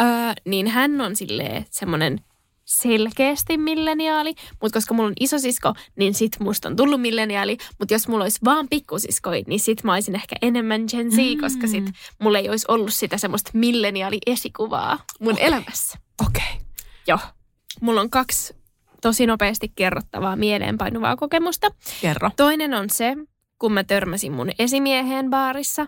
öö, 0.00 0.06
niin 0.44 0.66
hän 0.66 1.00
on 1.00 1.16
silleen 1.16 1.66
semmoinen 1.70 2.20
selkeästi 2.64 3.58
milleniaali, 3.58 4.34
mutta 4.62 4.76
koska 4.76 4.94
mulla 4.94 5.08
on 5.08 5.14
isosisko, 5.20 5.74
niin 5.96 6.14
sit 6.14 6.40
musta 6.40 6.68
on 6.68 6.76
tullut 6.76 7.00
milleniaali, 7.00 7.56
mutta 7.78 7.94
jos 7.94 8.08
mulla 8.08 8.24
olisi 8.24 8.40
vaan 8.44 8.68
pikkusiskoi, 8.68 9.44
niin 9.46 9.60
sit 9.60 9.84
mä 9.84 9.92
olisin 9.92 10.14
ehkä 10.14 10.36
enemmän 10.42 10.84
Gen 10.90 11.12
Z, 11.12 11.16
mm. 11.16 11.40
koska 11.40 11.66
sit 11.66 11.84
mulla 12.18 12.38
ei 12.38 12.48
olisi 12.48 12.66
ollut 12.68 12.94
sitä 12.94 13.18
semmoista 13.18 13.50
milleniaali-esikuvaa 13.54 14.98
mun 15.20 15.32
okay. 15.32 15.46
elämässä. 15.46 15.98
Okei. 16.26 16.42
Okay. 16.54 16.66
Joo. 17.06 17.18
Mulla 17.80 18.00
on 18.00 18.10
kaksi 18.10 18.54
tosi 19.02 19.26
nopeasti 19.26 19.72
kerrottavaa 19.76 20.36
mieleenpainuvaa 20.36 21.16
kokemusta. 21.16 21.70
Kerro. 22.00 22.30
Toinen 22.36 22.74
on 22.74 22.90
se, 22.90 23.16
kun 23.58 23.72
mä 23.72 23.84
törmäsin 23.84 24.32
mun 24.32 24.50
esimieheen 24.58 25.30
baarissa. 25.30 25.86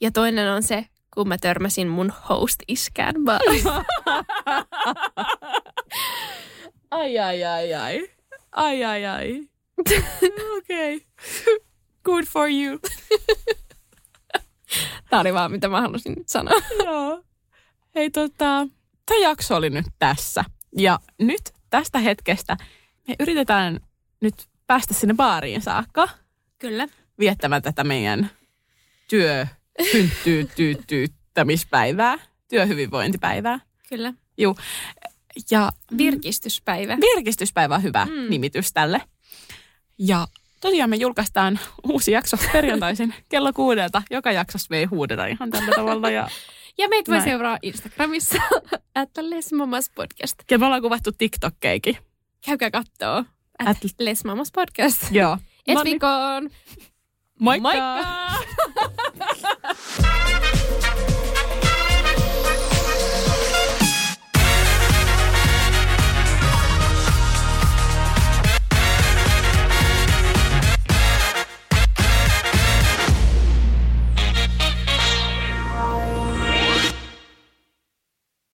Ja 0.00 0.10
toinen 0.10 0.52
on 0.52 0.62
se, 0.62 0.86
kun 1.14 1.28
mä 1.28 1.38
törmäsin 1.38 1.88
mun 1.88 2.12
host-iskään 2.28 3.14
baarissa. 3.24 3.84
ai, 6.90 7.18
ai, 7.18 7.44
ai, 7.44 7.74
ai. 7.74 8.10
Ai, 8.52 8.84
ai, 8.84 9.06
ai. 9.06 9.48
Okei. 10.58 10.96
Okay. 10.96 11.00
Good 12.04 12.24
for 12.24 12.48
you. 12.50 12.78
Tämä 15.10 15.20
oli 15.20 15.34
vaan, 15.34 15.52
mitä 15.52 15.68
mä 15.68 15.80
halusin 15.80 16.14
nyt 16.16 16.28
sanoa. 16.28 16.60
Joo. 16.84 17.22
Hei 17.94 18.10
tota, 18.10 18.66
tämä 19.06 19.20
jakso 19.22 19.56
oli 19.56 19.70
nyt 19.70 19.86
tässä. 19.98 20.44
Ja 20.76 20.98
nyt 21.18 21.40
tästä 21.70 21.98
hetkestä 21.98 22.56
me 23.08 23.14
yritetään 23.20 23.80
nyt 24.20 24.34
päästä 24.66 24.94
sinne 24.94 25.14
baariin 25.14 25.62
saakka. 25.62 26.08
Kyllä. 26.58 26.88
Viettämään 27.18 27.62
tätä 27.62 27.84
meidän 27.84 28.30
työ 29.08 29.46
tyyttämispäivää, 30.86 32.18
työhyvinvointipäivää. 32.48 33.60
Kyllä. 33.88 34.12
Juu. 34.38 34.56
Ja 35.50 35.72
Virkistyspäivä. 35.98 36.96
Virkistyspäivä 36.96 37.74
on 37.74 37.82
hyvä 37.82 38.04
mm. 38.04 38.30
nimitys 38.30 38.72
tälle. 38.72 39.00
Ja 39.98 40.26
tosiaan 40.60 40.90
me 40.90 40.96
julkaistaan 40.96 41.58
uusi 41.82 42.12
jakso 42.12 42.36
perjantaisin 42.52 43.14
kello 43.30 43.52
kuudelta. 43.52 44.02
Joka 44.10 44.32
jaksossa 44.32 44.66
me 44.70 44.78
ei 44.78 44.84
huudeta 44.84 45.26
ihan 45.26 45.50
tällä 45.50 45.72
tavalla. 45.74 46.10
Ja, 46.10 46.28
ja 46.78 46.88
meitä 46.88 47.12
voi 47.12 47.20
seuraa 47.20 47.58
Instagramissa, 47.62 48.38
että 49.02 49.30
Lesmamas 49.30 49.90
podcast. 49.94 50.38
Ja 50.50 50.58
me 50.58 50.66
ollaan 50.66 50.82
kuvattu 50.82 51.12
TikTokkeikin. 51.12 51.96
Käykää 52.46 52.70
kattoo. 52.70 53.24
At 53.58 53.76
Lesmamas 53.98 54.52
podcast. 54.52 55.10
Joo. 55.10 55.38
Ensi 55.66 55.84
viikkoon. 55.84 56.50
Moikka! 57.40 57.62
Moikka! 57.62 58.04
Yeah. 59.16 60.14